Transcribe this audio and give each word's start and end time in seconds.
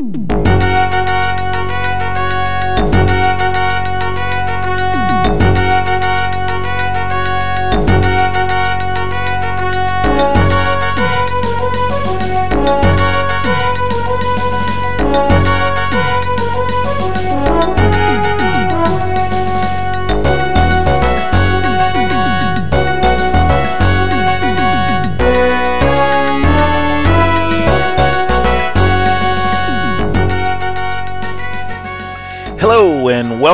you 0.00 0.31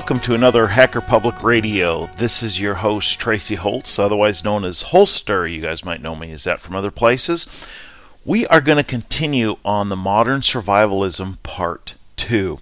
welcome 0.09 0.25
to 0.25 0.35
another 0.35 0.67
Hacker 0.67 1.03
Public 1.03 1.43
Radio. 1.43 2.09
This 2.17 2.43
is 2.43 2.59
your 2.59 2.73
host, 2.73 3.21
Tracy 3.21 3.57
Holtz, 3.57 3.99
otherwise 3.99 4.43
known 4.43 4.65
as 4.65 4.81
Holster. 4.81 5.47
You 5.47 5.61
guys 5.61 5.85
might 5.85 6.01
know 6.01 6.17
me 6.17 6.33
as 6.33 6.45
that 6.45 6.63
from 6.63 6.75
other 6.75 6.91
places. 6.91 7.47
We 8.25 8.47
are 8.47 8.63
going 8.63 8.79
to 8.79 8.85
continue 8.85 9.59
on 9.67 9.91
the 9.91 9.97
Modern 9.97 10.41
Survivalism 10.41 11.37
Part 11.43 11.93
2. 12.17 12.59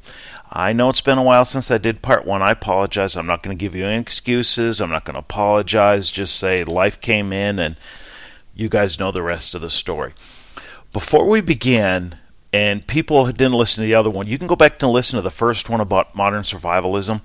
I 0.50 0.72
know 0.72 0.88
it's 0.88 1.00
been 1.00 1.18
a 1.18 1.22
while 1.22 1.44
since 1.44 1.70
I 1.70 1.78
did 1.78 2.02
Part 2.02 2.26
1. 2.26 2.42
I 2.42 2.50
apologize. 2.50 3.14
I'm 3.14 3.28
not 3.28 3.44
going 3.44 3.56
to 3.56 3.64
give 3.64 3.76
you 3.76 3.86
any 3.86 4.00
excuses. 4.00 4.80
I'm 4.80 4.90
not 4.90 5.04
going 5.04 5.14
to 5.14 5.20
apologize. 5.20 6.10
Just 6.10 6.34
say 6.34 6.64
life 6.64 7.00
came 7.00 7.32
in 7.32 7.60
and 7.60 7.76
you 8.56 8.68
guys 8.68 8.98
know 8.98 9.12
the 9.12 9.22
rest 9.22 9.54
of 9.54 9.60
the 9.60 9.70
story. 9.70 10.14
Before 10.92 11.28
we 11.28 11.42
begin, 11.42 12.16
and 12.52 12.86
people 12.86 13.26
didn't 13.26 13.52
listen 13.52 13.82
to 13.82 13.88
the 13.88 13.94
other 13.94 14.10
one, 14.10 14.26
you 14.26 14.38
can 14.38 14.46
go 14.46 14.56
back 14.56 14.82
and 14.82 14.92
listen 14.92 15.16
to 15.16 15.22
the 15.22 15.30
first 15.30 15.68
one 15.68 15.80
about 15.80 16.14
modern 16.14 16.42
survivalism. 16.42 17.20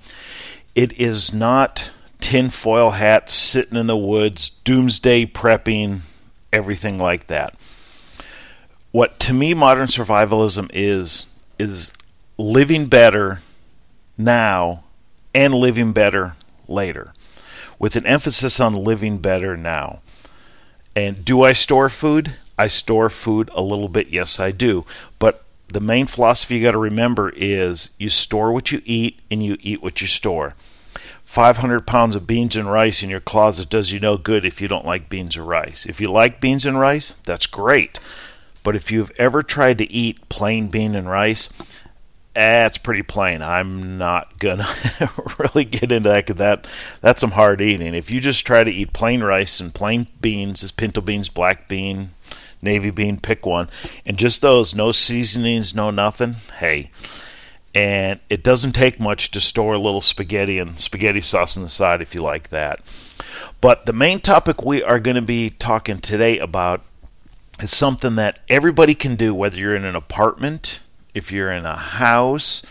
It 0.74 1.00
is 1.00 1.32
not 1.32 1.90
tinfoil 2.20 2.90
hat, 2.90 3.28
sitting 3.30 3.76
in 3.76 3.86
the 3.86 3.96
woods, 3.96 4.50
doomsday 4.64 5.26
prepping, 5.26 6.00
everything 6.52 6.98
like 6.98 7.26
that. 7.28 7.54
What 8.90 9.18
to 9.20 9.32
me 9.32 9.54
modern 9.54 9.88
survivalism 9.88 10.70
is 10.72 11.26
is 11.58 11.92
living 12.36 12.86
better 12.86 13.40
now 14.18 14.84
and 15.34 15.54
living 15.54 15.92
better 15.92 16.34
later, 16.68 17.12
with 17.78 17.96
an 17.96 18.06
emphasis 18.06 18.60
on 18.60 18.74
living 18.74 19.18
better 19.18 19.56
now. 19.56 20.00
And 20.94 21.24
do 21.24 21.42
I 21.42 21.54
store 21.54 21.88
food? 21.88 22.34
I 22.58 22.68
store 22.68 23.10
food 23.10 23.50
a 23.54 23.62
little 23.62 23.88
bit. 23.88 24.08
Yes, 24.08 24.38
I 24.38 24.50
do. 24.50 24.84
But 25.18 25.44
the 25.68 25.80
main 25.80 26.06
philosophy 26.06 26.56
you 26.56 26.62
got 26.62 26.72
to 26.72 26.78
remember 26.78 27.30
is 27.30 27.88
you 27.98 28.10
store 28.10 28.52
what 28.52 28.70
you 28.70 28.82
eat 28.84 29.20
and 29.30 29.44
you 29.44 29.56
eat 29.60 29.82
what 29.82 30.00
you 30.00 30.06
store. 30.06 30.54
500 31.24 31.86
pounds 31.86 32.14
of 32.14 32.26
beans 32.26 32.56
and 32.56 32.70
rice 32.70 33.02
in 33.02 33.08
your 33.08 33.20
closet 33.20 33.70
does 33.70 33.90
you 33.90 33.98
no 33.98 34.18
good 34.18 34.44
if 34.44 34.60
you 34.60 34.68
don't 34.68 34.84
like 34.84 35.08
beans 35.08 35.34
or 35.36 35.44
rice. 35.44 35.86
If 35.86 35.98
you 35.98 36.10
like 36.10 36.42
beans 36.42 36.66
and 36.66 36.78
rice, 36.78 37.14
that's 37.24 37.46
great. 37.46 37.98
But 38.62 38.76
if 38.76 38.90
you've 38.90 39.12
ever 39.18 39.42
tried 39.42 39.78
to 39.78 39.90
eat 39.90 40.28
plain 40.28 40.68
bean 40.68 40.94
and 40.94 41.08
rice, 41.08 41.48
Eh, 42.34 42.62
that's 42.62 42.78
pretty 42.78 43.02
plain. 43.02 43.42
I'm 43.42 43.98
not 43.98 44.38
gonna 44.38 44.66
really 45.38 45.66
get 45.66 45.92
into 45.92 46.08
that 46.08 46.26
that 46.38 46.66
that's 47.02 47.20
some 47.20 47.30
hard 47.30 47.60
eating. 47.60 47.94
If 47.94 48.10
you 48.10 48.20
just 48.20 48.46
try 48.46 48.64
to 48.64 48.70
eat 48.70 48.94
plain 48.94 49.22
rice 49.22 49.60
and 49.60 49.74
plain 49.74 50.06
beans, 50.20 50.64
as 50.64 50.72
pinto 50.72 51.02
beans, 51.02 51.28
black 51.28 51.68
bean, 51.68 52.10
navy 52.62 52.90
bean, 52.90 53.18
pick 53.18 53.44
one, 53.44 53.68
and 54.06 54.16
just 54.16 54.40
those, 54.40 54.74
no 54.74 54.92
seasonings, 54.92 55.74
no 55.74 55.90
nothing. 55.90 56.36
Hey, 56.58 56.90
and 57.74 58.18
it 58.30 58.42
doesn't 58.42 58.72
take 58.72 58.98
much 58.98 59.30
to 59.32 59.40
store 59.40 59.74
a 59.74 59.78
little 59.78 60.00
spaghetti 60.00 60.58
and 60.58 60.80
spaghetti 60.80 61.20
sauce 61.20 61.58
on 61.58 61.62
the 61.62 61.68
side 61.68 62.00
if 62.00 62.14
you 62.14 62.22
like 62.22 62.48
that. 62.48 62.80
But 63.60 63.84
the 63.84 63.92
main 63.92 64.20
topic 64.20 64.62
we 64.62 64.82
are 64.82 65.00
going 65.00 65.16
to 65.16 65.22
be 65.22 65.50
talking 65.50 65.98
today 65.98 66.38
about 66.38 66.82
is 67.60 67.76
something 67.76 68.16
that 68.16 68.38
everybody 68.48 68.94
can 68.94 69.16
do, 69.16 69.34
whether 69.34 69.58
you're 69.58 69.76
in 69.76 69.84
an 69.84 69.96
apartment 69.96 70.80
if 71.14 71.32
you're 71.32 71.52
in 71.52 71.66
a 71.66 71.76
house, 71.76 72.62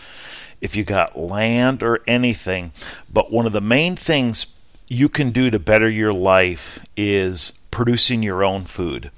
if 0.60 0.76
you 0.76 0.84
got 0.84 1.18
land 1.18 1.82
or 1.82 2.00
anything. 2.06 2.72
But 3.12 3.32
one 3.32 3.46
of 3.46 3.52
the 3.52 3.60
main 3.60 3.96
things 3.96 4.46
you 4.88 5.08
can 5.08 5.30
do 5.30 5.50
to 5.50 5.58
better 5.58 5.88
your 5.88 6.12
life 6.12 6.78
is 6.96 7.52
producing 7.70 8.22
your 8.22 8.44
own 8.44 8.64
food. 8.64 9.10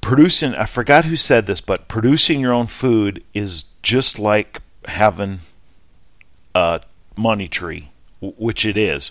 Producing, 0.00 0.54
I 0.54 0.64
forgot 0.64 1.04
who 1.04 1.16
said 1.16 1.46
this, 1.46 1.60
but 1.60 1.88
producing 1.88 2.40
your 2.40 2.52
own 2.52 2.66
food 2.66 3.22
is 3.34 3.64
just 3.82 4.18
like 4.18 4.62
having 4.84 5.40
a 6.54 6.80
money 7.16 7.48
tree, 7.48 7.90
which 8.20 8.64
it 8.64 8.76
is 8.76 9.10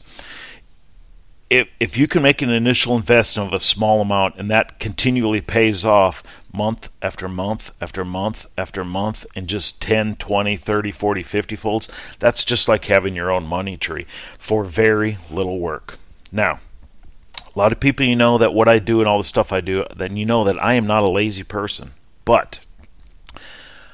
if 1.50 1.68
if 1.80 1.98
you 1.98 2.08
can 2.08 2.22
make 2.22 2.42
an 2.42 2.50
initial 2.50 2.96
investment 2.96 3.54
of 3.54 3.58
a 3.60 3.64
small 3.64 4.02
amount 4.02 4.36
and 4.38 4.52
that 4.52 4.80
continually 4.80 5.42
pays 5.42 5.86
off 5.86 6.24
month 6.58 6.90
after 7.04 7.30
month 7.30 7.72
after 7.80 8.04
month 8.04 8.48
after 8.58 8.84
month 8.84 9.26
in 9.36 9.46
just 9.46 9.80
10 9.80 10.16
20 10.16 10.58
30 10.58 10.92
40 10.92 11.24
50 11.24 11.56
folds 11.56 11.90
that's 12.18 12.44
just 12.44 12.68
like 12.68 12.86
having 12.86 13.16
your 13.16 13.32
own 13.32 13.46
money 13.46 13.78
tree 13.78 14.08
for 14.40 14.64
very 14.64 15.18
little 15.30 15.60
work 15.60 16.00
now 16.32 16.60
a 17.38 17.60
lot 17.60 17.72
of 17.72 17.80
people 17.80 18.06
you 18.06 18.16
know 18.16 18.40
that 18.40 18.54
what 18.56 18.68
I 18.68 18.80
do 18.80 19.00
and 19.00 19.08
all 19.08 19.20
the 19.20 19.24
stuff 19.24 19.54
I 19.54 19.62
do 19.62 19.86
then 19.96 20.18
you 20.18 20.26
know 20.26 20.44
that 20.46 20.62
I 20.62 20.74
am 20.74 20.88
not 20.88 21.04
a 21.04 21.10
lazy 21.10 21.44
person 21.44 21.92
but 22.26 22.60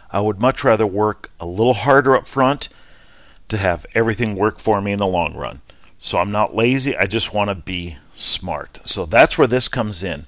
I 0.09 0.22
would 0.22 0.40
much 0.40 0.63
rather 0.63 0.88
work 0.88 1.31
a 1.41 1.45
little 1.45 1.74
harder 1.74 2.16
up 2.16 2.28
front 2.28 2.69
to 3.50 3.57
have 3.57 3.85
everything 3.94 4.35
work 4.35 4.59
for 4.59 4.80
me 4.80 4.94
in 4.94 5.00
the 5.00 5.06
long 5.06 5.35
run 5.35 5.62
so 6.03 6.18
I'm 6.18 6.34
not 6.34 6.53
lazy, 6.53 6.97
I 6.97 7.06
just 7.06 7.34
want 7.34 7.50
to 7.50 7.56
be 7.56 7.95
smart. 8.18 8.80
So 8.84 9.06
that's 9.06 9.38
where 9.38 9.47
this 9.47 9.69
comes 9.69 10.03
in. 10.03 10.25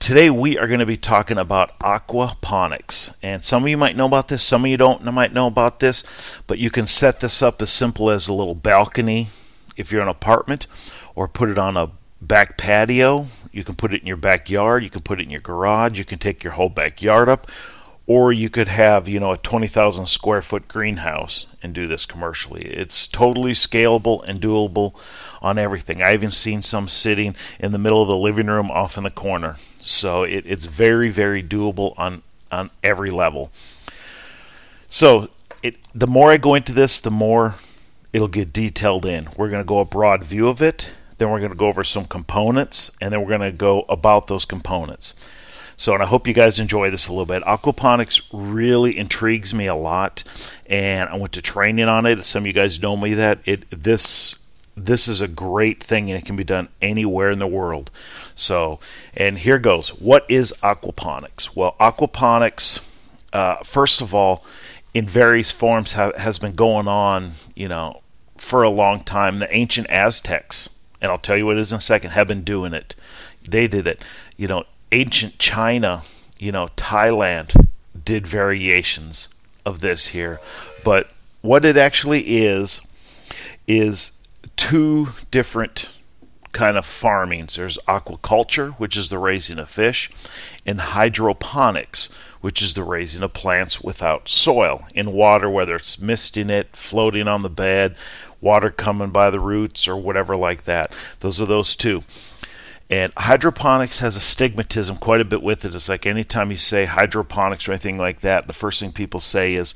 Today 0.00 0.30
we 0.30 0.56
are 0.56 0.66
going 0.66 0.80
to 0.80 0.86
be 0.86 0.96
talking 0.96 1.36
about 1.36 1.78
aquaponics. 1.80 3.14
And 3.22 3.44
some 3.44 3.62
of 3.62 3.68
you 3.68 3.76
might 3.76 3.98
know 3.98 4.06
about 4.06 4.28
this, 4.28 4.42
some 4.42 4.64
of 4.64 4.70
you 4.70 4.78
don't 4.78 5.04
might 5.04 5.34
know 5.34 5.46
about 5.46 5.78
this, 5.78 6.04
but 6.46 6.58
you 6.58 6.70
can 6.70 6.86
set 6.86 7.20
this 7.20 7.42
up 7.42 7.60
as 7.60 7.70
simple 7.70 8.10
as 8.10 8.26
a 8.26 8.32
little 8.32 8.54
balcony 8.54 9.28
if 9.76 9.92
you're 9.92 10.00
in 10.00 10.08
an 10.08 10.12
apartment 10.12 10.66
or 11.14 11.28
put 11.28 11.50
it 11.50 11.58
on 11.58 11.76
a 11.76 11.90
back 12.22 12.56
patio. 12.56 13.26
You 13.52 13.62
can 13.62 13.74
put 13.74 13.92
it 13.92 14.00
in 14.00 14.06
your 14.06 14.16
backyard, 14.16 14.82
you 14.82 14.88
can 14.88 15.02
put 15.02 15.20
it 15.20 15.24
in 15.24 15.30
your 15.30 15.42
garage, 15.42 15.98
you 15.98 16.06
can 16.06 16.18
take 16.18 16.42
your 16.42 16.54
whole 16.54 16.70
backyard 16.70 17.28
up 17.28 17.50
or 18.10 18.32
you 18.32 18.50
could 18.50 18.66
have 18.66 19.06
you 19.06 19.20
know 19.20 19.30
a 19.30 19.36
20,000 19.36 20.08
square 20.08 20.42
foot 20.42 20.66
greenhouse 20.66 21.46
and 21.62 21.72
do 21.72 21.86
this 21.86 22.06
commercially. 22.06 22.62
It's 22.62 23.06
totally 23.06 23.52
scalable 23.52 24.24
and 24.26 24.40
doable 24.40 24.94
on 25.40 25.58
everything. 25.58 26.02
I've 26.02 26.14
even 26.14 26.32
seen 26.32 26.60
some 26.60 26.88
sitting 26.88 27.36
in 27.60 27.70
the 27.70 27.78
middle 27.78 28.02
of 28.02 28.08
the 28.08 28.16
living 28.16 28.48
room 28.48 28.68
off 28.68 28.98
in 28.98 29.04
the 29.04 29.12
corner. 29.12 29.58
So 29.80 30.24
it, 30.24 30.42
it's 30.44 30.64
very 30.64 31.10
very 31.10 31.40
doable 31.40 31.94
on 31.96 32.22
on 32.50 32.70
every 32.82 33.12
level. 33.12 33.52
So 34.88 35.28
it 35.62 35.76
the 35.94 36.08
more 36.08 36.32
I 36.32 36.36
go 36.36 36.56
into 36.56 36.72
this, 36.72 36.98
the 36.98 37.12
more 37.12 37.54
it'll 38.12 38.26
get 38.26 38.52
detailed 38.52 39.06
in. 39.06 39.28
We're 39.36 39.50
going 39.50 39.62
to 39.62 39.74
go 39.74 39.78
a 39.78 39.84
broad 39.84 40.24
view 40.24 40.48
of 40.48 40.62
it, 40.62 40.90
then 41.18 41.30
we're 41.30 41.38
going 41.38 41.52
to 41.52 41.56
go 41.56 41.68
over 41.68 41.84
some 41.84 42.06
components, 42.06 42.90
and 43.00 43.12
then 43.12 43.20
we're 43.20 43.38
going 43.38 43.52
to 43.52 43.56
go 43.56 43.82
about 43.88 44.26
those 44.26 44.44
components. 44.44 45.14
So, 45.80 45.94
and 45.94 46.02
I 46.02 46.06
hope 46.06 46.28
you 46.28 46.34
guys 46.34 46.58
enjoy 46.58 46.90
this 46.90 47.06
a 47.08 47.10
little 47.10 47.24
bit. 47.24 47.42
Aquaponics 47.42 48.20
really 48.34 48.98
intrigues 48.98 49.54
me 49.54 49.66
a 49.66 49.74
lot, 49.74 50.22
and 50.66 51.08
I 51.08 51.16
went 51.16 51.32
to 51.32 51.40
training 51.40 51.88
on 51.88 52.04
it. 52.04 52.22
Some 52.26 52.42
of 52.42 52.46
you 52.48 52.52
guys 52.52 52.82
know 52.82 52.98
me 52.98 53.14
that 53.14 53.38
it 53.46 53.64
this 53.70 54.36
this 54.76 55.08
is 55.08 55.22
a 55.22 55.26
great 55.26 55.82
thing 55.82 56.10
and 56.10 56.18
it 56.18 56.26
can 56.26 56.36
be 56.36 56.44
done 56.44 56.68
anywhere 56.82 57.30
in 57.30 57.38
the 57.38 57.46
world. 57.46 57.90
So, 58.34 58.80
and 59.16 59.38
here 59.38 59.58
goes. 59.58 59.88
What 59.88 60.26
is 60.28 60.52
aquaponics? 60.62 61.56
Well, 61.56 61.76
aquaponics, 61.80 62.80
uh, 63.32 63.62
first 63.64 64.02
of 64.02 64.14
all, 64.14 64.44
in 64.92 65.08
various 65.08 65.50
forms 65.50 65.94
ha- 65.94 66.12
has 66.14 66.38
been 66.38 66.56
going 66.56 66.88
on, 66.88 67.32
you 67.54 67.68
know, 67.68 68.02
for 68.36 68.64
a 68.64 68.68
long 68.68 69.02
time. 69.02 69.38
The 69.38 69.56
ancient 69.56 69.86
Aztecs, 69.88 70.68
and 71.00 71.10
I'll 71.10 71.16
tell 71.16 71.38
you 71.38 71.46
what 71.46 71.56
it 71.56 71.60
is 71.60 71.72
in 71.72 71.78
a 71.78 71.80
second, 71.80 72.10
have 72.10 72.28
been 72.28 72.44
doing 72.44 72.74
it. 72.74 72.94
They 73.48 73.66
did 73.66 73.88
it. 73.88 74.04
You 74.36 74.48
know, 74.48 74.64
ancient 74.92 75.38
China, 75.38 76.02
you 76.38 76.52
know, 76.52 76.68
Thailand 76.76 77.68
did 78.04 78.26
variations 78.26 79.28
of 79.64 79.80
this 79.80 80.06
here. 80.06 80.40
But 80.84 81.06
what 81.42 81.64
it 81.64 81.76
actually 81.76 82.44
is, 82.44 82.80
is 83.66 84.12
two 84.56 85.08
different 85.30 85.88
kind 86.52 86.76
of 86.76 86.84
farmings. 86.84 87.54
There's 87.54 87.78
aquaculture, 87.86 88.74
which 88.74 88.96
is 88.96 89.08
the 89.08 89.18
raising 89.18 89.58
of 89.58 89.70
fish, 89.70 90.10
and 90.66 90.80
hydroponics, 90.80 92.08
which 92.40 92.62
is 92.62 92.74
the 92.74 92.82
raising 92.82 93.22
of 93.22 93.32
plants 93.32 93.80
without 93.80 94.28
soil 94.28 94.82
in 94.94 95.12
water, 95.12 95.48
whether 95.48 95.76
it's 95.76 96.00
misting 96.00 96.50
it, 96.50 96.74
floating 96.74 97.28
on 97.28 97.42
the 97.42 97.50
bed, 97.50 97.94
water 98.40 98.70
coming 98.70 99.10
by 99.10 99.30
the 99.30 99.40
roots, 99.40 99.86
or 99.86 99.96
whatever 99.96 100.34
like 100.36 100.64
that. 100.64 100.92
Those 101.20 101.40
are 101.40 101.46
those 101.46 101.76
two. 101.76 102.02
And 102.90 103.12
hydroponics 103.16 104.00
has 104.00 104.16
a 104.16 104.20
stigmatism 104.20 104.98
quite 104.98 105.20
a 105.20 105.24
bit 105.24 105.42
with 105.42 105.64
it. 105.64 105.74
It's 105.74 105.88
like 105.88 106.06
anytime 106.06 106.50
you 106.50 106.56
say 106.56 106.84
hydroponics 106.84 107.68
or 107.68 107.72
anything 107.72 107.98
like 107.98 108.22
that, 108.22 108.48
the 108.48 108.52
first 108.52 108.80
thing 108.80 108.90
people 108.90 109.20
say 109.20 109.54
is, 109.54 109.74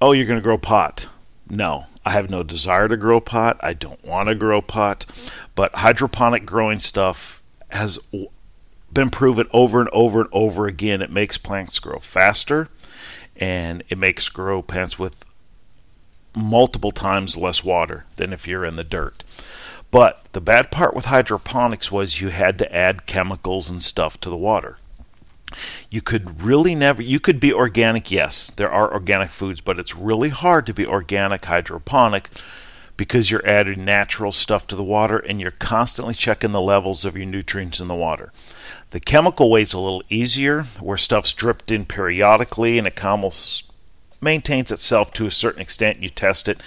oh, 0.00 0.12
you're 0.12 0.26
going 0.26 0.38
to 0.38 0.42
grow 0.42 0.56
pot. 0.56 1.08
No, 1.50 1.86
I 2.04 2.12
have 2.12 2.30
no 2.30 2.44
desire 2.44 2.86
to 2.86 2.96
grow 2.96 3.20
pot. 3.20 3.58
I 3.60 3.72
don't 3.72 4.02
want 4.04 4.28
to 4.28 4.36
grow 4.36 4.62
pot. 4.62 5.06
But 5.56 5.74
hydroponic 5.74 6.46
growing 6.46 6.78
stuff 6.78 7.42
has 7.68 7.98
been 8.92 9.10
proven 9.10 9.48
over 9.52 9.80
and 9.80 9.90
over 9.92 10.20
and 10.20 10.30
over 10.32 10.68
again. 10.68 11.02
It 11.02 11.10
makes 11.10 11.38
plants 11.38 11.80
grow 11.80 11.98
faster 11.98 12.68
and 13.36 13.82
it 13.88 13.98
makes 13.98 14.28
grow 14.28 14.62
plants 14.62 15.00
with 15.00 15.16
multiple 16.34 16.92
times 16.92 17.36
less 17.36 17.64
water 17.64 18.04
than 18.16 18.32
if 18.32 18.46
you're 18.46 18.64
in 18.64 18.76
the 18.76 18.84
dirt. 18.84 19.24
But 19.90 20.22
the 20.32 20.40
bad 20.40 20.70
part 20.70 20.94
with 20.94 21.04
hydroponics 21.04 21.92
was 21.92 22.20
you 22.20 22.28
had 22.28 22.58
to 22.58 22.74
add 22.74 23.06
chemicals 23.06 23.70
and 23.70 23.82
stuff 23.82 24.20
to 24.20 24.30
the 24.30 24.36
water. 24.36 24.78
You 25.90 26.02
could 26.02 26.42
really 26.42 26.74
never, 26.74 27.00
you 27.00 27.20
could 27.20 27.38
be 27.38 27.52
organic, 27.52 28.10
yes, 28.10 28.50
there 28.56 28.70
are 28.70 28.92
organic 28.92 29.30
foods, 29.30 29.60
but 29.60 29.78
it's 29.78 29.94
really 29.94 30.28
hard 30.30 30.66
to 30.66 30.74
be 30.74 30.84
organic 30.84 31.44
hydroponic 31.44 32.30
because 32.96 33.30
you're 33.30 33.46
adding 33.46 33.84
natural 33.84 34.32
stuff 34.32 34.66
to 34.66 34.76
the 34.76 34.82
water 34.82 35.18
and 35.18 35.40
you're 35.40 35.50
constantly 35.52 36.14
checking 36.14 36.52
the 36.52 36.60
levels 36.60 37.04
of 37.04 37.16
your 37.16 37.26
nutrients 37.26 37.78
in 37.78 37.88
the 37.88 37.94
water. 37.94 38.32
The 38.90 39.00
chemical 39.00 39.50
way 39.50 39.62
is 39.62 39.72
a 39.72 39.78
little 39.78 40.02
easier, 40.08 40.64
where 40.80 40.96
stuff's 40.96 41.32
dripped 41.32 41.70
in 41.70 41.84
periodically 41.84 42.78
and 42.78 42.86
it 42.86 43.04
almost 43.04 43.70
maintains 44.20 44.70
itself 44.70 45.12
to 45.12 45.26
a 45.26 45.30
certain 45.30 45.62
extent. 45.62 46.02
You 46.02 46.10
test 46.10 46.48
it, 46.48 46.60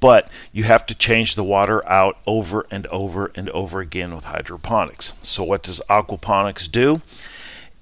but 0.00 0.30
you 0.52 0.64
have 0.64 0.86
to 0.86 0.94
change 0.94 1.34
the 1.34 1.44
water 1.44 1.86
out 1.88 2.16
over 2.26 2.66
and 2.70 2.86
over 2.86 3.30
and 3.34 3.48
over 3.50 3.80
again 3.80 4.14
with 4.14 4.24
hydroponics. 4.24 5.12
So, 5.22 5.44
what 5.44 5.62
does 5.62 5.80
aquaponics 5.88 6.70
do? 6.70 7.02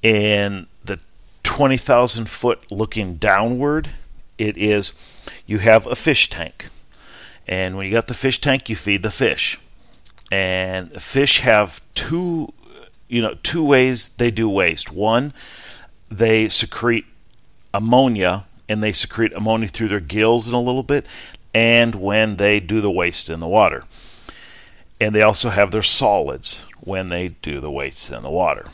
In 0.03 0.67
the 0.85 0.99
20,000 1.44 2.29
foot 2.29 2.70
looking 2.70 3.17
downward, 3.17 3.88
it 4.37 4.56
is 4.56 4.93
you 5.47 5.59
have 5.59 5.87
a 5.87 5.97
fish 5.97 6.29
tank. 6.29 6.67
And 7.47 7.76
when 7.76 7.87
you 7.87 7.93
got 7.93 8.09
the 8.09 8.15
fish 8.15 8.41
tank, 8.41 8.69
you 8.69 8.76
feed 8.76 9.03
the 9.03 9.11
fish. 9.11 9.59
And 10.31 11.00
fish 11.00 11.41
have 11.41 11.81
two, 11.94 12.53
you 13.09 13.23
know, 13.23 13.35
two 13.43 13.65
ways 13.65 14.11
they 14.19 14.31
do 14.31 14.49
waste. 14.49 14.93
One, 14.93 15.32
they 16.11 16.49
secrete 16.49 17.06
ammonia 17.73 18.44
and 18.69 18.82
they 18.82 18.93
secrete 18.93 19.32
ammonia 19.32 19.69
through 19.69 19.88
their 19.88 20.00
gills 20.00 20.47
in 20.47 20.55
a 20.55 20.61
little 20.61 20.82
bit, 20.82 21.06
and 21.54 21.94
when 21.94 22.36
they 22.36 22.60
do 22.60 22.80
the 22.80 22.90
waste 22.90 23.28
in 23.30 23.40
the 23.40 23.48
water. 23.48 23.84
And 25.00 25.14
they 25.14 25.22
also 25.22 25.50
have 25.50 25.70
their 25.70 25.82
solids 25.82 26.60
when 26.80 27.08
they 27.08 27.28
do 27.28 27.60
the 27.60 27.70
waste 27.70 28.10
in 28.10 28.22
the 28.22 28.30
water. 28.30 28.68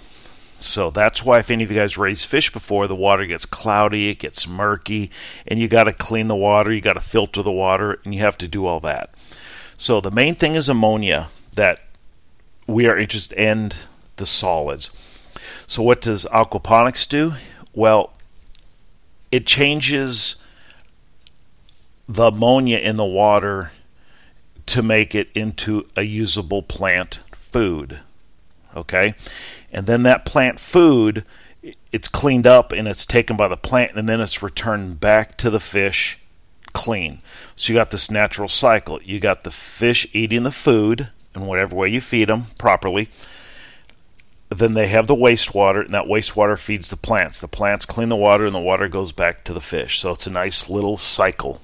So 0.60 0.90
that's 0.90 1.22
why 1.22 1.40
if 1.40 1.50
any 1.50 1.62
of 1.64 1.70
you 1.70 1.76
guys 1.76 1.98
raised 1.98 2.26
fish 2.26 2.50
before, 2.50 2.86
the 2.88 2.94
water 2.94 3.26
gets 3.26 3.44
cloudy, 3.44 4.08
it 4.08 4.18
gets 4.18 4.46
murky, 4.46 5.10
and 5.46 5.60
you 5.60 5.68
got 5.68 5.84
to 5.84 5.92
clean 5.92 6.28
the 6.28 6.34
water, 6.34 6.72
you 6.72 6.80
got 6.80 6.94
to 6.94 7.00
filter 7.00 7.42
the 7.42 7.52
water, 7.52 8.00
and 8.04 8.14
you 8.14 8.20
have 8.20 8.38
to 8.38 8.48
do 8.48 8.64
all 8.64 8.80
that. 8.80 9.10
So 9.76 10.00
the 10.00 10.10
main 10.10 10.36
thing 10.36 10.54
is 10.54 10.68
ammonia 10.68 11.28
that 11.54 11.80
we 12.66 12.86
are 12.86 12.96
interested 12.96 13.38
in 13.38 13.72
the 14.16 14.24
solids. 14.24 14.88
So 15.66 15.82
what 15.82 16.00
does 16.00 16.24
aquaponics 16.26 17.06
do? 17.06 17.34
Well, 17.74 18.12
it 19.30 19.46
changes 19.46 20.36
the 22.08 22.26
ammonia 22.26 22.78
in 22.78 22.96
the 22.96 23.04
water 23.04 23.70
to 24.66 24.82
make 24.82 25.14
it 25.14 25.28
into 25.34 25.86
a 25.96 26.02
usable 26.02 26.62
plant 26.62 27.20
food. 27.52 27.98
Okay? 28.76 29.14
And 29.72 29.86
then 29.86 30.02
that 30.04 30.24
plant 30.24 30.60
food 30.60 31.24
it's 31.92 32.08
cleaned 32.08 32.46
up 32.46 32.72
and 32.72 32.86
it's 32.86 33.06
taken 33.06 33.36
by 33.36 33.48
the 33.48 33.56
plant 33.56 33.92
and 33.96 34.06
then 34.06 34.20
it's 34.20 34.42
returned 34.42 35.00
back 35.00 35.36
to 35.38 35.48
the 35.48 35.60
fish 35.60 36.18
clean. 36.74 37.20
So 37.56 37.72
you 37.72 37.78
got 37.78 37.90
this 37.90 38.10
natural 38.10 38.48
cycle. 38.48 39.00
You 39.02 39.18
got 39.18 39.44
the 39.44 39.50
fish 39.50 40.06
eating 40.12 40.42
the 40.42 40.52
food 40.52 41.08
in 41.34 41.46
whatever 41.46 41.74
way 41.74 41.88
you 41.88 42.00
feed 42.00 42.28
them 42.28 42.48
properly 42.58 43.08
then 44.50 44.74
they 44.74 44.86
have 44.86 45.06
the 45.06 45.16
wastewater, 45.16 45.84
and 45.84 45.94
that 45.94 46.04
wastewater 46.04 46.58
feeds 46.58 46.88
the 46.88 46.96
plants. 46.96 47.40
The 47.40 47.48
plants 47.48 47.86
clean 47.86 48.08
the 48.08 48.16
water, 48.16 48.46
and 48.46 48.54
the 48.54 48.60
water 48.60 48.88
goes 48.88 49.10
back 49.10 49.44
to 49.44 49.52
the 49.52 49.60
fish. 49.60 50.00
So 50.00 50.12
it's 50.12 50.26
a 50.26 50.30
nice 50.30 50.68
little 50.68 50.96
cycle 50.96 51.60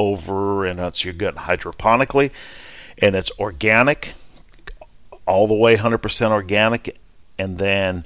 over, 0.00 0.66
and 0.66 0.78
that's 0.78 1.04
you're 1.04 1.14
getting 1.14 1.40
hydroponically, 1.40 2.30
and 2.98 3.14
it's 3.14 3.30
organic, 3.38 4.14
all 5.26 5.46
the 5.46 5.54
way 5.54 5.76
100% 5.76 6.30
organic, 6.30 6.98
and 7.38 7.58
then 7.58 8.04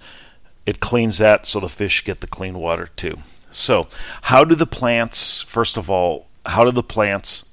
it 0.67 0.81
cleans 0.81 1.19
that 1.19 1.47
so 1.47 1.61
the 1.61 1.69
fish 1.69 2.05
get 2.05 2.21
the 2.21 2.27
clean 2.27 2.59
water 2.59 2.89
too. 2.97 3.17
So, 3.51 3.89
how 4.21 4.45
do 4.45 4.55
the 4.55 4.67
plants, 4.67 5.43
first 5.43 5.77
of 5.77 5.91
all, 5.91 6.27
how 6.45 6.65
do 6.65 6.73
the 6.73 6.83
plants 6.83 7.45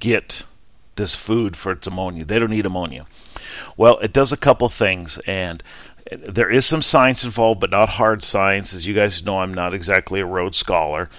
get 0.00 0.44
this 0.96 1.14
food 1.14 1.56
for 1.56 1.72
its 1.72 1.86
ammonia? 1.86 2.24
They 2.24 2.38
don't 2.38 2.50
need 2.50 2.66
ammonia. 2.66 3.06
Well, 3.76 3.98
it 3.98 4.12
does 4.12 4.32
a 4.32 4.36
couple 4.36 4.68
things, 4.68 5.18
and 5.26 5.62
there 6.10 6.50
is 6.50 6.66
some 6.66 6.82
science 6.82 7.24
involved, 7.24 7.60
but 7.60 7.70
not 7.70 7.88
hard 7.88 8.22
science. 8.22 8.74
As 8.74 8.86
you 8.86 8.94
guys 8.94 9.24
know, 9.24 9.38
I'm 9.38 9.54
not 9.54 9.74
exactly 9.74 10.20
a 10.20 10.26
Rhodes 10.26 10.58
Scholar, 10.58 11.10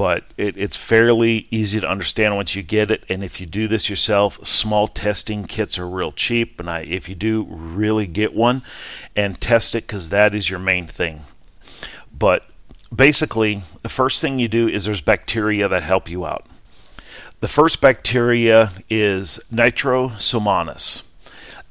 but 0.00 0.24
it, 0.38 0.56
it's 0.56 0.78
fairly 0.78 1.46
easy 1.50 1.78
to 1.78 1.86
understand 1.86 2.34
once 2.34 2.54
you 2.54 2.62
get 2.62 2.90
it. 2.90 3.04
And 3.10 3.22
if 3.22 3.38
you 3.38 3.44
do 3.44 3.68
this 3.68 3.90
yourself, 3.90 4.38
small 4.46 4.88
testing 4.88 5.44
kits 5.44 5.78
are 5.78 5.86
real 5.86 6.10
cheap. 6.10 6.58
And 6.58 6.70
I, 6.70 6.80
if 6.84 7.06
you 7.06 7.14
do, 7.14 7.46
really 7.50 8.06
get 8.06 8.32
one 8.32 8.62
and 9.14 9.38
test 9.38 9.74
it 9.74 9.86
because 9.86 10.08
that 10.08 10.34
is 10.34 10.48
your 10.48 10.58
main 10.58 10.86
thing. 10.86 11.24
But 12.18 12.46
basically, 12.90 13.62
the 13.82 13.90
first 13.90 14.22
thing 14.22 14.38
you 14.38 14.48
do 14.48 14.68
is 14.68 14.86
there's 14.86 15.02
bacteria 15.02 15.68
that 15.68 15.82
help 15.82 16.08
you 16.08 16.24
out. 16.24 16.46
The 17.40 17.48
first 17.48 17.82
bacteria 17.82 18.72
is 18.88 19.38
Nitrosomonas 19.52 21.02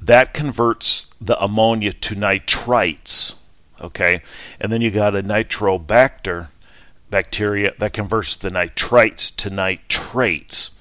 that 0.01 0.35
converts 0.35 1.07
the 1.19 1.43
ammonia 1.43 1.93
to 1.93 2.13
nitrites. 2.13 3.33
Okay, 3.81 4.21
and 4.61 4.71
then 4.71 4.81
you 4.81 4.91
got 4.91 5.15
a 5.15 5.23
nitrobacter 5.23 6.49
bacteria 7.09 7.73
that 7.79 7.93
converts 7.93 8.37
the 8.37 8.49
nitrites 8.49 9.35
to 9.37 9.49
nitrates. 9.49 10.71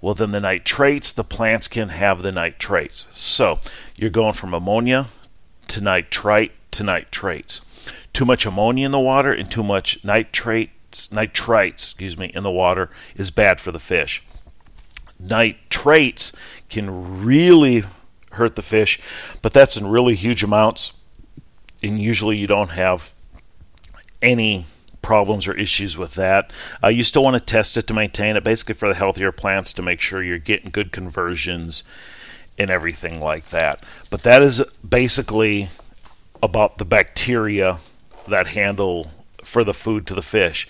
Well, 0.00 0.14
then 0.14 0.30
the 0.30 0.40
nitrates, 0.40 1.12
the 1.12 1.24
plants 1.24 1.66
can 1.68 1.88
have 1.88 2.22
the 2.22 2.32
nitrates. 2.32 3.06
So 3.14 3.58
you're 3.96 4.10
going 4.10 4.34
from 4.34 4.54
ammonia 4.54 5.08
to 5.68 5.80
nitrite 5.80 6.52
to 6.72 6.84
nitrates. 6.84 7.60
Too 8.12 8.24
much 8.24 8.46
ammonia 8.46 8.86
in 8.86 8.92
the 8.92 9.00
water 9.00 9.32
and 9.32 9.50
too 9.50 9.62
much 9.62 10.02
nitrates, 10.04 11.08
nitrites, 11.08 11.82
excuse 11.82 12.16
me, 12.16 12.30
in 12.34 12.42
the 12.42 12.50
water 12.50 12.90
is 13.16 13.30
bad 13.30 13.60
for 13.60 13.72
the 13.72 13.80
fish. 13.80 14.22
Nitrates 15.18 16.32
can 16.68 17.24
really 17.24 17.84
hurt 18.30 18.56
the 18.56 18.62
fish, 18.62 19.00
but 19.42 19.52
that's 19.52 19.76
in 19.76 19.86
really 19.86 20.14
huge 20.14 20.44
amounts, 20.44 20.92
and 21.82 22.00
usually 22.00 22.36
you 22.36 22.46
don't 22.46 22.70
have 22.70 23.10
any 24.22 24.66
problems 25.08 25.48
or 25.48 25.54
issues 25.54 25.96
with 25.96 26.12
that. 26.16 26.52
Uh, 26.84 26.88
you 26.88 27.02
still 27.02 27.24
want 27.24 27.34
to 27.34 27.40
test 27.40 27.78
it 27.78 27.86
to 27.86 27.94
maintain 27.94 28.36
it, 28.36 28.44
basically 28.44 28.74
for 28.74 28.88
the 28.88 28.94
healthier 28.94 29.32
plants 29.32 29.72
to 29.72 29.80
make 29.80 30.02
sure 30.02 30.22
you're 30.22 30.36
getting 30.36 30.70
good 30.70 30.92
conversions 30.92 31.82
and 32.58 32.68
everything 32.68 33.18
like 33.18 33.48
that. 33.48 33.82
But 34.10 34.22
that 34.24 34.42
is 34.42 34.62
basically 34.86 35.70
about 36.42 36.76
the 36.76 36.84
bacteria 36.84 37.78
that 38.28 38.48
handle 38.48 39.10
for 39.44 39.64
the 39.64 39.72
food 39.72 40.06
to 40.08 40.14
the 40.14 40.20
fish. 40.20 40.68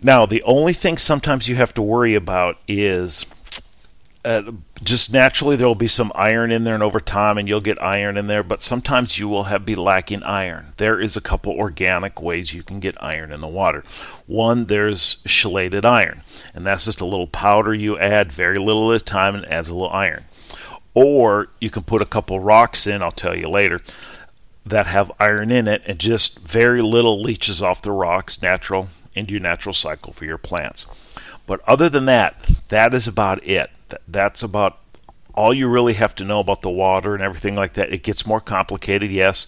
Now, 0.00 0.24
the 0.24 0.42
only 0.44 0.72
thing 0.72 0.96
sometimes 0.96 1.46
you 1.46 1.56
have 1.56 1.74
to 1.74 1.82
worry 1.82 2.14
about 2.14 2.56
is 2.66 3.26
uh, 4.24 4.52
just 4.84 5.12
naturally 5.12 5.56
there 5.56 5.66
will 5.66 5.74
be 5.74 5.88
some 5.88 6.12
iron 6.14 6.52
in 6.52 6.62
there 6.62 6.74
and 6.74 6.82
over 6.82 7.00
time 7.00 7.38
and 7.38 7.48
you'll 7.48 7.60
get 7.60 7.82
iron 7.82 8.16
in 8.16 8.28
there 8.28 8.44
but 8.44 8.62
sometimes 8.62 9.18
you 9.18 9.28
will 9.28 9.42
have 9.42 9.66
be 9.66 9.74
lacking 9.74 10.22
iron. 10.22 10.72
There 10.76 11.00
is 11.00 11.16
a 11.16 11.20
couple 11.20 11.52
organic 11.54 12.22
ways 12.22 12.54
you 12.54 12.62
can 12.62 12.78
get 12.78 13.02
iron 13.02 13.32
in 13.32 13.40
the 13.40 13.48
water. 13.48 13.82
One 14.26 14.66
there's 14.66 15.16
chelated 15.26 15.84
iron 15.84 16.22
and 16.54 16.64
that's 16.64 16.84
just 16.84 17.00
a 17.00 17.04
little 17.04 17.26
powder 17.26 17.74
you 17.74 17.98
add 17.98 18.30
very 18.30 18.58
little 18.58 18.92
at 18.92 19.00
a 19.02 19.04
time 19.04 19.34
and 19.34 19.44
adds 19.46 19.68
a 19.68 19.74
little 19.74 19.90
iron. 19.90 20.24
Or 20.94 21.48
you 21.58 21.70
can 21.70 21.82
put 21.82 22.02
a 22.02 22.06
couple 22.06 22.38
rocks 22.38 22.86
in 22.86 23.02
i'll 23.02 23.10
tell 23.10 23.36
you 23.36 23.48
later 23.48 23.80
that 24.64 24.86
have 24.86 25.10
iron 25.18 25.50
in 25.50 25.66
it 25.66 25.82
and 25.84 25.98
just 25.98 26.38
very 26.38 26.80
little 26.80 27.20
leaches 27.20 27.60
off 27.60 27.82
the 27.82 27.90
rocks 27.90 28.40
natural 28.40 28.88
into 29.16 29.32
your 29.32 29.40
natural 29.40 29.74
cycle 29.74 30.12
for 30.12 30.26
your 30.26 30.38
plants. 30.38 30.86
But 31.44 31.60
other 31.66 31.88
than 31.88 32.04
that 32.04 32.36
that 32.68 32.94
is 32.94 33.08
about 33.08 33.44
it 33.44 33.68
that's 34.08 34.42
about 34.42 34.78
all 35.34 35.54
you 35.54 35.68
really 35.68 35.94
have 35.94 36.14
to 36.16 36.24
know 36.24 36.40
about 36.40 36.62
the 36.62 36.70
water 36.70 37.14
and 37.14 37.22
everything 37.22 37.54
like 37.54 37.74
that. 37.74 37.92
It 37.92 38.02
gets 38.02 38.26
more 38.26 38.40
complicated, 38.40 39.10
yes. 39.10 39.46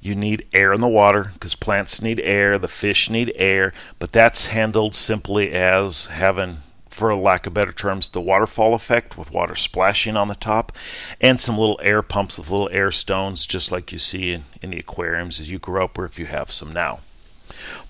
You 0.00 0.14
need 0.14 0.46
air 0.54 0.72
in 0.72 0.80
the 0.80 0.88
water 0.88 1.30
because 1.34 1.54
plants 1.54 2.00
need 2.00 2.20
air, 2.20 2.58
the 2.58 2.68
fish 2.68 3.10
need 3.10 3.32
air, 3.36 3.74
but 3.98 4.12
that's 4.12 4.46
handled 4.46 4.94
simply 4.94 5.52
as 5.52 6.06
having 6.06 6.58
for 6.88 7.14
lack 7.14 7.46
of 7.46 7.54
better 7.54 7.72
terms, 7.72 8.08
the 8.08 8.20
waterfall 8.20 8.74
effect 8.74 9.16
with 9.16 9.30
water 9.30 9.54
splashing 9.54 10.16
on 10.16 10.28
the 10.28 10.34
top, 10.34 10.72
and 11.20 11.40
some 11.40 11.56
little 11.56 11.80
air 11.82 12.02
pumps 12.02 12.36
with 12.36 12.50
little 12.50 12.68
air 12.72 12.90
stones, 12.90 13.46
just 13.46 13.70
like 13.70 13.92
you 13.92 13.98
see 13.98 14.32
in, 14.32 14.44
in 14.60 14.70
the 14.70 14.78
aquariums 14.78 15.40
as 15.40 15.50
you 15.50 15.58
grow 15.58 15.84
up, 15.84 15.96
or 15.98 16.04
if 16.04 16.18
you 16.18 16.26
have 16.26 16.50
some 16.50 16.72
now. 16.72 16.98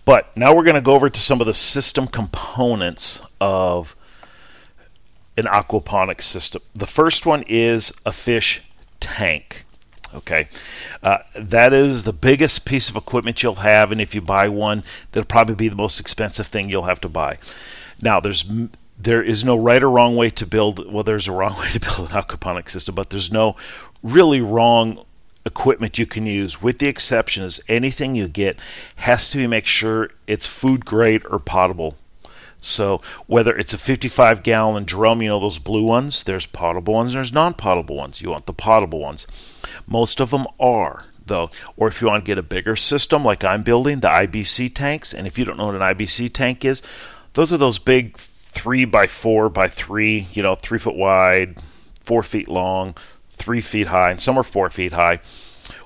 But 0.04 0.36
now 0.36 0.54
we're 0.54 0.64
going 0.64 0.74
to 0.74 0.80
go 0.80 0.94
over 0.94 1.10
to 1.10 1.20
some 1.20 1.40
of 1.40 1.46
the 1.46 1.54
system 1.54 2.06
components 2.06 3.22
of 3.40 3.96
an 5.40 5.46
aquaponics 5.46 6.22
system. 6.22 6.62
The 6.74 6.86
first 6.86 7.26
one 7.26 7.44
is 7.48 7.92
a 8.06 8.12
fish 8.12 8.62
tank. 9.00 9.64
Okay, 10.12 10.48
uh, 11.04 11.18
that 11.36 11.72
is 11.72 12.02
the 12.02 12.12
biggest 12.12 12.64
piece 12.64 12.88
of 12.88 12.96
equipment 12.96 13.42
you'll 13.42 13.54
have, 13.54 13.92
and 13.92 14.00
if 14.00 14.12
you 14.12 14.20
buy 14.20 14.48
one, 14.48 14.82
that'll 15.12 15.26
probably 15.26 15.54
be 15.54 15.68
the 15.68 15.76
most 15.76 16.00
expensive 16.00 16.48
thing 16.48 16.68
you'll 16.68 16.82
have 16.82 17.00
to 17.02 17.08
buy. 17.08 17.38
Now, 18.02 18.18
there's 18.18 18.44
there 18.98 19.22
is 19.22 19.44
no 19.44 19.56
right 19.56 19.82
or 19.82 19.90
wrong 19.90 20.16
way 20.16 20.30
to 20.30 20.46
build. 20.46 20.92
Well, 20.92 21.04
there's 21.04 21.28
a 21.28 21.32
wrong 21.32 21.58
way 21.60 21.70
to 21.70 21.80
build 21.80 22.10
an 22.10 22.22
aquaponics 22.22 22.70
system, 22.70 22.94
but 22.94 23.10
there's 23.10 23.30
no 23.30 23.56
really 24.02 24.40
wrong 24.40 25.04
equipment 25.46 25.98
you 25.98 26.06
can 26.06 26.26
use, 26.26 26.60
with 26.60 26.78
the 26.78 26.86
exception 26.86 27.44
is 27.44 27.60
anything 27.68 28.14
you 28.14 28.28
get 28.28 28.58
has 28.96 29.30
to 29.30 29.38
be 29.38 29.46
make 29.46 29.66
sure 29.66 30.10
it's 30.26 30.46
food 30.46 30.84
grade 30.84 31.22
or 31.30 31.38
potable. 31.38 31.96
So 32.60 33.00
whether 33.26 33.56
it's 33.56 33.72
a 33.72 33.78
55 33.78 34.42
gallon 34.42 34.84
drum, 34.84 35.22
you 35.22 35.28
know 35.28 35.40
those 35.40 35.58
blue 35.58 35.84
ones, 35.84 36.22
there's 36.24 36.46
potable 36.46 36.94
ones, 36.94 37.12
there's 37.12 37.32
non-potable 37.32 37.96
ones. 37.96 38.20
You 38.20 38.30
want 38.30 38.46
the 38.46 38.52
potable 38.52 39.00
ones. 39.00 39.26
Most 39.86 40.20
of 40.20 40.30
them 40.30 40.46
are 40.58 41.04
though. 41.26 41.50
Or 41.76 41.88
if 41.88 42.02
you 42.02 42.08
want 42.08 42.24
to 42.24 42.26
get 42.26 42.36
a 42.36 42.42
bigger 42.42 42.76
system 42.76 43.24
like 43.24 43.42
I'm 43.42 43.62
building, 43.62 44.00
the 44.00 44.08
IBC 44.08 44.74
tanks, 44.74 45.14
and 45.14 45.26
if 45.26 45.38
you 45.38 45.46
don't 45.46 45.56
know 45.56 45.66
what 45.66 45.76
an 45.76 45.80
IBC 45.80 46.34
tank 46.34 46.64
is, 46.64 46.82
those 47.32 47.52
are 47.52 47.56
those 47.56 47.78
big 47.78 48.18
three 48.52 48.84
by 48.84 49.06
four 49.06 49.48
by 49.48 49.68
three, 49.68 50.26
you 50.32 50.42
know, 50.42 50.54
three 50.54 50.78
foot 50.78 50.96
wide, 50.96 51.56
four 52.02 52.22
feet 52.22 52.48
long, 52.48 52.94
three 53.38 53.60
feet 53.60 53.86
high, 53.86 54.10
and 54.10 54.20
some 54.20 54.38
are 54.38 54.42
four 54.42 54.68
feet 54.68 54.92
high. 54.92 55.20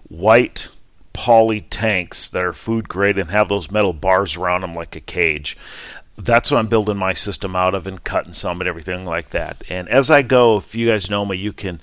White 0.08 0.68
poly 1.12 1.60
tanks 1.60 2.30
that 2.30 2.42
are 2.42 2.52
food 2.52 2.88
grade 2.88 3.18
and 3.18 3.30
have 3.30 3.48
those 3.48 3.70
metal 3.70 3.92
bars 3.92 4.34
around 4.34 4.62
them 4.62 4.74
like 4.74 4.96
a 4.96 5.00
cage. 5.00 5.56
That's 6.16 6.50
what 6.50 6.58
I'm 6.58 6.68
building 6.68 6.96
my 6.96 7.14
system 7.14 7.56
out 7.56 7.74
of 7.74 7.86
and 7.86 8.02
cutting 8.02 8.34
some 8.34 8.60
and 8.60 8.68
everything 8.68 9.04
like 9.04 9.30
that. 9.30 9.64
And 9.68 9.88
as 9.88 10.10
I 10.10 10.22
go, 10.22 10.58
if 10.58 10.74
you 10.74 10.88
guys 10.88 11.10
know 11.10 11.26
me, 11.26 11.36
you 11.36 11.52
can 11.52 11.80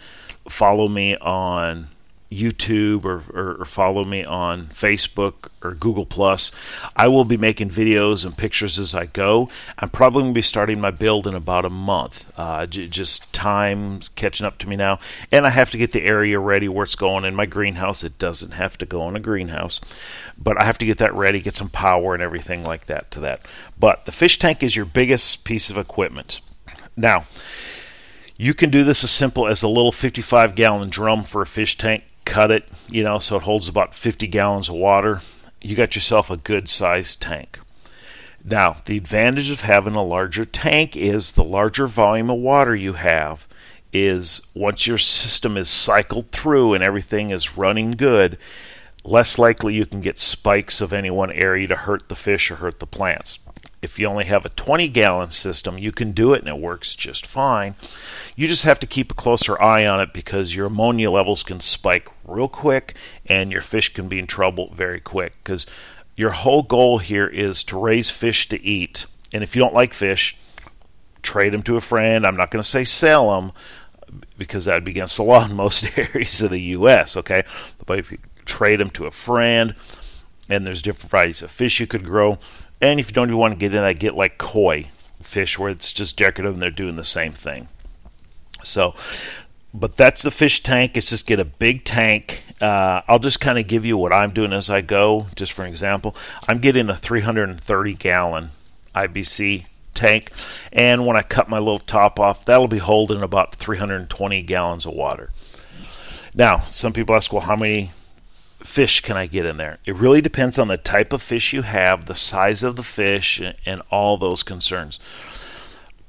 follow 0.49 0.87
me 0.87 1.17
on 1.17 1.87
YouTube 2.31 3.03
or, 3.03 3.23
or, 3.33 3.57
or, 3.59 3.65
follow 3.65 4.05
me 4.05 4.23
on 4.23 4.67
Facebook 4.67 5.49
or 5.61 5.73
Google 5.73 6.05
Plus. 6.05 6.49
I 6.95 7.09
will 7.09 7.25
be 7.25 7.35
making 7.35 7.71
videos 7.71 8.23
and 8.23 8.37
pictures 8.37 8.79
as 8.79 8.95
I 8.95 9.05
go. 9.07 9.49
I'm 9.77 9.89
probably 9.89 10.21
going 10.21 10.33
to 10.33 10.37
be 10.37 10.41
starting 10.41 10.79
my 10.79 10.91
build 10.91 11.27
in 11.27 11.35
about 11.35 11.65
a 11.65 11.69
month. 11.69 12.23
Uh, 12.37 12.67
j- 12.67 12.87
just 12.87 13.33
time's 13.33 14.07
catching 14.07 14.45
up 14.45 14.59
to 14.59 14.69
me 14.69 14.77
now, 14.77 14.99
and 15.29 15.45
I 15.45 15.49
have 15.49 15.71
to 15.71 15.77
get 15.77 15.91
the 15.91 16.03
area 16.03 16.39
ready 16.39 16.69
where 16.69 16.85
it's 16.85 16.95
going 16.95 17.25
in 17.25 17.35
my 17.35 17.45
greenhouse. 17.45 18.01
It 18.01 18.17
doesn't 18.17 18.51
have 18.51 18.77
to 18.77 18.85
go 18.85 19.09
in 19.09 19.17
a 19.17 19.19
greenhouse, 19.19 19.81
but 20.37 20.59
I 20.59 20.63
have 20.63 20.77
to 20.77 20.85
get 20.85 20.99
that 20.99 21.13
ready, 21.13 21.41
get 21.41 21.55
some 21.55 21.69
power 21.69 22.13
and 22.13 22.23
everything 22.23 22.63
like 22.63 22.85
that 22.85 23.11
to 23.11 23.19
that. 23.21 23.41
But 23.77 24.05
the 24.05 24.13
fish 24.13 24.39
tank 24.39 24.63
is 24.63 24.73
your 24.73 24.85
biggest 24.85 25.43
piece 25.43 25.69
of 25.69 25.77
equipment. 25.77 26.39
Now. 26.95 27.25
You 28.37 28.55
can 28.55 28.71
do 28.71 28.83
this 28.83 29.03
as 29.03 29.11
simple 29.11 29.47
as 29.47 29.61
a 29.61 29.67
little 29.67 29.91
55 29.91 30.55
gallon 30.55 30.89
drum 30.89 31.25
for 31.25 31.43
a 31.43 31.45
fish 31.45 31.77
tank 31.77 32.03
cut 32.25 32.51
it, 32.51 32.67
you 32.89 33.03
know, 33.03 33.19
so 33.19 33.35
it 33.35 33.43
holds 33.43 33.67
about 33.67 33.95
50 33.95 34.27
gallons 34.27 34.69
of 34.69 34.75
water. 34.75 35.21
You 35.61 35.75
got 35.75 35.95
yourself 35.95 36.29
a 36.29 36.37
good 36.37 36.69
sized 36.69 37.21
tank. 37.21 37.59
Now, 38.43 38.77
the 38.85 38.97
advantage 38.97 39.49
of 39.49 39.61
having 39.61 39.93
a 39.93 40.03
larger 40.03 40.45
tank 40.45 40.95
is 40.95 41.33
the 41.33 41.43
larger 41.43 41.87
volume 41.87 42.29
of 42.29 42.39
water 42.39 42.75
you 42.75 42.93
have 42.93 43.45
is 43.93 44.41
once 44.55 44.87
your 44.87 44.97
system 44.97 45.57
is 45.57 45.69
cycled 45.69 46.31
through 46.31 46.73
and 46.73 46.83
everything 46.83 47.29
is 47.29 47.57
running 47.57 47.91
good, 47.91 48.37
less 49.03 49.37
likely 49.37 49.75
you 49.75 49.85
can 49.85 50.01
get 50.01 50.17
spikes 50.17 50.81
of 50.81 50.93
any 50.93 51.09
one 51.09 51.31
area 51.31 51.67
to 51.67 51.75
hurt 51.75 52.07
the 52.07 52.15
fish 52.15 52.49
or 52.49 52.55
hurt 52.55 52.79
the 52.79 52.87
plants. 52.87 53.37
If 53.81 53.97
you 53.97 54.07
only 54.07 54.25
have 54.25 54.45
a 54.45 54.49
20 54.49 54.87
gallon 54.89 55.31
system, 55.31 55.77
you 55.77 55.91
can 55.91 56.11
do 56.11 56.33
it 56.33 56.39
and 56.39 56.47
it 56.47 56.57
works 56.57 56.95
just 56.95 57.25
fine. 57.25 57.75
You 58.35 58.47
just 58.47 58.63
have 58.63 58.79
to 58.81 58.87
keep 58.87 59.11
a 59.11 59.15
closer 59.15 59.59
eye 59.61 59.87
on 59.87 59.99
it 59.99 60.13
because 60.13 60.53
your 60.53 60.67
ammonia 60.67 61.09
levels 61.09 61.43
can 61.43 61.59
spike 61.59 62.07
real 62.25 62.47
quick 62.47 62.95
and 63.25 63.51
your 63.51 63.61
fish 63.61 63.93
can 63.93 64.07
be 64.07 64.19
in 64.19 64.27
trouble 64.27 64.71
very 64.75 64.99
quick 64.99 65.33
because 65.43 65.65
your 66.15 66.31
whole 66.31 66.61
goal 66.61 66.99
here 66.99 67.27
is 67.27 67.63
to 67.65 67.79
raise 67.79 68.09
fish 68.09 68.49
to 68.49 68.63
eat. 68.63 69.05
And 69.33 69.43
if 69.43 69.55
you 69.55 69.61
don't 69.61 69.73
like 69.73 69.93
fish, 69.93 70.35
trade 71.23 71.53
them 71.53 71.63
to 71.63 71.77
a 71.77 71.81
friend. 71.81 72.25
I'm 72.25 72.37
not 72.37 72.51
going 72.51 72.63
to 72.63 72.69
say 72.69 72.83
sell 72.83 73.31
them 73.35 73.51
because 74.37 74.65
that 74.65 74.75
would 74.75 74.83
be 74.83 74.91
against 74.91 75.17
the 75.17 75.23
law 75.23 75.45
in 75.45 75.53
most 75.53 75.85
areas 75.97 76.41
of 76.41 76.51
the 76.51 76.61
U.S. 76.61 77.17
Okay, 77.17 77.43
but 77.85 77.99
if 77.99 78.11
you 78.11 78.17
trade 78.45 78.79
them 78.79 78.89
to 78.91 79.05
a 79.05 79.11
friend, 79.11 79.75
and 80.49 80.67
there's 80.67 80.81
different 80.81 81.09
varieties 81.09 81.41
of 81.41 81.49
fish 81.49 81.79
you 81.79 81.87
could 81.87 82.03
grow, 82.03 82.37
and 82.81 82.99
if 82.99 83.07
you 83.07 83.13
don't 83.13 83.27
even 83.27 83.37
want 83.37 83.53
to 83.53 83.59
get 83.59 83.73
in 83.73 83.81
that, 83.81 83.99
get 83.99 84.15
like 84.15 84.37
koi 84.37 84.87
fish 85.21 85.57
where 85.57 85.69
it's 85.69 85.93
just 85.93 86.17
decorative 86.17 86.53
and 86.53 86.61
they're 86.61 86.71
doing 86.71 86.95
the 86.95 87.05
same 87.05 87.33
thing. 87.33 87.67
So, 88.63 88.95
but 89.73 89.95
that's 89.97 90.21
the 90.21 90.31
fish 90.31 90.63
tank. 90.63 90.97
It's 90.97 91.09
just 91.09 91.25
get 91.25 91.39
a 91.39 91.45
big 91.45 91.85
tank. 91.85 92.43
Uh, 92.59 93.01
I'll 93.07 93.19
just 93.19 93.39
kind 93.39 93.57
of 93.57 93.67
give 93.67 93.85
you 93.85 93.97
what 93.97 94.13
I'm 94.13 94.31
doing 94.33 94.53
as 94.53 94.69
I 94.69 94.81
go, 94.81 95.27
just 95.35 95.53
for 95.53 95.65
example. 95.65 96.15
I'm 96.47 96.59
getting 96.59 96.89
a 96.89 96.95
330 96.95 97.93
gallon 97.93 98.49
IBC 98.95 99.65
tank, 99.93 100.31
and 100.73 101.05
when 101.05 101.17
I 101.17 101.21
cut 101.21 101.49
my 101.49 101.59
little 101.59 101.79
top 101.79 102.19
off, 102.19 102.45
that'll 102.45 102.67
be 102.67 102.77
holding 102.77 103.21
about 103.21 103.55
320 103.55 104.41
gallons 104.43 104.85
of 104.85 104.93
water. 104.93 105.29
Now, 106.33 106.63
some 106.71 106.93
people 106.93 107.15
ask, 107.15 107.31
well, 107.33 107.41
how 107.41 107.55
many 107.55 107.91
fish 108.63 109.01
can 109.01 109.17
I 109.17 109.27
get 109.27 109.45
in 109.45 109.57
there? 109.57 109.79
It 109.85 109.95
really 109.95 110.21
depends 110.21 110.59
on 110.59 110.67
the 110.67 110.77
type 110.77 111.13
of 111.13 111.21
fish 111.21 111.53
you 111.53 111.61
have, 111.61 112.05
the 112.05 112.15
size 112.15 112.63
of 112.63 112.75
the 112.75 112.83
fish, 112.83 113.41
and 113.65 113.81
all 113.89 114.17
those 114.17 114.43
concerns. 114.43 114.99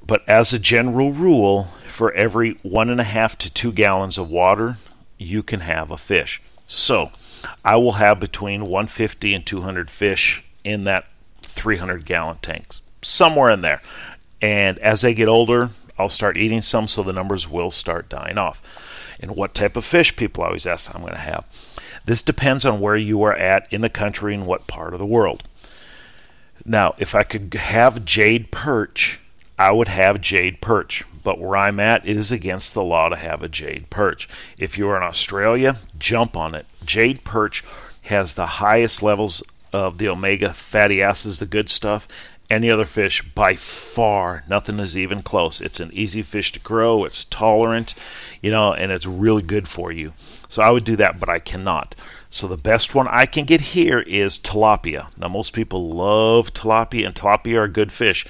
But 0.05 0.27
as 0.27 0.53
a 0.53 0.59
general 0.59 1.11
rule, 1.11 1.69
for 1.89 2.11
every 2.13 2.57
one 2.63 2.89
and 2.89 2.99
a 2.99 3.05
half 3.05 3.37
to 3.39 3.49
two 3.49 3.71
gallons 3.71 4.17
of 4.17 4.29
water, 4.29 4.77
you 5.17 5.43
can 5.43 5.61
have 5.61 5.91
a 5.91 5.97
fish. 5.97 6.41
So 6.67 7.11
I 7.63 7.75
will 7.75 7.93
have 7.93 8.19
between 8.19 8.65
150 8.65 9.33
and 9.33 9.45
200 9.45 9.91
fish 9.91 10.43
in 10.63 10.85
that 10.85 11.05
300 11.43 12.05
gallon 12.05 12.37
tanks, 12.41 12.81
somewhere 13.01 13.51
in 13.51 13.61
there. 13.61 13.81
And 14.41 14.79
as 14.79 15.01
they 15.01 15.13
get 15.13 15.27
older, 15.27 15.69
I'll 15.97 16.09
start 16.09 16.37
eating 16.37 16.61
some, 16.61 16.87
so 16.87 17.03
the 17.03 17.13
numbers 17.13 17.47
will 17.47 17.71
start 17.71 18.09
dying 18.09 18.37
off. 18.37 18.61
And 19.23 19.37
what 19.37 19.53
type 19.53 19.77
of 19.77 19.85
fish, 19.85 20.17
people 20.17 20.43
always 20.43 20.67
ask, 20.67 20.93
I'm 20.93 20.99
going 20.99 21.13
to 21.13 21.17
have. 21.17 21.45
This 22.03 22.21
depends 22.21 22.65
on 22.65 22.81
where 22.81 22.97
you 22.97 23.23
are 23.23 23.33
at 23.33 23.71
in 23.71 23.79
the 23.79 23.89
country 23.89 24.35
and 24.35 24.45
what 24.45 24.67
part 24.67 24.91
of 24.91 24.99
the 24.99 25.05
world. 25.05 25.43
Now, 26.65 26.95
if 26.97 27.15
I 27.15 27.23
could 27.23 27.53
have 27.53 28.03
jade 28.03 28.51
perch, 28.51 29.21
I 29.57 29.71
would 29.71 29.87
have 29.87 30.19
jade 30.19 30.59
perch. 30.59 31.05
But 31.23 31.39
where 31.39 31.55
I'm 31.55 31.79
at, 31.79 32.05
it 32.05 32.17
is 32.17 32.33
against 32.33 32.73
the 32.73 32.83
law 32.83 33.07
to 33.07 33.15
have 33.15 33.41
a 33.41 33.47
jade 33.47 33.89
perch. 33.89 34.27
If 34.57 34.77
you're 34.77 34.97
in 34.97 35.03
Australia, 35.03 35.77
jump 35.97 36.35
on 36.35 36.53
it. 36.53 36.65
Jade 36.83 37.23
perch 37.23 37.63
has 38.01 38.33
the 38.33 38.45
highest 38.45 39.01
levels 39.01 39.41
of 39.71 39.99
the 39.99 40.09
omega 40.09 40.53
fatty 40.53 41.01
acids, 41.01 41.39
the 41.39 41.45
good 41.45 41.69
stuff, 41.69 42.09
any 42.49 42.69
other 42.69 42.85
fish 42.85 43.23
by 43.33 43.55
far. 43.55 44.43
Nothing 44.47 44.79
is 44.79 44.97
even 44.97 45.23
close. 45.23 45.61
It's 45.61 45.79
an 45.79 45.91
easy 45.93 46.21
fish 46.21 46.51
to 46.51 46.59
grow. 46.59 47.05
It's 47.05 47.25
tolerant, 47.25 47.95
you 48.41 48.51
know, 48.51 48.73
and 48.73 48.91
it's 48.91 49.05
really 49.05 49.41
good 49.41 49.67
for 49.67 49.91
you. 49.91 50.13
So 50.49 50.61
I 50.61 50.69
would 50.69 50.83
do 50.83 50.95
that, 50.97 51.19
but 51.19 51.29
I 51.29 51.39
cannot. 51.39 51.95
So 52.29 52.47
the 52.47 52.57
best 52.57 52.95
one 52.95 53.07
I 53.07 53.25
can 53.25 53.45
get 53.45 53.61
here 53.61 53.99
is 53.99 54.37
tilapia. 54.37 55.07
Now 55.17 55.27
most 55.27 55.53
people 55.53 55.89
love 55.89 56.53
tilapia, 56.53 57.05
and 57.05 57.15
tilapia 57.15 57.59
are 57.59 57.67
good 57.67 57.91
fish. 57.91 58.25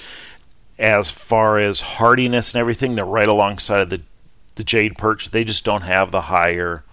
As 0.80 1.10
far 1.10 1.58
as 1.60 1.82
hardiness 1.82 2.54
and 2.54 2.60
everything, 2.60 2.96
they're 2.96 3.06
right 3.06 3.30
alongside 3.30 3.82
of 3.82 3.90
the 3.90 4.02
the 4.56 4.64
jade 4.64 4.98
perch. 4.98 5.32
They 5.32 5.44
just 5.44 5.66
don't 5.66 5.82
have 5.82 6.12
the 6.12 6.22
higher 6.22 6.84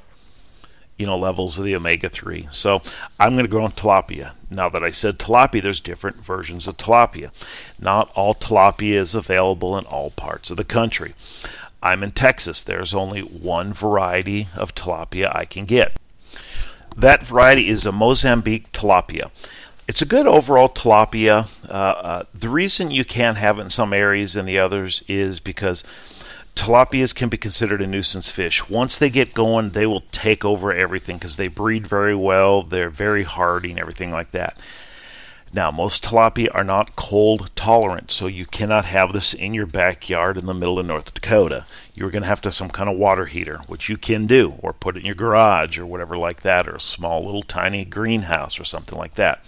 you 1.01 1.07
know 1.07 1.17
levels 1.17 1.59
of 1.59 1.65
the 1.65 1.75
omega 1.75 2.11
3 2.11 2.47
so 2.53 2.83
i'm 3.19 3.33
going 3.33 3.45
to 3.47 3.51
grow 3.51 3.65
on 3.65 3.73
tilapia. 3.73 4.33
Now 4.51 4.69
that 4.69 4.85
i 4.85 4.91
said 4.91 5.19
tilapia 5.19 5.63
there's 5.63 5.81
different 5.81 6.19
versions 6.19 6.67
of 6.67 6.77
tilapia. 6.77 7.31
Not 7.79 8.11
all 8.15 8.35
tilapia 8.35 8.97
is 8.97 9.15
available 9.15 9.79
in 9.79 9.87
all 9.87 10.11
parts 10.11 10.51
of 10.51 10.59
the 10.59 10.65
country. 10.65 11.15
I'm 11.83 12.03
in 12.03 12.13
texas. 12.13 12.63
There's 12.63 12.93
only 12.93 13.23
one 13.23 13.73
variety 13.73 14.49
of 14.55 14.75
tilapia 14.75 15.35
i 15.35 15.47
can 15.47 15.65
get. 15.65 15.97
That 16.95 17.23
variety 17.23 17.71
is 17.71 17.87
a 17.87 17.93
mozambique 17.93 18.71
tilapia. 18.73 19.31
It's 19.89 20.03
a 20.03 20.07
good 20.07 20.27
overall 20.27 20.69
tilapia. 20.69 21.49
Uh, 21.67 21.73
uh, 21.73 22.23
the 22.35 22.51
reason 22.51 22.91
you 22.91 23.07
can't 23.07 23.39
have 23.39 23.59
it 23.59 23.63
in 23.63 23.71
some 23.71 23.95
areas 23.95 24.37
and 24.37 24.47
the 24.47 24.59
others 24.59 25.03
is 25.09 25.41
because 25.41 25.83
tilapias 26.55 27.15
can 27.15 27.29
be 27.29 27.37
considered 27.37 27.81
a 27.81 27.87
nuisance 27.87 28.29
fish. 28.29 28.69
Once 28.69 28.99
they 28.99 29.11
get 29.11 29.35
going, 29.35 29.71
they 29.71 29.87
will 29.87 30.03
take 30.13 30.45
over 30.45 30.73
everything 30.73 31.19
because 31.19 31.37
they 31.37 31.49
breed 31.49 31.87
very 31.87 32.15
well, 32.15 32.63
they're 32.63 32.91
very 32.91 33.23
hardy, 33.23 33.71
and 33.71 33.79
everything 33.79 34.11
like 34.11 34.33
that. 34.33 34.57
Now, 35.53 35.73
most 35.73 36.05
tilapia 36.05 36.49
are 36.55 36.63
not 36.63 36.95
cold 36.95 37.51
tolerant, 37.57 38.13
so 38.13 38.29
you 38.29 38.47
cannot 38.47 38.85
have 38.85 39.13
this 39.13 39.35
in 39.35 39.53
your 39.53 39.67
backyard 39.67 40.37
in 40.37 40.47
the 40.47 40.55
middle 40.55 40.79
of 40.79 40.87
North 40.87 41.13
Dakota. 41.13 41.67
You're 41.93 42.13
going 42.13 42.23
to 42.23 42.29
have 42.29 42.41
to 42.43 42.51
have 42.51 42.55
some 42.55 42.71
kind 42.71 42.89
of 42.89 42.97
water 42.97 43.27
heater, 43.27 43.59
which 43.67 43.89
you 43.89 43.97
can 43.97 44.29
do, 44.29 44.55
or 44.61 44.73
put 44.73 44.97
it 44.97 45.01
in 45.01 45.07
your 45.07 45.17
garage 45.17 45.77
or 45.77 45.87
whatever 45.87 46.17
like 46.17 46.43
that, 46.43 46.69
or 46.69 46.77
a 46.77 46.81
small 46.81 47.25
little 47.25 47.43
tiny 47.43 47.85
greenhouse 47.85 48.61
or 48.61 48.65
something 48.65 48.97
like 48.97 49.17
that. 49.17 49.45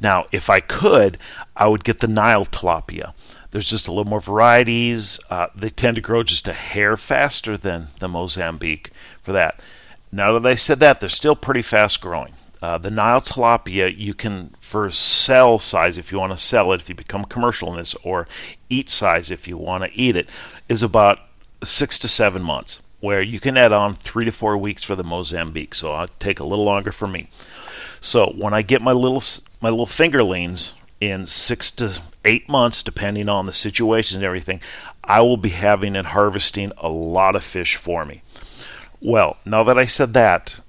Now, 0.00 0.26
if 0.32 0.50
I 0.50 0.58
could, 0.58 1.16
I 1.54 1.68
would 1.68 1.84
get 1.84 2.00
the 2.00 2.08
Nile 2.08 2.46
tilapia. 2.46 3.14
There's 3.52 3.68
just 3.68 3.86
a 3.86 3.92
little 3.92 4.10
more 4.10 4.20
varieties. 4.20 5.20
Uh, 5.30 5.46
they 5.54 5.70
tend 5.70 5.94
to 5.96 6.00
grow 6.00 6.22
just 6.22 6.48
a 6.48 6.54
hair 6.54 6.96
faster 6.96 7.56
than 7.56 7.88
the 8.00 8.08
Mozambique 8.08 8.90
for 9.22 9.32
that. 9.32 9.60
Now 10.10 10.38
that 10.38 10.48
I 10.50 10.56
said 10.56 10.80
that, 10.80 11.00
they're 11.00 11.08
still 11.08 11.36
pretty 11.36 11.62
fast 11.62 12.00
growing. 12.00 12.32
Uh, 12.62 12.78
the 12.78 12.90
Nile 12.90 13.20
tilapia, 13.20 13.92
you 13.94 14.14
can, 14.14 14.54
for 14.60 14.90
sell 14.90 15.58
size, 15.58 15.98
if 15.98 16.10
you 16.10 16.18
want 16.18 16.32
to 16.32 16.38
sell 16.38 16.72
it, 16.72 16.80
if 16.80 16.88
you 16.88 16.94
become 16.94 17.24
commercial 17.24 17.70
in 17.72 17.76
this, 17.76 17.94
or 18.04 18.26
eat 18.70 18.88
size, 18.88 19.30
if 19.30 19.46
you 19.46 19.56
want 19.56 19.84
to 19.84 19.90
eat 20.00 20.16
it, 20.16 20.28
is 20.68 20.82
about 20.82 21.18
six 21.62 21.98
to 21.98 22.08
seven 22.08 22.42
months, 22.42 22.80
where 23.00 23.20
you 23.20 23.40
can 23.40 23.56
add 23.56 23.72
on 23.72 23.96
three 23.96 24.24
to 24.24 24.32
four 24.32 24.56
weeks 24.56 24.82
for 24.82 24.96
the 24.96 25.04
Mozambique. 25.04 25.74
So 25.74 25.92
I'll 25.92 26.08
take 26.20 26.40
a 26.40 26.44
little 26.44 26.64
longer 26.64 26.92
for 26.92 27.08
me. 27.08 27.28
So 28.00 28.32
when 28.36 28.54
I 28.54 28.62
get 28.62 28.80
my 28.80 28.92
little 28.92 29.22
my 29.60 29.70
little 29.70 29.86
fingerlings 29.86 30.72
in 31.00 31.26
six 31.26 31.70
to 31.72 32.00
eight 32.24 32.48
months, 32.48 32.82
depending 32.82 33.28
on 33.28 33.46
the 33.46 33.52
situation 33.52 34.18
and 34.18 34.24
everything, 34.24 34.60
I 35.02 35.20
will 35.22 35.36
be 35.36 35.50
having 35.50 35.96
and 35.96 36.06
harvesting 36.06 36.72
a 36.78 36.88
lot 36.88 37.36
of 37.36 37.42
fish 37.42 37.76
for 37.76 38.04
me. 38.04 38.22
Well, 39.00 39.36
now 39.44 39.64
that 39.64 39.78
I 39.78 39.86
said 39.86 40.14
that, 40.14 40.60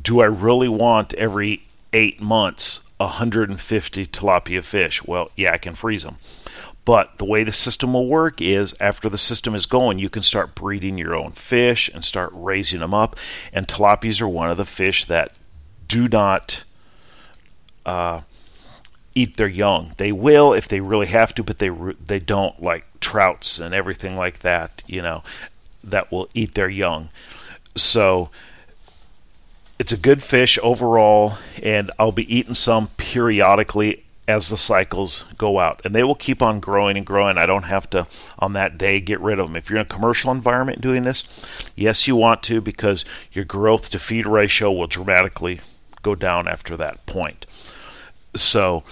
do 0.00 0.20
I 0.20 0.26
really 0.26 0.68
want 0.68 1.14
every 1.14 1.62
eight 1.92 2.20
months 2.20 2.80
150 2.98 4.06
tilapia 4.06 4.62
fish? 4.62 5.02
Well, 5.02 5.30
yeah, 5.36 5.52
I 5.52 5.58
can 5.58 5.74
freeze 5.74 6.02
them. 6.02 6.16
But 6.84 7.16
the 7.16 7.24
way 7.24 7.44
the 7.44 7.52
system 7.52 7.94
will 7.94 8.06
work 8.06 8.42
is 8.42 8.74
after 8.78 9.08
the 9.08 9.18
system 9.18 9.54
is 9.54 9.66
going, 9.66 9.98
you 9.98 10.10
can 10.10 10.22
start 10.22 10.54
breeding 10.54 10.98
your 10.98 11.14
own 11.14 11.32
fish 11.32 11.90
and 11.92 12.04
start 12.04 12.30
raising 12.34 12.80
them 12.80 12.92
up. 12.92 13.16
And 13.52 13.66
tilapias 13.66 14.20
are 14.20 14.28
one 14.28 14.50
of 14.50 14.58
the 14.58 14.66
fish 14.66 15.06
that 15.06 15.32
do 15.88 16.08
not 16.08 16.62
uh, 17.86 18.20
eat 19.14 19.36
their 19.36 19.48
young. 19.48 19.92
They 19.96 20.12
will 20.12 20.52
if 20.52 20.68
they 20.68 20.80
really 20.80 21.06
have 21.06 21.34
to, 21.36 21.42
but 21.42 21.58
they 21.58 21.70
they 22.06 22.18
don't 22.18 22.60
like 22.62 22.84
trouts 23.00 23.58
and 23.58 23.74
everything 23.74 24.16
like 24.16 24.40
that. 24.40 24.82
You 24.86 25.02
know, 25.02 25.22
that 25.84 26.10
will 26.10 26.28
eat 26.34 26.54
their 26.54 26.68
young. 26.68 27.08
So 27.76 28.30
it's 29.78 29.92
a 29.92 29.96
good 29.96 30.22
fish 30.22 30.58
overall, 30.62 31.38
and 31.62 31.90
I'll 31.98 32.12
be 32.12 32.34
eating 32.34 32.54
some 32.54 32.88
periodically 32.96 34.04
as 34.26 34.48
the 34.48 34.56
cycles 34.56 35.24
go 35.36 35.58
out. 35.58 35.82
And 35.84 35.94
they 35.94 36.02
will 36.02 36.14
keep 36.14 36.40
on 36.40 36.60
growing 36.60 36.96
and 36.96 37.04
growing. 37.04 37.36
I 37.36 37.46
don't 37.46 37.64
have 37.64 37.90
to, 37.90 38.06
on 38.38 38.54
that 38.54 38.78
day, 38.78 39.00
get 39.00 39.20
rid 39.20 39.38
of 39.38 39.46
them. 39.48 39.56
If 39.56 39.68
you're 39.68 39.78
in 39.78 39.86
a 39.86 39.88
commercial 39.88 40.30
environment 40.30 40.80
doing 40.80 41.02
this, 41.02 41.24
yes, 41.74 42.06
you 42.06 42.16
want 42.16 42.42
to 42.44 42.60
because 42.60 43.04
your 43.32 43.44
growth 43.44 43.90
to 43.90 43.98
feed 43.98 44.26
ratio 44.26 44.72
will 44.72 44.86
dramatically 44.86 45.60
go 46.02 46.14
down 46.14 46.48
after 46.48 46.76
that 46.76 47.04
point. 47.06 47.44
So, 48.36 48.84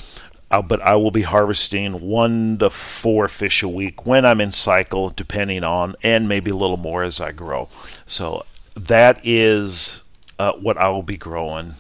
uh, 0.51 0.63
but 0.63 0.81
I 0.83 0.97
will 0.97 1.11
be 1.11 1.23
harvesting 1.23 2.01
one 2.01 2.59
to 2.59 2.71
four 2.71 3.29
fish 3.29 3.63
a 3.63 3.69
week 3.69 4.07
when 4.07 4.25
I'm 4.25 4.41
in 4.41 4.53
cycle, 4.53 5.11
depending 5.11 5.65
on, 5.65 5.97
and 6.03 6.29
maybe 6.29 6.51
a 6.51 6.57
little 6.57 6.77
more 6.77 7.03
as 7.03 7.21
I 7.21 7.33
grow. 7.33 7.69
So 8.07 8.45
that 8.77 9.21
is 9.25 10.01
uh, 10.39 10.53
what 10.53 10.79
I 10.79 10.89
will 10.89 11.03
be 11.03 11.17
growing 11.17 11.75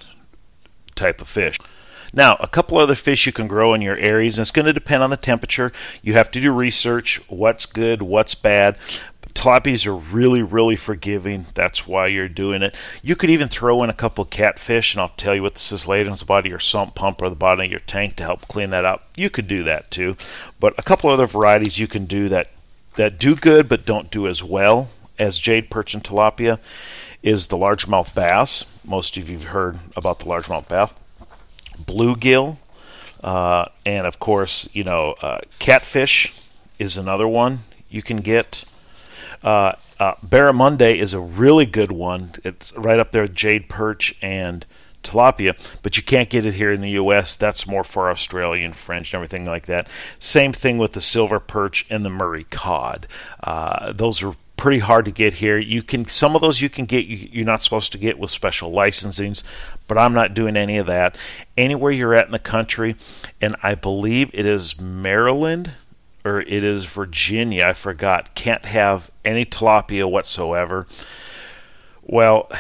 type 0.95 1.21
of 1.21 1.29
fish. 1.29 1.59
Now, 2.15 2.37
a 2.41 2.49
couple 2.49 2.77
other 2.77 2.95
fish 2.95 3.25
you 3.25 3.33
can 3.33 3.49
grow 3.49 3.73
in 3.73 3.81
your 3.81 3.97
areas, 3.97 4.37
and 4.37 4.43
it's 4.43 4.51
going 4.51 4.67
to 4.67 4.73
depend 4.73 5.03
on 5.03 5.09
the 5.09 5.17
temperature. 5.17 5.73
You 6.03 6.13
have 6.13 6.31
to 6.33 6.41
do 6.41 6.53
research 6.53 7.21
what's 7.29 7.65
good, 7.65 8.03
what's 8.03 8.35
bad. 8.35 8.77
Tilapias 9.35 9.87
are 9.87 9.95
really, 9.95 10.43
really 10.43 10.77
forgiving. 10.77 11.47
That's 11.55 11.87
why 11.87 12.09
you're 12.09 12.29
doing 12.29 12.63
it. 12.63 12.75
You 13.03 13.17
could 13.17 13.31
even 13.31 13.49
throw 13.49 13.83
in 13.83 13.91
a 13.91 13.95
couple 13.95 14.25
catfish, 14.25 14.95
and 14.95 15.01
I'll 15.01 15.13
tell 15.17 15.35
you 15.35 15.43
what 15.43 15.55
this 15.55 15.73
is 15.73 15.87
later 15.87 16.11
on 16.11 16.17
the 16.17 16.25
bottom 16.25 16.47
of 16.47 16.51
your 16.51 16.61
sump 16.61 16.95
pump 16.95 17.23
or 17.23 17.29
the 17.29 17.37
bottom 17.37 17.65
of 17.65 17.71
your 17.71 17.81
tank 17.81 18.17
to 18.17 18.25
help 18.25 18.49
clean 18.49 18.71
that 18.71 18.85
up. 18.85 19.09
You 19.17 19.31
could 19.31 19.49
do 19.49 19.65
that 19.65 19.91
too. 19.91 20.17
But 20.61 20.75
a 20.79 20.83
couple 20.83 21.11
other 21.11 21.27
varieties 21.27 21.79
you 21.79 21.89
can 21.89 22.07
do 22.07 22.29
that 22.29 22.51
that 22.97 23.19
do 23.19 23.35
good 23.35 23.69
but 23.69 23.87
don't 23.87 24.11
do 24.11 24.27
as 24.27 24.43
well 24.43 24.91
as 25.19 25.39
jade 25.39 25.71
perch 25.71 25.95
and 25.95 26.05
tilapia 26.05 26.59
is 27.23 27.47
the 27.47 27.57
largemouth 27.57 28.15
bass. 28.15 28.65
Most 28.85 29.17
of 29.17 29.29
you 29.29 29.39
have 29.39 29.49
heard 29.49 29.79
about 29.97 30.19
the 30.19 30.27
largemouth 30.27 30.69
bass. 30.69 30.91
Bluegill, 31.87 32.59
uh, 33.23 33.67
and 33.87 34.07
of 34.07 34.19
course, 34.19 34.69
you 34.73 34.85
know, 34.85 35.15
uh, 35.23 35.39
catfish 35.59 36.33
is 36.79 36.97
another 36.97 37.29
one 37.29 37.61
you 37.89 38.03
can 38.03 38.19
get. 38.19 38.65
Uh, 39.43 39.75
uh, 39.99 40.15
barramundi 40.27 40.99
is 40.99 41.15
a 41.15 41.21
really 41.21 41.67
good 41.67 41.93
one. 41.93 42.33
It's 42.45 42.73
right 42.77 42.99
up 42.99 43.13
there 43.13 43.23
with 43.23 43.35
jade 43.35 43.69
perch 43.69 44.15
and 44.23 44.65
tilapia, 45.03 45.57
but 45.83 45.97
you 45.97 46.03
can't 46.03 46.31
get 46.31 46.47
it 46.47 46.55
here 46.55 46.73
in 46.73 46.81
the 46.81 46.91
U.S. 46.91 47.37
That's 47.37 47.67
more 47.67 47.85
for 47.85 48.11
Australian 48.11 48.73
French 48.73 49.13
and 49.13 49.19
everything 49.19 49.45
like 49.45 49.67
that. 49.67 49.89
Same 50.19 50.53
thing 50.53 50.79
with 50.79 50.93
the 50.93 51.03
silver 51.03 51.41
perch 51.41 51.87
and 51.91 52.05
the 52.05 52.11
Murray 52.11 52.45
cod. 52.51 53.07
Uh, 53.43 53.93
those 53.93 54.23
are 54.23 54.35
pretty 54.57 54.79
hard 54.79 55.07
to 55.07 55.11
get 55.11 55.33
here. 55.33 55.59
You 55.59 55.83
can 55.83 56.07
some 56.09 56.37
of 56.37 56.41
those 56.41 56.61
you 56.61 56.71
can 56.71 56.85
get 56.85 57.07
you're 57.07 57.45
not 57.45 57.63
supposed 57.63 57.93
to 57.93 57.99
get 57.99 58.19
with 58.19 58.31
special 58.31 58.73
licensings, 58.73 59.43
but 59.89 59.99
I'm 59.99 60.15
not 60.15 60.35
doing 60.35 60.57
any 60.57 60.79
of 60.79 60.87
that. 60.87 61.17
Anywhere 61.57 61.91
you're 61.91 62.15
at 62.15 62.27
in 62.27 62.33
the 62.33 62.39
country, 62.39 62.95
and 63.41 63.57
I 63.63 63.75
believe 63.75 64.31
it 64.33 64.47
is 64.47 64.81
Maryland 64.81 65.73
or 66.25 66.41
it 66.41 66.65
is 66.65 66.85
Virginia, 66.85 67.65
I 67.67 67.73
forgot, 67.73 68.35
can't 68.35 68.65
have 68.65 69.11
any 69.25 69.45
tilapia 69.45 70.09
whatsoever. 70.09 70.87
Well, 72.05 72.51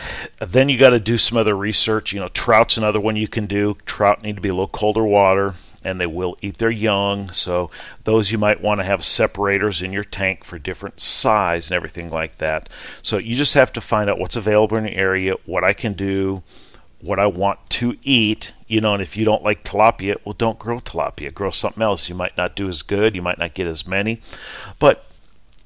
then 0.40 0.68
you 0.68 0.78
got 0.78 0.90
to 0.90 1.00
do 1.00 1.18
some 1.18 1.36
other 1.36 1.56
research. 1.56 2.12
You 2.12 2.20
know, 2.20 2.28
trout's 2.28 2.76
another 2.76 3.00
one 3.00 3.16
you 3.16 3.28
can 3.28 3.46
do. 3.46 3.76
Trout 3.86 4.22
need 4.22 4.36
to 4.36 4.42
be 4.42 4.48
a 4.48 4.54
little 4.54 4.68
colder 4.68 5.04
water 5.04 5.54
and 5.84 6.00
they 6.00 6.06
will 6.06 6.36
eat 6.42 6.58
their 6.58 6.70
young. 6.70 7.32
So 7.32 7.70
those 8.04 8.30
you 8.30 8.38
might 8.38 8.60
want 8.60 8.80
to 8.80 8.84
have 8.84 9.04
separators 9.04 9.82
in 9.82 9.92
your 9.92 10.04
tank 10.04 10.44
for 10.44 10.58
different 10.58 11.00
size 11.00 11.68
and 11.68 11.74
everything 11.74 12.10
like 12.10 12.38
that. 12.38 12.68
So 13.02 13.18
you 13.18 13.34
just 13.34 13.54
have 13.54 13.72
to 13.72 13.80
find 13.80 14.08
out 14.08 14.18
what's 14.18 14.36
available 14.36 14.76
in 14.76 14.84
the 14.84 14.96
area, 14.96 15.34
what 15.44 15.64
I 15.64 15.72
can 15.72 15.94
do, 15.94 16.42
what 17.02 17.18
I 17.18 17.26
want 17.26 17.58
to 17.70 17.96
eat. 18.02 18.52
You 18.66 18.80
know, 18.80 18.94
and 18.94 19.02
if 19.02 19.16
you 19.16 19.26
don't 19.26 19.42
like 19.42 19.64
tilapia, 19.64 20.16
well, 20.24 20.32
don't 20.32 20.58
grow 20.58 20.80
tilapia. 20.80 21.34
Grow 21.34 21.50
something 21.50 21.82
else. 21.82 22.08
You 22.08 22.14
might 22.14 22.36
not 22.38 22.56
do 22.56 22.68
as 22.68 22.80
good. 22.80 23.14
You 23.14 23.20
might 23.20 23.38
not 23.38 23.54
get 23.54 23.66
as 23.66 23.86
many, 23.86 24.22
but 24.78 25.04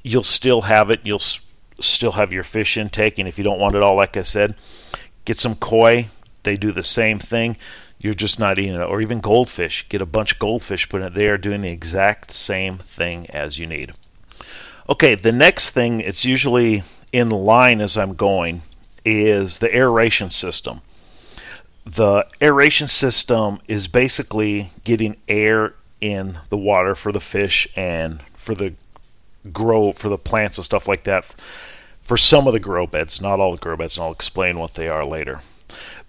you'll 0.02 0.24
still 0.24 0.62
have 0.62 0.90
it. 0.90 1.00
You'll 1.04 1.22
still 1.80 2.12
have 2.12 2.32
your 2.32 2.42
fish 2.42 2.76
intake. 2.76 3.18
And 3.18 3.28
if 3.28 3.38
you 3.38 3.44
don't 3.44 3.60
want 3.60 3.76
it 3.76 3.82
all, 3.82 3.94
like 3.94 4.16
I 4.16 4.22
said, 4.22 4.56
get 5.24 5.38
some 5.38 5.54
koi. 5.54 6.08
They 6.42 6.56
do 6.56 6.72
the 6.72 6.82
same 6.82 7.18
thing 7.18 7.56
you're 7.98 8.14
just 8.14 8.38
not 8.38 8.58
eating 8.58 8.74
it. 8.74 8.80
Or 8.80 9.00
even 9.00 9.20
goldfish. 9.20 9.86
Get 9.88 10.02
a 10.02 10.06
bunch 10.06 10.32
of 10.32 10.38
goldfish, 10.38 10.88
put 10.88 11.02
it 11.02 11.14
there, 11.14 11.38
doing 11.38 11.60
the 11.60 11.70
exact 11.70 12.30
same 12.30 12.78
thing 12.78 13.28
as 13.30 13.58
you 13.58 13.66
need. 13.66 13.92
Okay, 14.88 15.14
the 15.14 15.32
next 15.32 15.70
thing, 15.70 16.00
it's 16.00 16.24
usually 16.24 16.82
in 17.12 17.30
line 17.30 17.80
as 17.80 17.96
I'm 17.96 18.14
going, 18.14 18.62
is 19.04 19.58
the 19.58 19.74
aeration 19.74 20.30
system. 20.30 20.80
The 21.86 22.26
aeration 22.42 22.88
system 22.88 23.60
is 23.68 23.86
basically 23.86 24.72
getting 24.82 25.16
air 25.28 25.74
in 26.00 26.36
the 26.50 26.56
water 26.56 26.96
for 26.96 27.12
the 27.12 27.20
fish 27.20 27.68
and 27.76 28.20
for 28.36 28.56
the 28.56 28.74
grow 29.52 29.92
for 29.92 30.08
the 30.08 30.18
plants 30.18 30.58
and 30.58 30.64
stuff 30.64 30.88
like 30.88 31.04
that 31.04 31.24
for 32.02 32.16
some 32.16 32.48
of 32.48 32.52
the 32.52 32.60
grow 32.60 32.88
beds, 32.88 33.20
not 33.20 33.38
all 33.38 33.52
the 33.52 33.58
grow 33.58 33.76
beds, 33.76 33.96
and 33.96 34.04
I'll 34.04 34.12
explain 34.12 34.58
what 34.58 34.74
they 34.74 34.88
are 34.88 35.04
later. 35.04 35.42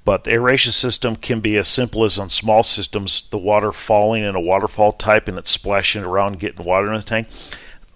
But 0.04 0.24
the 0.24 0.32
aeration 0.32 0.72
system 0.72 1.16
can 1.16 1.42
be 1.42 1.58
as 1.58 1.68
simple 1.68 2.04
as 2.06 2.18
on 2.18 2.30
small 2.30 2.64
systems, 2.64 3.24
the 3.30 3.38
water 3.38 3.72
falling 3.72 4.24
in 4.24 4.36
a 4.36 4.42
waterfall 4.42 4.94
type 4.94 5.28
and 5.28 5.38
it's 5.38 5.52
splashing 5.52 6.04
around 6.04 6.40
getting 6.40 6.66
water 6.66 6.88
in 6.88 6.98
the 6.98 7.04
tank. 7.04 7.28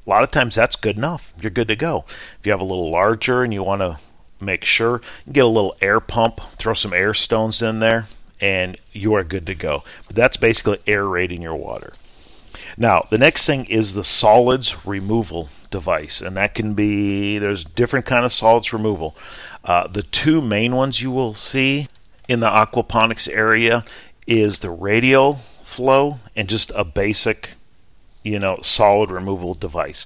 A 0.05 0.09
lot 0.09 0.23
of 0.23 0.29
times 0.29 0.53
that's 0.53 0.75
good 0.75 0.97
enough. 0.97 1.33
You're 1.41 1.49
good 1.49 1.69
to 1.69 1.75
go. 1.75 2.05
If 2.39 2.45
you 2.45 2.51
have 2.51 2.61
a 2.61 2.65
little 2.65 2.91
larger 2.91 3.43
and 3.43 3.51
you 3.51 3.63
want 3.63 3.81
to 3.81 3.99
make 4.41 4.65
sure, 4.65 5.01
you 5.25 5.33
get 5.33 5.45
a 5.45 5.47
little 5.47 5.75
air 5.81 5.99
pump, 5.99 6.41
throw 6.57 6.73
some 6.73 6.93
air 6.93 7.13
stones 7.13 7.61
in 7.61 7.79
there, 7.79 8.07
and 8.39 8.77
you 8.91 9.13
are 9.13 9.23
good 9.23 9.47
to 9.47 9.55
go. 9.55 9.83
But 10.07 10.15
that's 10.15 10.37
basically 10.37 10.79
aerating 10.87 11.41
your 11.41 11.55
water. 11.55 11.93
Now, 12.77 13.07
the 13.09 13.17
next 13.17 13.45
thing 13.45 13.65
is 13.65 13.93
the 13.93 14.03
solids 14.03 14.85
removal 14.85 15.49
device, 15.69 16.21
and 16.21 16.37
that 16.37 16.55
can 16.55 16.73
be 16.73 17.37
there's 17.37 17.63
different 17.63 18.05
kind 18.05 18.25
of 18.25 18.33
solids 18.33 18.73
removal. 18.73 19.15
Uh, 19.63 19.87
the 19.87 20.03
two 20.03 20.41
main 20.41 20.75
ones 20.75 21.01
you 21.01 21.11
will 21.11 21.35
see 21.35 21.87
in 22.27 22.39
the 22.39 22.49
aquaponics 22.49 23.27
area 23.27 23.83
is 24.25 24.59
the 24.59 24.69
radial 24.69 25.39
flow 25.65 26.19
and 26.35 26.47
just 26.47 26.71
a 26.75 26.83
basic 26.83 27.49
you 28.23 28.39
know 28.39 28.57
solid 28.61 29.11
removal 29.11 29.53
device 29.53 30.05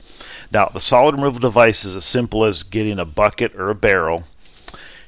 now 0.51 0.67
the 0.67 0.81
solid 0.81 1.15
removal 1.15 1.39
device 1.39 1.83
is 1.85 1.95
as 1.95 2.05
simple 2.05 2.45
as 2.45 2.63
getting 2.63 2.99
a 2.99 3.05
bucket 3.05 3.53
or 3.55 3.69
a 3.69 3.75
barrel 3.75 4.23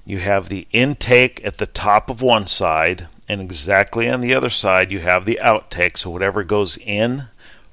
you 0.07 0.19
have 0.19 0.47
the 0.47 0.65
intake 0.71 1.41
at 1.43 1.57
the 1.57 1.67
top 1.67 2.09
of 2.09 2.21
one 2.21 2.47
side 2.47 3.07
and 3.27 3.41
exactly 3.41 4.09
on 4.09 4.21
the 4.21 4.33
other 4.33 4.49
side 4.49 4.89
you 4.89 4.99
have 4.99 5.25
the 5.25 5.39
outtake. 5.43 5.97
So 5.97 6.09
whatever 6.09 6.45
goes 6.45 6.77
in, 6.77 7.27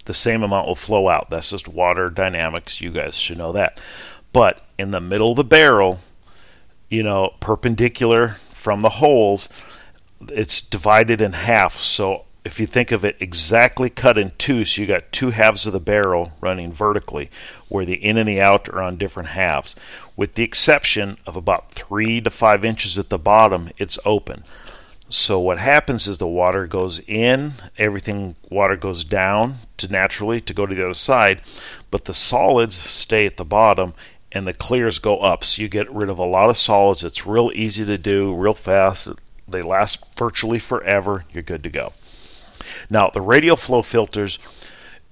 the 0.04 0.14
same 0.14 0.42
amount 0.42 0.66
will 0.66 0.74
flow 0.74 1.08
out. 1.08 1.30
That's 1.30 1.50
just 1.50 1.68
water 1.68 2.10
dynamics. 2.10 2.80
You 2.80 2.90
guys 2.90 3.14
should 3.14 3.38
know 3.38 3.52
that. 3.52 3.80
But 4.32 4.62
in 4.78 4.90
the 4.90 5.00
middle 5.00 5.30
of 5.30 5.36
the 5.36 5.44
barrel, 5.44 6.00
you 6.90 7.04
know, 7.04 7.34
perpendicular 7.38 8.36
from 8.52 8.80
the 8.80 8.88
holes, 8.88 9.48
it's 10.28 10.60
divided 10.60 11.20
in 11.20 11.34
half. 11.34 11.80
So 11.80 12.24
if 12.44 12.60
you 12.60 12.66
think 12.66 12.92
of 12.92 13.04
it 13.06 13.16
exactly 13.20 13.88
cut 13.88 14.18
in 14.18 14.30
two, 14.36 14.66
so 14.66 14.82
you 14.82 14.86
got 14.86 15.10
two 15.10 15.30
halves 15.30 15.64
of 15.64 15.72
the 15.72 15.80
barrel 15.80 16.32
running 16.42 16.72
vertically, 16.72 17.30
where 17.68 17.86
the 17.86 17.94
in 17.94 18.18
and 18.18 18.28
the 18.28 18.40
out 18.40 18.68
are 18.68 18.82
on 18.82 18.98
different 18.98 19.30
halves. 19.30 19.74
With 20.14 20.34
the 20.34 20.42
exception 20.42 21.16
of 21.26 21.36
about 21.36 21.72
three 21.72 22.20
to 22.20 22.30
five 22.30 22.62
inches 22.64 22.98
at 22.98 23.08
the 23.08 23.18
bottom, 23.18 23.70
it's 23.78 23.98
open. 24.04 24.44
So 25.08 25.38
what 25.38 25.58
happens 25.58 26.06
is 26.06 26.18
the 26.18 26.26
water 26.26 26.66
goes 26.66 26.98
in, 26.98 27.54
everything 27.78 28.36
water 28.50 28.76
goes 28.76 29.04
down 29.04 29.58
to 29.78 29.88
naturally 29.88 30.40
to 30.42 30.52
go 30.52 30.66
to 30.66 30.74
the 30.74 30.84
other 30.84 30.94
side, 30.94 31.40
but 31.90 32.04
the 32.04 32.14
solids 32.14 32.76
stay 32.76 33.24
at 33.24 33.38
the 33.38 33.44
bottom 33.44 33.94
and 34.32 34.46
the 34.46 34.52
clears 34.52 34.98
go 34.98 35.18
up. 35.18 35.44
So 35.44 35.62
you 35.62 35.68
get 35.68 35.90
rid 35.90 36.10
of 36.10 36.18
a 36.18 36.24
lot 36.24 36.50
of 36.50 36.58
solids. 36.58 37.04
It's 37.04 37.26
real 37.26 37.52
easy 37.54 37.84
to 37.86 37.96
do, 37.96 38.34
real 38.34 38.54
fast. 38.54 39.08
They 39.46 39.62
last 39.62 39.98
virtually 40.16 40.58
forever. 40.58 41.24
You're 41.32 41.42
good 41.42 41.62
to 41.62 41.70
go. 41.70 41.92
Now, 42.90 43.10
the 43.12 43.20
radial 43.20 43.56
flow 43.56 43.82
filters 43.82 44.38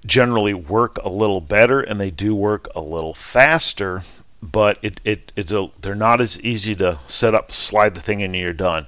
generally 0.04 0.54
work 0.54 0.98
a 1.02 1.08
little 1.08 1.40
better 1.40 1.80
and 1.80 2.00
they 2.00 2.10
do 2.10 2.34
work 2.34 2.68
a 2.74 2.80
little 2.80 3.14
faster, 3.14 4.02
but 4.42 4.78
it, 4.82 5.00
it, 5.04 5.32
it's 5.36 5.52
a, 5.52 5.70
they're 5.80 5.94
not 5.94 6.20
as 6.20 6.40
easy 6.40 6.74
to 6.76 6.98
set 7.06 7.34
up, 7.34 7.52
slide 7.52 7.94
the 7.94 8.00
thing 8.00 8.20
in, 8.20 8.26
and 8.26 8.36
you're 8.36 8.52
done. 8.52 8.86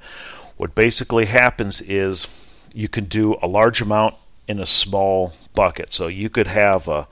What 0.56 0.74
basically 0.74 1.26
happens 1.26 1.80
is 1.80 2.26
you 2.72 2.88
can 2.88 3.04
do 3.04 3.36
a 3.42 3.46
large 3.46 3.80
amount 3.80 4.14
in 4.48 4.60
a 4.60 4.66
small 4.66 5.32
bucket. 5.54 5.92
So 5.92 6.08
you 6.08 6.28
could 6.28 6.46
have 6.46 6.88
a 6.88 7.06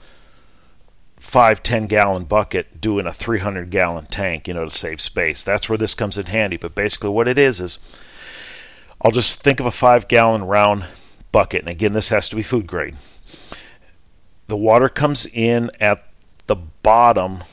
five, 1.19 1.63
10 1.63 1.87
gallon 1.87 2.25
bucket 2.25 2.81
doing 2.81 3.07
a 3.07 3.13
300 3.13 3.69
gallon 3.69 4.05
tank, 4.05 4.47
you 4.47 4.53
know, 4.53 4.65
to 4.65 4.71
save 4.71 5.01
space. 5.01 5.43
That's 5.43 5.69
where 5.69 5.77
this 5.77 5.95
comes 5.95 6.17
in 6.17 6.25
handy. 6.25 6.57
But 6.57 6.75
basically, 6.75 7.09
what 7.09 7.27
it 7.27 7.37
is 7.37 7.59
is 7.59 7.77
I'll 9.01 9.11
just 9.11 9.41
think 9.41 9.59
of 9.59 9.65
a 9.65 9.71
five 9.71 10.07
gallon 10.07 10.43
round 10.43 10.85
bucket. 11.33 11.61
And 11.61 11.69
again, 11.69 11.91
this 11.91 12.07
has 12.07 12.29
to 12.29 12.37
be 12.37 12.43
food 12.43 12.65
grade. 12.65 12.95
The 14.47 14.55
water 14.55 14.87
comes 14.87 15.25
in 15.25 15.71
at 15.81 16.05
the 16.47 16.55
bottom 16.55 17.43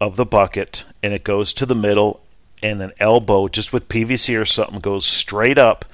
of 0.00 0.14
the 0.14 0.24
bucket 0.24 0.84
and 1.02 1.12
it 1.12 1.24
goes 1.24 1.52
to 1.54 1.66
the 1.66 1.74
middle, 1.74 2.20
and 2.62 2.80
an 2.82 2.92
elbow, 3.00 3.48
just 3.48 3.72
with 3.72 3.88
PVC 3.88 4.40
or 4.40 4.44
something, 4.44 4.80
goes 4.80 5.06
straight 5.06 5.58
up 5.58 5.84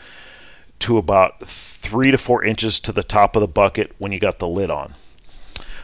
to 0.81 0.99
about 0.99 1.47
three 1.47 2.11
to 2.11 2.19
four 2.19 2.45
inches 2.45 2.81
to 2.81 2.93
the 2.93 3.05
top 3.05 3.37
of 3.37 3.41
the 3.41 3.47
bucket 3.47 3.95
when 3.99 4.13
you 4.13 4.19
got 4.19 4.39
the 4.39 4.49
lid 4.49 4.71
on. 4.71 4.93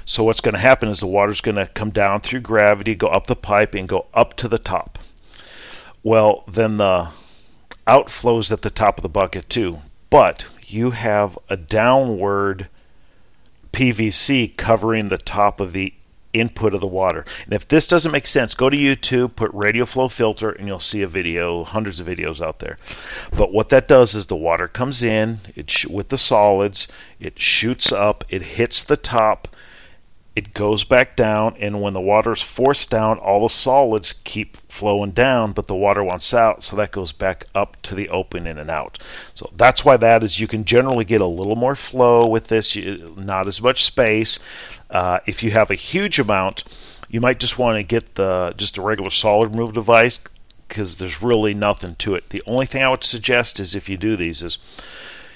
So 0.04 0.24
what's 0.24 0.40
going 0.40 0.54
to 0.54 0.60
happen 0.60 0.88
is 0.88 0.98
the 0.98 1.06
water's 1.06 1.40
going 1.40 1.56
to 1.56 1.66
come 1.66 1.90
down 1.90 2.20
through 2.20 2.40
gravity, 2.40 2.94
go 2.94 3.06
up 3.06 3.28
the 3.28 3.36
pipe, 3.36 3.74
and 3.74 3.88
go 3.88 4.06
up 4.12 4.34
to 4.38 4.48
the 4.48 4.58
top. 4.58 4.98
Well, 6.02 6.42
then 6.48 6.78
the 6.78 7.10
outflows 7.86 8.50
at 8.50 8.62
the 8.62 8.70
top 8.70 8.98
of 8.98 9.02
the 9.02 9.08
bucket 9.08 9.48
too. 9.48 9.78
But 10.10 10.44
you 10.72 10.90
have 10.90 11.38
a 11.48 11.56
downward 11.56 12.68
PVC 13.72 14.56
covering 14.56 15.08
the 15.08 15.18
top 15.18 15.60
of 15.60 15.72
the 15.72 15.92
input 16.32 16.74
of 16.74 16.80
the 16.80 16.86
water. 16.86 17.24
And 17.44 17.52
if 17.52 17.68
this 17.68 17.86
doesn't 17.86 18.12
make 18.12 18.26
sense, 18.26 18.54
go 18.54 18.70
to 18.70 18.76
YouTube, 18.76 19.36
put 19.36 19.50
radial 19.52 19.86
flow 19.86 20.08
filter, 20.08 20.50
and 20.50 20.66
you'll 20.66 20.80
see 20.80 21.02
a 21.02 21.06
video, 21.08 21.64
hundreds 21.64 22.00
of 22.00 22.06
videos 22.06 22.40
out 22.40 22.58
there. 22.58 22.78
But 23.36 23.52
what 23.52 23.68
that 23.68 23.88
does 23.88 24.14
is 24.14 24.26
the 24.26 24.36
water 24.36 24.68
comes 24.68 25.02
in 25.02 25.40
it 25.54 25.70
sh- 25.70 25.86
with 25.86 26.08
the 26.08 26.18
solids, 26.18 26.88
it 27.20 27.38
shoots 27.38 27.92
up, 27.92 28.24
it 28.28 28.42
hits 28.42 28.82
the 28.82 28.96
top, 28.96 29.48
it 30.34 30.54
goes 30.54 30.82
back 30.84 31.14
down, 31.14 31.56
and 31.60 31.82
when 31.82 31.92
the 31.92 32.00
water 32.00 32.32
is 32.32 32.40
forced 32.40 32.88
down, 32.88 33.18
all 33.18 33.42
the 33.42 33.52
solids 33.52 34.14
keep 34.24 34.56
flowing 34.70 35.10
down, 35.10 35.52
but 35.52 35.66
the 35.66 35.74
water 35.74 36.02
wants 36.02 36.32
out, 36.32 36.62
so 36.62 36.74
that 36.76 36.90
goes 36.90 37.12
back 37.12 37.44
up 37.54 37.76
to 37.82 37.94
the 37.94 38.08
open 38.08 38.46
in 38.46 38.56
and 38.56 38.70
out. 38.70 38.98
So 39.34 39.50
that's 39.56 39.84
why 39.84 39.98
that 39.98 40.22
is. 40.22 40.40
You 40.40 40.48
can 40.48 40.64
generally 40.64 41.04
get 41.04 41.20
a 41.20 41.26
little 41.26 41.56
more 41.56 41.76
flow 41.76 42.26
with 42.26 42.46
this, 42.46 42.74
you, 42.74 43.14
not 43.18 43.46
as 43.46 43.60
much 43.60 43.84
space. 43.84 44.38
Uh, 44.90 45.18
if 45.26 45.42
you 45.42 45.50
have 45.50 45.70
a 45.70 45.74
huge 45.74 46.18
amount, 46.18 46.64
you 47.10 47.20
might 47.20 47.38
just 47.38 47.58
want 47.58 47.76
to 47.76 47.82
get 47.82 48.14
the 48.14 48.54
just 48.56 48.78
a 48.78 48.82
regular 48.82 49.10
solid 49.10 49.50
removal 49.50 49.72
device 49.72 50.18
because 50.66 50.96
there's 50.96 51.22
really 51.22 51.52
nothing 51.52 51.94
to 51.96 52.14
it. 52.14 52.30
The 52.30 52.42
only 52.46 52.64
thing 52.64 52.82
I 52.82 52.88
would 52.88 53.04
suggest 53.04 53.60
is 53.60 53.74
if 53.74 53.90
you 53.90 53.98
do 53.98 54.16
these 54.16 54.40
is 54.40 54.56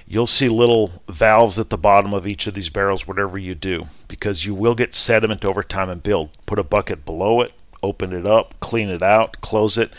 you'll 0.06 0.26
see 0.26 0.48
little 0.48 0.92
valves 1.08 1.58
at 1.58 1.70
the 1.70 1.76
bottom 1.76 2.14
of 2.14 2.26
each 2.26 2.46
of 2.46 2.54
these 2.54 2.68
barrels, 2.68 3.06
whatever 3.06 3.38
you 3.38 3.54
do, 3.54 3.86
because 4.08 4.44
you 4.44 4.54
will 4.54 4.74
get 4.74 4.94
sediment 4.94 5.44
over 5.44 5.62
time 5.62 5.90
and 5.90 6.02
build. 6.02 6.30
Put 6.46 6.58
a 6.58 6.64
bucket 6.64 7.04
below 7.04 7.40
it, 7.40 7.52
open 7.82 8.12
it 8.12 8.26
up, 8.26 8.54
clean 8.60 8.88
it 8.88 9.02
out, 9.02 9.40
close 9.40 9.78
it, 9.78 9.92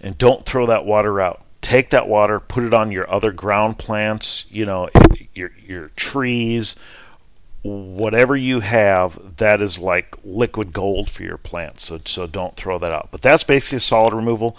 and 0.00 0.16
don't 0.16 0.46
throw 0.46 0.66
that 0.66 0.84
water 0.84 1.20
out. 1.20 1.44
Take 1.60 1.90
that 1.90 2.08
water, 2.08 2.40
put 2.40 2.64
it 2.64 2.72
on 2.72 2.90
your 2.90 3.10
other 3.10 3.32
ground 3.32 3.78
plants, 3.78 4.46
you 4.48 4.64
know, 4.64 4.88
your 5.34 5.52
your 5.66 5.88
trees, 5.94 6.74
whatever 7.62 8.34
you 8.34 8.60
have, 8.60 9.36
that 9.36 9.60
is 9.60 9.78
like 9.78 10.16
liquid 10.24 10.72
gold 10.72 11.10
for 11.10 11.22
your 11.22 11.36
plants. 11.36 11.84
So 11.84 12.00
so 12.06 12.26
don't 12.26 12.56
throw 12.56 12.78
that 12.78 12.92
out. 12.92 13.08
But 13.10 13.20
that's 13.20 13.44
basically 13.44 13.76
a 13.76 13.80
solid 13.80 14.14
removal. 14.14 14.56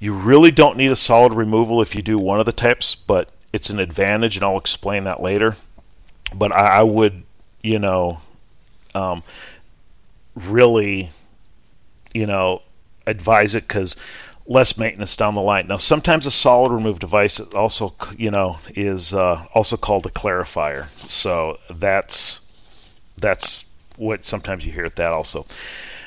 You 0.00 0.14
really 0.14 0.50
don't 0.50 0.76
need 0.76 0.90
a 0.90 0.96
solid 0.96 1.32
removal 1.32 1.80
if 1.80 1.94
you 1.94 2.02
do 2.02 2.18
one 2.18 2.40
of 2.40 2.46
the 2.46 2.52
types, 2.52 2.96
but 2.96 3.30
it's 3.56 3.70
an 3.70 3.80
advantage, 3.80 4.36
and 4.36 4.44
I'll 4.44 4.58
explain 4.58 5.04
that 5.04 5.20
later. 5.20 5.56
But 6.34 6.52
I, 6.52 6.78
I 6.78 6.82
would, 6.82 7.24
you 7.62 7.78
know, 7.78 8.20
um, 8.94 9.22
really, 10.34 11.10
you 12.12 12.26
know, 12.26 12.62
advise 13.06 13.54
it 13.54 13.66
because 13.66 13.96
less 14.46 14.76
maintenance 14.76 15.16
down 15.16 15.34
the 15.34 15.40
line. 15.40 15.66
Now, 15.66 15.78
sometimes 15.78 16.26
a 16.26 16.30
solid 16.30 16.70
remove 16.70 16.98
device 16.98 17.40
also, 17.40 17.94
you 18.16 18.30
know, 18.30 18.58
is 18.74 19.12
uh, 19.12 19.46
also 19.54 19.76
called 19.76 20.06
a 20.06 20.10
clarifier. 20.10 20.88
So 21.08 21.58
that's 21.70 22.40
that's 23.18 23.64
what 23.96 24.24
sometimes 24.24 24.66
you 24.66 24.72
hear 24.72 24.84
at 24.84 24.96
that 24.96 25.12
also. 25.12 25.46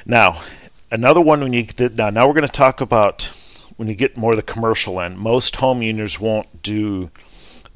Now, 0.05 0.43
another 0.91 1.21
one 1.21 1.41
when 1.41 1.53
you 1.53 1.63
get 1.63 1.95
now 1.95 2.12
now 2.12 2.27
we're 2.27 2.35
going 2.35 2.45
to 2.45 2.51
talk 2.51 2.79
about 2.79 3.29
when 3.77 3.88
you 3.88 3.95
get 3.95 4.17
more 4.17 4.35
the 4.35 4.43
commercial 4.43 4.99
end. 4.99 5.17
Most 5.17 5.55
home 5.55 5.81
users 5.81 6.19
won't 6.19 6.62
do 6.62 7.09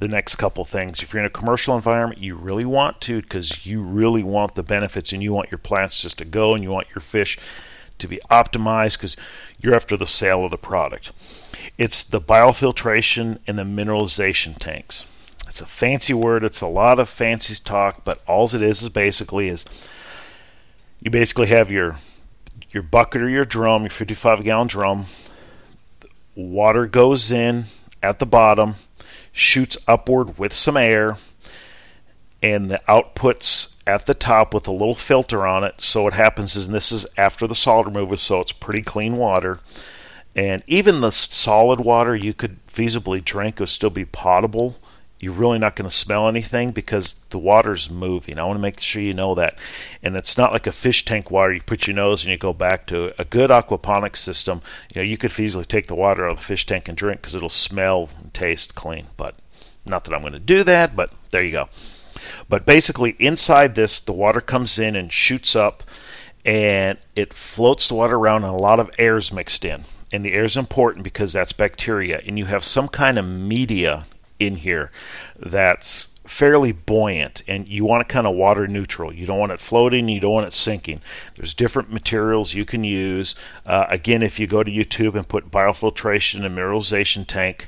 the 0.04 0.10
next 0.10 0.36
couple 0.36 0.66
things. 0.66 1.02
If 1.02 1.14
you're 1.14 1.22
in 1.22 1.26
a 1.26 1.30
commercial 1.30 1.76
environment, 1.76 2.20
you 2.20 2.36
really 2.36 2.66
want 2.66 3.00
to 3.02 3.22
because 3.22 3.66
you 3.66 3.82
really 3.82 4.22
want 4.22 4.54
the 4.54 4.62
benefits 4.62 5.14
and 5.14 5.24
you 5.24 5.32
want 5.32 5.50
your 5.50 5.60
plants 5.60 6.02
just 6.02 6.18
to 6.18 6.26
go 6.26 6.54
and 6.54 6.62
you 6.62 6.70
want 6.70 6.90
your 6.94 7.02
fish 7.02 7.40
to 8.00 8.08
be 8.08 8.20
optimized 8.30 8.98
because 8.98 9.16
you're 9.62 9.76
after 9.76 9.96
the 9.96 10.06
sale 10.06 10.44
of 10.44 10.52
the 10.52 10.58
product. 10.58 11.12
It's 11.78 12.04
the 12.04 12.20
biofiltration 12.20 13.40
and 13.48 13.58
the 13.58 13.64
mineralization 13.64 14.58
tanks. 14.58 15.06
It's 15.48 15.62
a 15.62 15.66
fancy 15.66 16.14
word, 16.14 16.44
it's 16.44 16.60
a 16.60 16.68
lot 16.68 17.00
of 17.00 17.08
fancy 17.08 17.56
talk, 17.64 18.04
but 18.04 18.22
all 18.28 18.54
it 18.54 18.62
is 18.62 18.82
is 18.82 18.90
basically 18.90 19.48
is 19.48 19.64
you 21.00 21.12
basically 21.12 21.48
have 21.48 21.72
your 21.72 21.96
your 22.72 22.84
bucket 22.84 23.22
or 23.22 23.30
your 23.30 23.46
drum, 23.46 23.84
your 23.84 23.90
55 23.90 24.44
gallon 24.44 24.68
drum. 24.68 25.06
Water 26.36 26.88
goes 26.88 27.32
in 27.32 27.66
at 28.02 28.20
the 28.20 28.26
bottom 28.26 28.76
shoots 29.34 29.78
upward 29.88 30.38
with 30.38 30.54
some 30.54 30.78
air, 30.78 31.18
and 32.42 32.72
the 32.72 32.80
outputs 32.88 33.68
at 33.86 34.06
the 34.06 34.14
top 34.14 34.54
with 34.54 34.68
a 34.68 34.72
little 34.72 34.96
filter 34.96 35.46
on 35.46 35.64
it. 35.64 35.76
So 35.80 36.04
what 36.04 36.14
happens 36.14 36.56
is, 36.56 36.70
this 36.70 36.92
is 36.92 37.06
after 37.18 37.48
the 37.48 37.56
solid 37.56 37.88
removal, 37.88 38.16
so 38.16 38.40
it's 38.40 38.52
pretty 38.52 38.82
clean 38.82 39.18
water. 39.18 39.60
And 40.36 40.64
even 40.68 41.02
the 41.02 41.12
solid 41.12 41.80
water 41.80 42.16
you 42.16 42.34
could 42.34 42.66
feasibly 42.68 43.24
drink 43.24 43.60
would 43.60 43.70
still 43.70 43.90
be 43.90 44.06
potable. 44.06 44.78
You're 45.24 45.32
really 45.32 45.58
not 45.58 45.78
going 45.78 45.90
to 45.90 45.96
smell 45.96 46.28
anything 46.28 46.72
because 46.72 47.16
the 47.30 47.38
water's 47.38 47.90
moving. 47.90 48.38
I 48.38 48.44
want 48.44 48.58
to 48.58 48.62
make 48.62 48.82
sure 48.82 49.02
you 49.02 49.14
know 49.14 49.36
that. 49.36 49.58
And 50.02 50.18
it's 50.18 50.38
not 50.38 50.52
like 50.52 50.68
a 50.68 50.74
fish 50.74 51.06
tank 51.06 51.32
water. 51.32 51.54
You 51.54 51.62
put 51.62 51.88
your 51.88 51.96
nose 51.96 52.24
and 52.24 52.32
you 52.32 52.38
go 52.38 52.52
back 52.52 52.88
to 52.88 53.14
a 53.18 53.24
good 53.24 53.50
aquaponics 53.50 54.18
system. 54.18 54.62
You 54.94 55.02
know, 55.02 55.08
you 55.08 55.18
could 55.18 55.32
feasibly 55.32 55.66
take 55.66 55.88
the 55.88 55.96
water 55.96 56.26
out 56.26 56.34
of 56.34 56.38
the 56.40 56.44
fish 56.44 56.66
tank 56.66 56.90
and 56.90 56.98
drink 56.98 57.22
because 57.22 57.36
it'll 57.36 57.48
smell 57.48 58.10
and 58.20 58.34
taste 58.34 58.76
clean. 58.76 59.08
But 59.16 59.36
not 59.86 60.04
that 60.04 60.14
I'm 60.14 60.22
going 60.22 60.34
to 60.34 60.40
do 60.40 60.64
that, 60.66 60.94
but 60.94 61.10
there 61.32 61.44
you 61.44 61.52
go. 61.52 61.70
But 62.50 62.66
basically, 62.66 63.16
inside 63.20 63.76
this, 63.76 64.02
the 64.02 64.12
water 64.12 64.42
comes 64.42 64.78
in 64.78 64.96
and 64.96 65.12
shoots 65.12 65.56
up, 65.56 65.84
and 66.46 66.98
it 67.16 67.34
floats 67.34 67.88
the 67.88 67.96
water 67.96 68.18
around, 68.18 68.44
and 68.44 68.54
a 68.54 68.58
lot 68.58 68.80
of 68.80 68.92
air 69.00 69.18
is 69.18 69.32
mixed 69.32 69.64
in. 69.64 69.86
And 70.12 70.24
the 70.24 70.34
air 70.34 70.44
is 70.44 70.58
important 70.58 71.04
because 71.04 71.34
that's 71.34 71.54
bacteria, 71.54 72.22
and 72.28 72.38
you 72.38 72.46
have 72.46 72.64
some 72.64 72.88
kind 72.88 73.18
of 73.18 73.26
media 73.26 74.06
in 74.46 74.56
here 74.56 74.92
that's 75.38 76.08
fairly 76.26 76.72
buoyant 76.72 77.44
and 77.48 77.68
you 77.68 77.84
want 77.84 78.02
it 78.02 78.08
kind 78.08 78.26
of 78.26 78.36
water 78.36 78.66
neutral. 78.68 79.14
You 79.14 79.26
don't 79.26 79.40
want 79.40 79.52
it 79.52 79.60
floating, 79.60 80.08
you 80.08 80.20
don't 80.20 80.32
want 80.32 80.48
it 80.48 80.54
sinking. 80.54 81.02
There's 81.36 81.54
different 81.54 81.92
materials 81.92 82.54
you 82.54 82.66
can 82.66 82.84
use. 82.84 83.36
Uh, 83.66 83.86
again, 83.90 84.24
if 84.24 84.40
you 84.40 84.48
go 84.48 84.64
to 84.64 84.72
YouTube 84.72 85.16
and 85.16 85.28
put 85.28 85.52
biofiltration 85.52 86.46
and 86.46 86.58
mineralization 86.58 87.28
tank, 87.28 87.68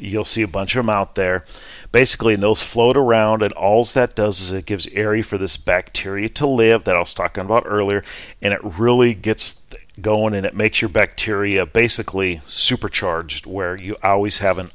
You'll 0.00 0.24
see 0.24 0.40
a 0.40 0.48
bunch 0.48 0.74
of 0.74 0.78
them 0.86 0.88
out 0.88 1.16
there. 1.16 1.44
Basically, 1.92 2.32
and 2.32 2.42
those 2.42 2.62
float 2.62 2.96
around, 2.96 3.42
and 3.42 3.52
all 3.52 3.84
that 3.84 4.16
does 4.16 4.40
is 4.40 4.50
it 4.50 4.64
gives 4.64 4.86
area 4.86 5.22
for 5.22 5.36
this 5.36 5.58
bacteria 5.58 6.30
to 6.30 6.46
live 6.46 6.84
that 6.84 6.96
I 6.96 6.98
was 6.98 7.12
talking 7.12 7.44
about 7.44 7.64
earlier, 7.66 8.02
and 8.40 8.54
it 8.54 8.60
really 8.64 9.12
gets 9.12 9.56
going 10.00 10.32
and 10.32 10.46
it 10.46 10.56
makes 10.56 10.80
your 10.80 10.88
bacteria 10.88 11.66
basically 11.66 12.40
supercharged, 12.46 13.44
where 13.44 13.76
you 13.76 13.96
always 14.02 14.38
have 14.38 14.56
an 14.56 14.70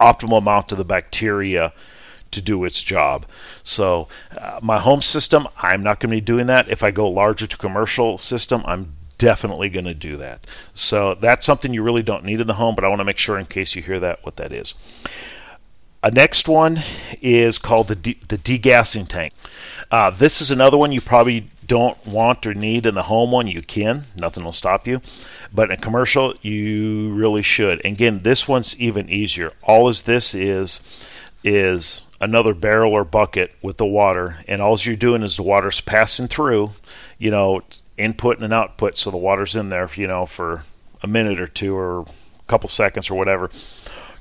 optimal 0.00 0.38
amount 0.38 0.72
of 0.72 0.78
the 0.78 0.84
bacteria 0.84 1.72
to 2.30 2.40
do 2.40 2.64
its 2.64 2.82
job. 2.82 3.26
So, 3.64 4.08
uh, 4.36 4.60
my 4.62 4.78
home 4.78 5.02
system, 5.02 5.48
I'm 5.56 5.82
not 5.82 6.00
going 6.00 6.10
to 6.10 6.16
be 6.16 6.20
doing 6.20 6.46
that. 6.46 6.68
If 6.68 6.82
I 6.82 6.90
go 6.90 7.08
larger 7.08 7.46
to 7.46 7.56
commercial 7.56 8.18
system, 8.18 8.62
I'm 8.66 8.94
definitely 9.20 9.68
going 9.68 9.84
to 9.84 9.94
do 9.94 10.16
that. 10.16 10.46
So 10.74 11.14
that's 11.14 11.44
something 11.44 11.74
you 11.74 11.82
really 11.82 12.02
don't 12.02 12.24
need 12.24 12.40
in 12.40 12.46
the 12.46 12.54
home, 12.54 12.74
but 12.74 12.84
I 12.84 12.88
want 12.88 13.00
to 13.00 13.04
make 13.04 13.18
sure 13.18 13.38
in 13.38 13.46
case 13.46 13.74
you 13.74 13.82
hear 13.82 14.00
that 14.00 14.24
what 14.24 14.36
that 14.36 14.50
is. 14.50 14.72
A 16.02 16.10
next 16.10 16.48
one 16.48 16.82
is 17.20 17.58
called 17.58 17.88
the 17.88 17.96
de- 17.96 18.18
the 18.28 18.38
degassing 18.38 19.06
tank. 19.06 19.34
Uh, 19.90 20.08
this 20.08 20.40
is 20.40 20.50
another 20.50 20.78
one 20.78 20.92
you 20.92 21.02
probably 21.02 21.50
don't 21.70 22.04
want 22.04 22.44
or 22.46 22.52
need 22.52 22.84
in 22.84 22.96
the 22.96 23.02
home 23.04 23.30
one. 23.30 23.46
You 23.46 23.62
can, 23.62 24.04
nothing 24.16 24.42
will 24.42 24.52
stop 24.52 24.88
you. 24.88 25.00
But 25.54 25.70
in 25.70 25.76
commercial, 25.76 26.34
you 26.42 27.12
really 27.12 27.42
should. 27.42 27.80
And 27.84 27.94
again, 27.94 28.22
this 28.24 28.48
one's 28.48 28.74
even 28.80 29.08
easier. 29.08 29.52
All 29.62 29.88
as 29.88 30.02
this 30.02 30.34
is 30.34 30.80
is 31.44 32.02
another 32.20 32.54
barrel 32.54 32.92
or 32.92 33.04
bucket 33.04 33.52
with 33.62 33.76
the 33.76 33.86
water, 33.86 34.36
and 34.48 34.60
all 34.60 34.76
you're 34.80 34.96
doing 34.96 35.22
is 35.22 35.36
the 35.36 35.44
water's 35.44 35.80
passing 35.80 36.26
through. 36.26 36.72
You 37.18 37.30
know, 37.30 37.60
input 37.96 38.40
and 38.40 38.52
output, 38.52 38.98
so 38.98 39.12
the 39.12 39.16
water's 39.16 39.54
in 39.54 39.68
there, 39.68 39.88
you 39.94 40.08
know, 40.08 40.26
for 40.26 40.64
a 41.04 41.06
minute 41.06 41.38
or 41.38 41.46
two 41.46 41.76
or 41.76 42.00
a 42.00 42.04
couple 42.48 42.68
seconds 42.68 43.10
or 43.10 43.14
whatever. 43.14 43.48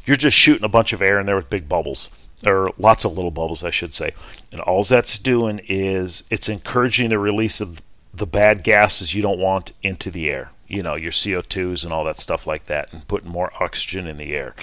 You're 0.05 0.17
just 0.17 0.37
shooting 0.37 0.65
a 0.65 0.69
bunch 0.69 0.93
of 0.93 1.01
air 1.01 1.19
in 1.19 1.25
there 1.25 1.37
with 1.37 1.49
big 1.49 1.67
bubbles, 1.67 2.09
or 2.45 2.71
lots 2.77 3.05
of 3.05 3.15
little 3.15 3.31
bubbles, 3.31 3.63
I 3.63 3.71
should 3.71 3.93
say. 3.93 4.13
And 4.51 4.61
all 4.61 4.83
that's 4.83 5.17
doing 5.17 5.61
is 5.67 6.23
it's 6.29 6.49
encouraging 6.49 7.09
the 7.09 7.19
release 7.19 7.61
of 7.61 7.81
the 8.13 8.25
bad 8.25 8.63
gases 8.63 9.13
you 9.13 9.21
don't 9.21 9.39
want 9.39 9.71
into 9.83 10.09
the 10.11 10.29
air. 10.29 10.51
You 10.67 10.83
know, 10.83 10.95
your 10.95 11.11
CO2s 11.11 11.83
and 11.83 11.91
all 11.91 12.05
that 12.05 12.19
stuff 12.19 12.45
like 12.45 12.67
that, 12.67 12.93
and 12.93 13.07
putting 13.07 13.29
more 13.29 13.51
oxygen 13.59 14.07
in 14.07 14.17
the 14.17 14.33
air. 14.33 14.55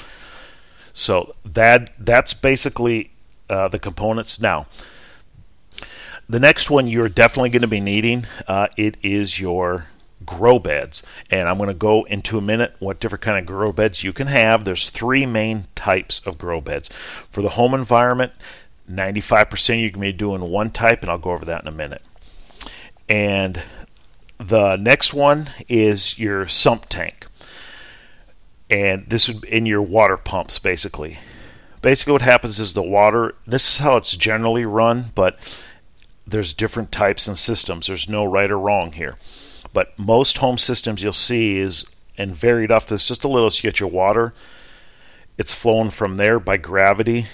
So 0.94 1.34
that 1.44 1.92
that's 1.98 2.32
basically 2.32 3.10
uh, 3.50 3.68
the 3.68 3.78
components. 3.78 4.40
Now, 4.40 4.66
the 6.28 6.40
next 6.40 6.70
one 6.70 6.86
you're 6.86 7.08
definitely 7.08 7.50
going 7.50 7.62
to 7.62 7.68
be 7.68 7.80
needing 7.80 8.26
uh, 8.48 8.68
it 8.76 8.96
is 9.02 9.38
your 9.38 9.86
grow 10.24 10.58
beds. 10.58 11.02
And 11.30 11.48
i'm 11.48 11.58
going 11.58 11.68
to 11.68 11.74
go 11.74 12.04
into 12.04 12.38
a 12.38 12.42
minute 12.42 12.74
what 12.78 13.00
different 13.00 13.22
kind 13.22 13.38
of 13.38 13.46
grow 13.46 13.72
beds 13.72 14.02
you 14.02 14.12
can 14.12 14.26
have. 14.26 14.64
There's 14.64 14.88
three 14.90 15.26
main 15.26 15.66
types 15.74 16.20
of 16.24 16.38
grow 16.38 16.60
beds. 16.60 16.88
For 17.30 17.42
the 17.42 17.50
home 17.50 17.74
environment 17.74 18.32
95% 18.90 19.80
you 19.80 19.90
can 19.90 20.00
be 20.00 20.12
doing 20.12 20.40
one 20.40 20.70
type 20.70 21.02
and 21.02 21.10
i'll 21.10 21.18
go 21.18 21.32
over 21.32 21.44
that 21.46 21.62
in 21.62 21.68
a 21.68 21.72
minute. 21.72 22.02
And 23.08 23.62
the 24.38 24.76
next 24.76 25.12
one 25.12 25.50
is 25.68 26.18
your 26.18 26.48
sump 26.48 26.86
tank. 26.88 27.26
And 28.68 29.06
this 29.08 29.28
would 29.28 29.42
be 29.42 29.52
in 29.52 29.66
your 29.66 29.82
water 29.82 30.16
pumps 30.16 30.58
basically. 30.58 31.18
Basically 31.82 32.12
what 32.12 32.22
happens 32.22 32.58
is 32.58 32.72
the 32.72 32.82
water 32.82 33.34
this 33.46 33.72
is 33.72 33.76
how 33.78 33.96
it's 33.96 34.16
generally 34.16 34.64
run 34.64 35.12
but 35.14 35.38
there's 36.26 36.54
different 36.54 36.90
types 36.90 37.28
and 37.28 37.38
systems. 37.38 37.86
There's 37.86 38.08
no 38.08 38.24
right 38.24 38.50
or 38.50 38.58
wrong 38.58 38.92
here. 38.92 39.16
But 39.76 39.92
most 39.98 40.38
home 40.38 40.56
systems 40.56 41.02
you'll 41.02 41.12
see 41.12 41.58
is, 41.58 41.84
and 42.16 42.34
varied 42.34 42.70
off 42.70 42.86
this 42.86 43.08
just 43.08 43.24
a 43.24 43.28
little, 43.28 43.50
so 43.50 43.58
you 43.58 43.70
get 43.70 43.78
your 43.78 43.90
water. 43.90 44.32
It's 45.36 45.52
flowing 45.52 45.90
from 45.90 46.16
there 46.16 46.40
by 46.40 46.56
gravity, 46.56 47.26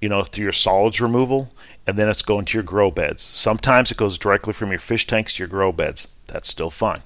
you 0.00 0.08
know, 0.08 0.24
through 0.24 0.42
your 0.42 0.52
solids 0.52 1.00
removal, 1.00 1.52
and 1.86 1.96
then 1.96 2.08
it's 2.08 2.22
going 2.22 2.46
to 2.46 2.54
your 2.54 2.64
grow 2.64 2.90
beds. 2.90 3.22
Sometimes 3.22 3.92
it 3.92 3.98
goes 3.98 4.18
directly 4.18 4.52
from 4.52 4.72
your 4.72 4.80
fish 4.80 5.06
tanks 5.06 5.34
to 5.34 5.44
your 5.44 5.48
grow 5.48 5.70
beds. 5.70 6.08
That's 6.26 6.48
still 6.48 6.70
fine. 6.70 7.02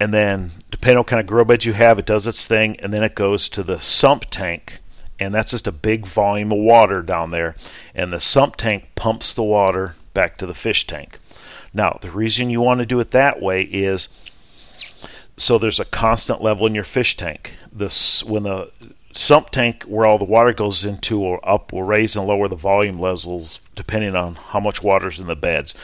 And 0.00 0.12
then, 0.12 0.50
depending 0.72 0.96
on 0.96 1.02
what 1.02 1.06
kind 1.06 1.20
of 1.20 1.28
grow 1.28 1.44
beds 1.44 1.64
you 1.64 1.74
have, 1.74 2.00
it 2.00 2.04
does 2.06 2.26
its 2.26 2.44
thing, 2.44 2.80
and 2.80 2.92
then 2.92 3.04
it 3.04 3.14
goes 3.14 3.48
to 3.50 3.62
the 3.62 3.80
sump 3.80 4.24
tank 4.28 4.80
and 5.20 5.32
that's 5.32 5.52
just 5.52 5.68
a 5.68 5.72
big 5.72 6.04
volume 6.04 6.50
of 6.50 6.58
water 6.58 7.00
down 7.00 7.30
there. 7.30 7.54
And 7.94 8.12
the 8.12 8.20
sump 8.20 8.56
tank 8.56 8.88
pumps 8.96 9.32
the 9.32 9.44
water 9.44 9.94
back 10.14 10.36
to 10.38 10.46
the 10.46 10.54
fish 10.54 10.84
tank. 10.88 11.20
Now, 11.74 11.98
the 12.00 12.10
reason 12.10 12.50
you 12.50 12.60
want 12.60 12.80
to 12.80 12.86
do 12.86 13.00
it 13.00 13.12
that 13.12 13.40
way 13.40 13.62
is 13.62 14.08
so 15.36 15.58
there's 15.58 15.80
a 15.80 15.86
constant 15.86 16.42
level 16.42 16.66
in 16.66 16.74
your 16.74 16.84
fish 16.84 17.16
tank. 17.16 17.54
This 17.72 18.22
when 18.22 18.42
the 18.42 18.70
sump 19.14 19.50
tank 19.50 19.82
where 19.84 20.06
all 20.06 20.18
the 20.18 20.24
water 20.24 20.52
goes 20.52 20.84
into 20.84 21.20
or 21.20 21.40
up 21.48 21.72
will 21.72 21.82
raise 21.82 22.16
and 22.16 22.26
lower 22.26 22.48
the 22.48 22.56
volume 22.56 22.98
levels 22.98 23.60
depending 23.74 24.14
on 24.14 24.34
how 24.34 24.60
much 24.60 24.82
water's 24.82 25.18
in 25.18 25.26
the 25.26 25.36
beds. 25.36 25.74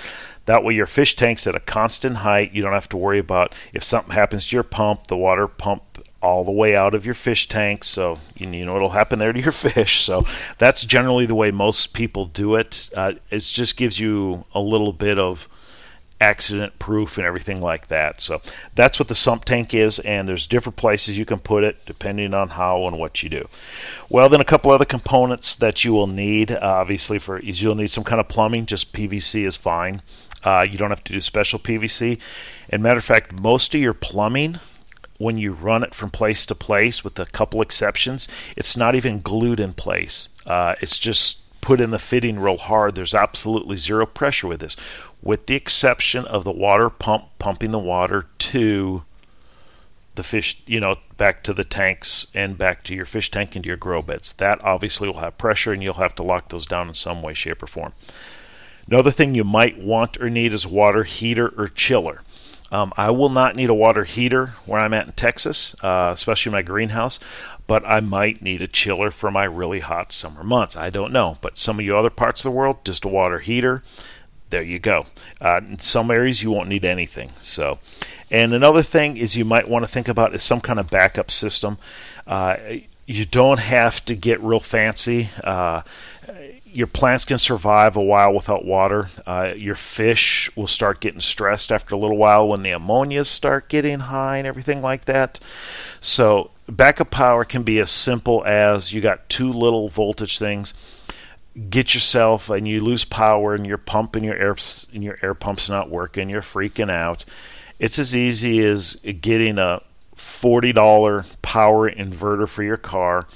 That 0.44 0.64
way 0.64 0.74
your 0.74 0.87
fish 0.87 1.16
tank's 1.16 1.46
at 1.46 1.55
a 1.55 1.61
constant 1.61 2.16
height. 2.16 2.53
You 2.53 2.62
don't 2.62 2.72
have 2.72 2.88
to 2.90 2.96
worry 2.96 3.18
about 3.18 3.55
if 3.72 3.85
something 3.85 4.14
happens 4.14 4.46
to 4.46 4.57
your 4.57 4.62
pump, 4.62 5.07
the 5.07 5.16
water 5.16 5.46
pump 5.46 5.83
all 6.20 6.44
the 6.44 6.53
way 6.53 6.74
out 6.74 6.94
of 6.94 7.05
your 7.05 7.14
fish 7.14 7.48
tank. 7.48 7.85
So 7.85 8.18
you, 8.37 8.46
know 8.46 8.72
what'll 8.72 8.90
happen 8.90 9.18
there 9.18 9.33
to 9.33 9.40
your 9.40 9.53
fish. 9.72 10.05
So 10.05 10.27
that's 10.59 10.85
generally 10.85 11.27
the 11.27 11.35
way 11.35 11.51
most 11.51 11.92
people 11.92 12.27
do 12.27 12.55
it. 12.55 12.90
Uh, 12.94 13.12
it 13.31 13.40
just 13.40 13.77
gives 13.77 13.98
you 13.98 14.44
a 14.55 14.61
little 14.61 14.92
bit 14.92 15.18
of 15.18 15.48
accident 16.20 16.78
proof 16.78 17.16
and 17.16 17.26
everything 17.26 17.61
like 17.61 17.88
that. 17.88 18.20
So 18.20 18.40
that's 18.74 18.98
what 18.98 19.09
the 19.09 19.14
sump 19.14 19.44
tank 19.44 19.74
is, 19.74 19.98
and 20.00 20.28
there's 20.28 20.46
different 20.46 20.76
places 20.76 21.16
you 21.16 21.24
can 21.24 21.38
put 21.38 21.64
it 21.64 21.76
depending 21.87 22.35
on 22.35 22.48
how 22.48 22.87
and 22.87 22.98
what 22.98 23.22
you 23.22 23.28
do. 23.28 23.48
Well, 24.09 24.28
then 24.28 24.40
a 24.40 24.44
couple 24.44 24.70
other 24.70 24.85
components 24.85 25.57
that 25.57 25.85
you 25.85 25.92
will 25.92 26.07
need, 26.07 26.50
uh, 26.50 26.59
obviously, 26.62 27.18
for 27.18 27.38
is 27.38 27.62
you'll 27.62 27.74
need 27.74 27.90
some 27.90 28.04
kind 28.04 28.20
of 28.20 28.28
plumbing. 28.28 28.66
Just 28.66 28.92
PVC 28.92 29.46
is 29.46 29.57
fine. 29.57 30.02
Uh, 30.42 30.66
you 30.68 30.78
don't 30.78 30.90
have 30.90 31.04
to 31.04 31.12
do 31.12 31.20
special 31.20 31.59
PVC. 31.59 32.18
And 32.70 32.83
matter 32.83 32.98
of 32.98 33.04
fact, 33.04 33.33
most 33.33 33.74
of 33.74 33.81
your 33.81 33.94
plumbing 33.94 34.59
when 35.18 35.37
you 35.37 35.52
run 35.52 35.83
it 35.83 35.94
from 35.94 36.11
place 36.11 36.46
to 36.46 36.54
place, 36.54 37.02
with 37.02 37.18
a 37.18 37.26
couple 37.26 37.61
exceptions, 37.61 38.28
it's 38.57 38.76
not 38.76 38.94
even 38.94 39.20
glued 39.20 39.59
in 39.59 39.74
place. 39.74 40.28
Uh, 40.46 40.74
it's 40.81 40.98
just 40.98 41.40
put 41.61 41.81
in 41.81 41.90
the 41.90 41.98
fitting 41.98 42.38
real 42.38 42.57
hard. 42.57 42.94
There's 42.94 43.14
absolutely 43.14 43.78
zero 43.78 44.07
pressure 44.07 44.46
with 44.46 44.61
this, 44.61 44.76
with 45.22 45.46
the 45.46 45.54
exception 45.54 46.24
of 46.24 46.44
the 46.44 46.52
water 46.52 46.90
pump 46.90 47.24
pumping 47.38 47.70
the 47.70 47.78
water 47.78 48.26
to 48.38 49.02
the 50.14 50.22
fish, 50.22 50.61
you 50.66 50.81
know, 50.81 50.96
back 51.16 51.44
to 51.44 51.54
the 51.54 51.64
tanks 51.64 52.26
and 52.35 52.59
back 52.59 52.83
to 52.85 52.94
your 52.94 53.07
fish 53.07 53.31
tank 53.31 53.54
and 53.57 53.64
your 53.64 53.76
grow 53.76 54.02
beds. 54.02 54.33
That 54.35 54.62
obviously 54.64 55.09
will 55.09 55.20
have 55.20 55.38
pressure, 55.38 55.72
and 55.72 55.83
you'll 55.83 55.94
have 55.94 56.16
to 56.16 56.22
lock 56.22 56.48
those 56.48 56.66
down 56.66 56.88
in 56.88 56.94
some 56.94 57.22
way, 57.22 57.35
shape, 57.35 57.62
or 57.62 57.68
form. 57.68 57.92
Another 58.88 59.11
thing 59.11 59.35
you 59.35 59.44
might 59.44 59.78
want 59.78 60.20
or 60.20 60.28
need 60.28 60.52
is 60.52 60.66
water 60.66 61.04
heater 61.04 61.52
or 61.57 61.68
chiller. 61.68 62.22
Um, 62.70 62.92
I 62.96 63.11
will 63.11 63.28
not 63.28 63.57
need 63.57 63.70
a 63.70 63.74
water 63.74 64.04
heater 64.04 64.54
where 64.66 64.81
I'm 64.81 64.92
at 64.92 65.07
in 65.07 65.12
Texas, 65.12 65.74
uh, 65.83 66.11
especially 66.14 66.52
my 66.52 66.62
greenhouse, 66.62 67.18
but 67.66 67.85
I 67.87 68.00
might 68.00 68.42
need 68.42 68.61
a 68.61 68.68
chiller 68.68 69.11
for 69.11 69.31
my 69.31 69.44
really 69.44 69.81
hot 69.81 70.12
summer 70.12 70.42
months. 70.42 70.76
I 70.76 70.90
don't 70.90 71.12
know, 71.12 71.38
but 71.40 71.59
some 71.59 71.78
of 71.78 71.85
you 71.85 71.96
other 71.96 72.11
parts 72.11 72.40
of 72.40 72.44
the 72.44 72.50
world, 72.50 72.85
just 72.85 73.04
a 73.04 73.09
water 73.09 73.38
heater. 73.38 73.83
There 74.50 74.62
you 74.62 74.78
go. 74.78 75.06
Uh, 75.40 75.61
in 75.68 75.78
some 75.78 76.11
areas, 76.11 76.42
you 76.42 76.50
won't 76.50 76.68
need 76.68 76.84
anything. 76.84 77.30
So, 77.40 77.78
and 78.30 78.54
another 78.54 78.82
thing 78.82 79.16
is 79.16 79.37
you 79.37 79.44
might 79.44 79.68
want 79.68 79.84
to 79.84 79.90
think 79.90 80.08
about 80.08 80.34
is 80.34 80.42
some 80.42 80.61
kind 80.61 80.78
of 80.78 80.88
backup 80.88 81.30
system. 81.30 81.78
Uh, 82.26 82.56
you 83.06 83.24
don't 83.24 83.58
have 83.58 84.04
to 84.06 84.14
get 84.14 84.40
real 84.42 84.61
fancy. 84.61 85.30
Uh, 85.42 85.82
your 86.72 86.87
plants 86.87 87.24
can 87.24 87.38
survive 87.38 87.96
a 87.96 88.02
while 88.02 88.34
without 88.34 88.64
water. 88.64 89.08
Uh, 89.26 89.52
your 89.56 89.74
fish 89.74 90.50
will 90.54 90.66
start 90.66 91.00
getting 91.00 91.20
stressed 91.20 91.72
after 91.72 91.94
a 91.94 91.98
little 91.98 92.18
while 92.18 92.48
when 92.48 92.62
the 92.62 92.70
ammonias 92.70 93.28
start 93.28 93.68
getting 93.68 93.98
high 93.98 94.37
and 94.37 94.46
everything 94.46 94.82
like 94.82 95.06
that. 95.06 95.40
So 96.00 96.50
backup 96.68 97.11
power 97.11 97.44
can 97.44 97.62
be 97.62 97.78
as 97.78 97.90
simple 97.90 98.44
as 98.44 98.92
you 98.92 99.00
got 99.00 99.28
two 99.28 99.52
little 99.52 99.88
voltage 99.88 100.38
things. 100.38 100.74
Get 101.70 101.94
yourself 101.94 102.50
and 102.50 102.68
you 102.68 102.80
lose 102.80 103.04
power 103.04 103.54
and 103.54 103.66
your 103.66 103.78
pump 103.78 104.16
and 104.16 104.24
your 104.24 104.36
air 104.36 104.56
and 104.92 105.02
your 105.02 105.18
air 105.22 105.34
pump's 105.34 105.68
not 105.68 105.90
working. 105.90 106.28
You're 106.28 106.42
freaking 106.42 106.90
out. 106.90 107.24
It's 107.78 107.98
as 107.98 108.14
easy 108.14 108.60
as 108.64 108.94
getting 109.20 109.58
a 109.58 109.82
forty 110.16 110.72
dollar 110.72 111.24
power 111.42 111.90
inverter 111.90 112.48
for 112.48 112.62
your 112.62 112.76
car. 112.76 113.26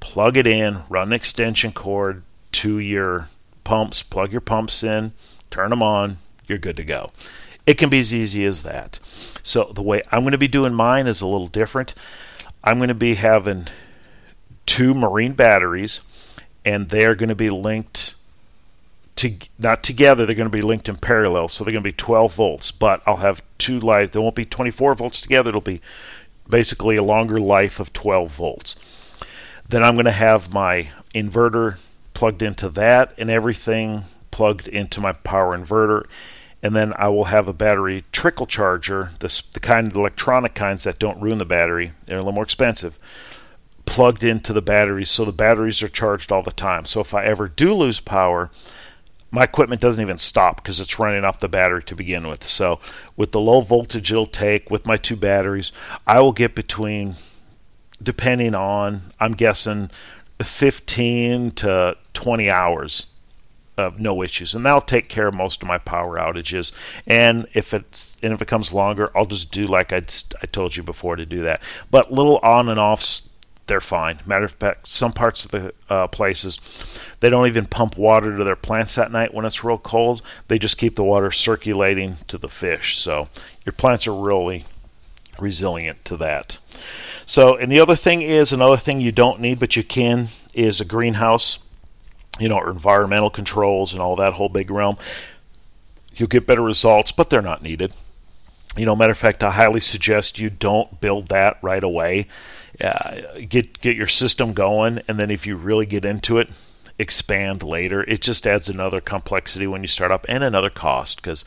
Plug 0.00 0.36
it 0.36 0.46
in, 0.46 0.82
run 0.88 1.08
an 1.08 1.12
extension 1.12 1.72
cord, 1.72 2.22
to 2.52 2.78
your 2.78 3.28
pumps, 3.64 4.02
plug 4.02 4.32
your 4.32 4.40
pumps 4.40 4.82
in, 4.82 5.12
turn 5.50 5.70
them 5.70 5.82
on, 5.82 6.18
you're 6.46 6.58
good 6.58 6.76
to 6.76 6.84
go. 6.84 7.12
It 7.66 7.78
can 7.78 7.88
be 7.88 8.00
as 8.00 8.14
easy 8.14 8.44
as 8.44 8.62
that. 8.62 8.98
So 9.42 9.72
the 9.74 9.82
way 9.82 10.02
I'm 10.10 10.22
going 10.22 10.32
to 10.32 10.38
be 10.38 10.48
doing 10.48 10.74
mine 10.74 11.06
is 11.06 11.20
a 11.20 11.26
little 11.26 11.48
different. 11.48 11.94
I'm 12.64 12.78
going 12.78 12.88
to 12.88 12.94
be 12.94 13.14
having 13.14 13.68
two 14.66 14.94
marine 14.94 15.32
batteries, 15.32 16.00
and 16.64 16.88
they're 16.88 17.14
going 17.14 17.28
to 17.28 17.34
be 17.34 17.50
linked 17.50 18.14
to 19.16 19.36
not 19.58 19.82
together. 19.82 20.26
They're 20.26 20.34
going 20.34 20.50
to 20.50 20.56
be 20.56 20.62
linked 20.62 20.88
in 20.88 20.96
parallel, 20.96 21.48
so 21.48 21.64
they're 21.64 21.72
going 21.72 21.82
to 21.82 21.88
be 21.88 21.92
12 21.92 22.34
volts. 22.34 22.70
But 22.70 23.02
I'll 23.06 23.16
have 23.16 23.42
two 23.58 23.80
light. 23.80 24.12
There 24.12 24.22
won't 24.22 24.34
be 24.34 24.44
24 24.44 24.94
volts 24.94 25.20
together. 25.20 25.50
It'll 25.50 25.60
be 25.60 25.80
basically 26.48 26.96
a 26.96 27.02
longer 27.02 27.38
life 27.38 27.80
of 27.80 27.92
12 27.92 28.32
volts. 28.32 28.76
Then 29.68 29.82
I'm 29.82 29.94
going 29.94 30.06
to 30.06 30.12
have 30.12 30.52
my 30.52 30.90
inverter 31.14 31.76
plugged 32.14 32.42
into 32.42 32.68
that 32.70 33.14
and 33.18 33.30
everything 33.30 34.04
plugged 34.30 34.68
into 34.68 35.00
my 35.00 35.12
power 35.12 35.56
inverter. 35.56 36.06
And 36.62 36.76
then 36.76 36.92
I 36.96 37.08
will 37.08 37.24
have 37.24 37.48
a 37.48 37.52
battery 37.52 38.04
trickle 38.12 38.46
charger, 38.46 39.10
this, 39.18 39.42
the 39.52 39.60
kind 39.60 39.88
of 39.88 39.96
electronic 39.96 40.54
kinds 40.54 40.84
that 40.84 41.00
don't 41.00 41.20
ruin 41.20 41.38
the 41.38 41.44
battery. 41.44 41.92
They're 42.06 42.18
a 42.18 42.20
little 42.20 42.32
more 42.32 42.44
expensive 42.44 42.96
plugged 43.92 44.24
into 44.24 44.54
the 44.54 44.62
batteries 44.62 45.10
so 45.10 45.22
the 45.22 45.32
batteries 45.32 45.82
are 45.82 45.88
charged 45.88 46.32
all 46.32 46.42
the 46.42 46.50
time. 46.50 46.86
So 46.86 47.02
if 47.02 47.12
I 47.12 47.24
ever 47.24 47.46
do 47.46 47.74
lose 47.74 48.00
power, 48.00 48.50
my 49.30 49.42
equipment 49.42 49.82
doesn't 49.82 50.00
even 50.00 50.16
stop 50.16 50.56
because 50.56 50.80
it's 50.80 50.98
running 50.98 51.26
off 51.26 51.40
the 51.40 51.48
battery 51.50 51.82
to 51.82 51.94
begin 51.94 52.26
with. 52.26 52.48
So 52.48 52.80
with 53.18 53.32
the 53.32 53.40
low 53.40 53.60
voltage 53.60 54.10
it'll 54.10 54.24
take 54.24 54.70
with 54.70 54.86
my 54.86 54.96
two 54.96 55.14
batteries, 55.14 55.72
I 56.06 56.20
will 56.20 56.32
get 56.32 56.54
between 56.54 57.16
depending 58.02 58.54
on 58.54 59.12
I'm 59.20 59.32
guessing 59.32 59.90
15 60.42 61.50
to 61.50 61.98
20 62.14 62.50
hours 62.50 63.04
of 63.76 63.98
no 63.98 64.22
issues 64.22 64.54
and 64.54 64.64
that'll 64.64 64.80
take 64.80 65.10
care 65.10 65.28
of 65.28 65.34
most 65.34 65.60
of 65.60 65.68
my 65.68 65.76
power 65.76 66.16
outages 66.16 66.72
and 67.06 67.46
if 67.52 67.74
it's 67.74 68.16
and 68.22 68.32
if 68.32 68.40
it 68.40 68.48
comes 68.48 68.72
longer 68.72 69.10
I'll 69.14 69.26
just 69.26 69.52
do 69.52 69.66
like 69.66 69.92
I 69.92 70.02
I 70.42 70.46
told 70.46 70.76
you 70.76 70.82
before 70.82 71.16
to 71.16 71.26
do 71.26 71.42
that 71.42 71.62
but 71.90 72.10
little 72.10 72.38
on 72.38 72.68
and 72.68 72.80
offs 72.80 73.28
they're 73.72 73.80
fine. 73.80 74.20
Matter 74.26 74.44
of 74.44 74.52
fact, 74.52 74.86
some 74.86 75.14
parts 75.14 75.46
of 75.46 75.50
the 75.50 75.72
uh, 75.88 76.06
places 76.06 76.58
they 77.20 77.30
don't 77.30 77.46
even 77.46 77.64
pump 77.64 77.96
water 77.96 78.36
to 78.36 78.44
their 78.44 78.54
plants 78.54 78.98
at 78.98 79.10
night 79.10 79.32
when 79.32 79.46
it's 79.46 79.64
real 79.64 79.78
cold. 79.78 80.20
They 80.48 80.58
just 80.58 80.76
keep 80.76 80.94
the 80.94 81.02
water 81.02 81.32
circulating 81.32 82.18
to 82.28 82.36
the 82.36 82.50
fish. 82.50 82.98
So 82.98 83.30
your 83.64 83.72
plants 83.72 84.06
are 84.06 84.14
really 84.14 84.66
resilient 85.38 86.04
to 86.04 86.18
that. 86.18 86.58
So, 87.24 87.56
and 87.56 87.72
the 87.72 87.80
other 87.80 87.96
thing 87.96 88.20
is 88.20 88.52
another 88.52 88.76
thing 88.76 89.00
you 89.00 89.10
don't 89.10 89.40
need, 89.40 89.58
but 89.58 89.74
you 89.74 89.82
can, 89.82 90.28
is 90.52 90.82
a 90.82 90.84
greenhouse. 90.84 91.58
You 92.38 92.50
know, 92.50 92.56
or 92.56 92.70
environmental 92.70 93.30
controls 93.30 93.94
and 93.94 94.02
all 94.02 94.16
that 94.16 94.34
whole 94.34 94.50
big 94.50 94.70
realm. 94.70 94.98
You'll 96.14 96.28
get 96.28 96.46
better 96.46 96.62
results, 96.62 97.10
but 97.10 97.30
they're 97.30 97.40
not 97.40 97.62
needed. 97.62 97.94
You 98.76 98.86
know, 98.86 98.96
matter 98.96 99.12
of 99.12 99.18
fact, 99.18 99.42
I 99.42 99.50
highly 99.50 99.80
suggest 99.80 100.38
you 100.38 100.48
don't 100.48 101.00
build 101.00 101.28
that 101.28 101.58
right 101.62 101.82
away 101.82 102.28
uh, 102.80 103.20
get 103.48 103.80
get 103.80 103.96
your 103.96 104.08
system 104.08 104.54
going, 104.54 105.02
and 105.06 105.18
then 105.18 105.30
if 105.30 105.46
you 105.46 105.56
really 105.56 105.86
get 105.86 106.04
into 106.04 106.38
it, 106.38 106.48
expand 106.98 107.62
later. 107.62 108.02
It 108.02 108.22
just 108.22 108.46
adds 108.46 108.68
another 108.68 109.00
complexity 109.00 109.66
when 109.66 109.82
you 109.82 109.88
start 109.88 110.10
up 110.10 110.26
and 110.28 110.42
another 110.42 110.70
cost 110.70 111.20
because 111.20 111.44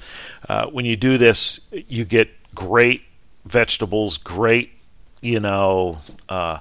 uh, 0.47 0.67
when 0.67 0.85
you 0.85 0.95
do 0.95 1.17
this, 1.17 1.59
you 1.71 2.05
get 2.05 2.29
great 2.53 3.01
vegetables, 3.45 4.17
great 4.17 4.71
you 5.21 5.39
know. 5.39 5.99
Uh, 6.29 6.59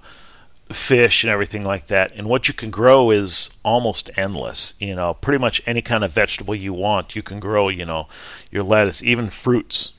fish 0.72 1.22
and 1.22 1.31
everything 1.31 1.62
like 1.62 1.88
that. 1.88 2.12
And 2.16 2.27
what 2.27 2.48
you 2.48 2.55
can 2.55 2.70
grow 2.70 3.11
is 3.11 3.50
almost 3.62 4.09
endless. 4.16 4.72
You 4.81 4.94
know, 4.94 5.12
pretty 5.12 5.38
much 5.38 5.61
any 5.66 5.83
kind 5.83 6.03
of 6.03 6.12
vegetable 6.12 6.55
you 6.55 6.72
want, 6.72 7.14
you 7.14 7.22
can 7.22 7.38
grow. 7.38 7.68
You 7.68 7.85
know, 7.85 8.09
your 8.50 8.62
lettuce, 8.62 9.03
even 9.03 9.29
fruits. 9.29 9.92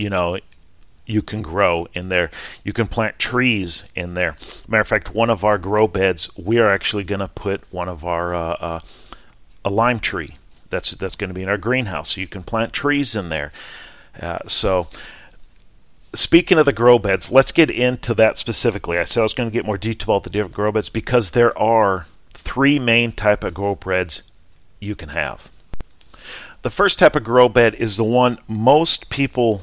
You 0.00 0.08
know, 0.08 0.38
you 1.04 1.20
can 1.20 1.42
grow 1.42 1.86
in 1.92 2.08
there. 2.08 2.30
You 2.64 2.72
can 2.72 2.86
plant 2.86 3.18
trees 3.18 3.82
in 3.94 4.14
there. 4.14 4.38
Matter 4.66 4.80
of 4.80 4.88
fact, 4.88 5.14
one 5.14 5.28
of 5.28 5.44
our 5.44 5.58
grow 5.58 5.86
beds, 5.86 6.30
we 6.38 6.58
are 6.58 6.70
actually 6.70 7.04
going 7.04 7.20
to 7.20 7.28
put 7.28 7.60
one 7.70 7.90
of 7.90 8.06
our 8.06 8.34
uh, 8.34 8.52
uh, 8.52 8.80
a 9.62 9.68
lime 9.68 10.00
tree. 10.00 10.38
That's 10.70 10.92
that's 10.92 11.16
going 11.16 11.28
to 11.28 11.34
be 11.34 11.42
in 11.42 11.50
our 11.50 11.58
greenhouse. 11.58 12.14
So 12.14 12.22
you 12.22 12.28
can 12.28 12.42
plant 12.42 12.72
trees 12.72 13.14
in 13.14 13.28
there. 13.28 13.52
Uh, 14.18 14.38
so. 14.46 14.88
Speaking 16.12 16.58
of 16.58 16.64
the 16.64 16.72
grow 16.72 16.98
beds, 16.98 17.30
let's 17.30 17.52
get 17.52 17.70
into 17.70 18.14
that 18.14 18.38
specifically. 18.38 18.98
I 18.98 19.04
said 19.04 19.20
I 19.20 19.22
was 19.22 19.34
going 19.34 19.48
to 19.48 19.52
get 19.52 19.64
more 19.64 19.78
detail 19.78 20.16
about 20.16 20.24
the 20.24 20.30
different 20.30 20.54
grow 20.54 20.72
beds 20.72 20.88
because 20.88 21.30
there 21.30 21.56
are 21.56 22.06
three 22.34 22.80
main 22.80 23.12
type 23.12 23.44
of 23.44 23.54
grow 23.54 23.76
beds 23.76 24.22
you 24.80 24.96
can 24.96 25.10
have. 25.10 25.48
The 26.62 26.70
first 26.70 26.98
type 26.98 27.14
of 27.14 27.22
grow 27.22 27.48
bed 27.48 27.74
is 27.74 27.96
the 27.96 28.02
one 28.02 28.38
most 28.48 29.08
people 29.08 29.62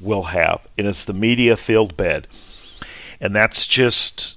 will 0.00 0.24
have, 0.24 0.60
and 0.76 0.86
it's 0.86 1.04
the 1.04 1.12
media 1.12 1.56
filled 1.56 1.96
bed. 1.96 2.26
And 3.20 3.34
that's 3.34 3.66
just 3.66 4.36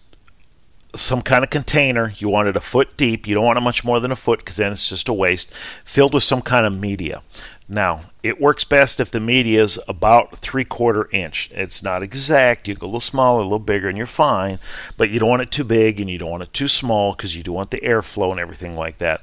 some 0.95 1.21
kind 1.21 1.43
of 1.43 1.49
container. 1.49 2.13
You 2.17 2.29
want 2.29 2.47
it 2.47 2.55
a 2.55 2.61
foot 2.61 2.97
deep. 2.97 3.27
You 3.27 3.35
don't 3.35 3.45
want 3.45 3.57
it 3.57 3.61
much 3.61 3.83
more 3.83 3.99
than 3.99 4.11
a 4.11 4.15
foot 4.15 4.39
because 4.39 4.57
then 4.57 4.71
it's 4.71 4.89
just 4.89 5.07
a 5.07 5.13
waste, 5.13 5.51
filled 5.85 6.13
with 6.13 6.23
some 6.23 6.41
kind 6.41 6.65
of 6.65 6.73
media. 6.73 7.21
Now, 7.69 8.01
it 8.21 8.41
works 8.41 8.65
best 8.65 8.99
if 8.99 9.11
the 9.11 9.21
media 9.21 9.63
is 9.63 9.79
about 9.87 10.39
three 10.39 10.65
quarter 10.65 11.07
inch. 11.11 11.49
It's 11.53 11.81
not 11.81 12.03
exact. 12.03 12.67
You 12.67 12.75
go 12.75 12.85
a 12.85 12.87
little 12.87 12.99
smaller, 12.99 13.39
a 13.39 13.43
little 13.43 13.59
bigger, 13.59 13.87
and 13.87 13.97
you're 13.97 14.07
fine. 14.07 14.59
But 14.97 15.09
you 15.09 15.19
don't 15.19 15.29
want 15.29 15.41
it 15.41 15.51
too 15.51 15.63
big 15.63 16.01
and 16.01 16.09
you 16.09 16.17
don't 16.17 16.29
want 16.29 16.43
it 16.43 16.53
too 16.53 16.67
small 16.67 17.13
because 17.13 17.33
you 17.35 17.43
do 17.43 17.53
want 17.53 17.71
the 17.71 17.79
airflow 17.79 18.31
and 18.31 18.41
everything 18.41 18.75
like 18.75 18.97
that. 18.97 19.21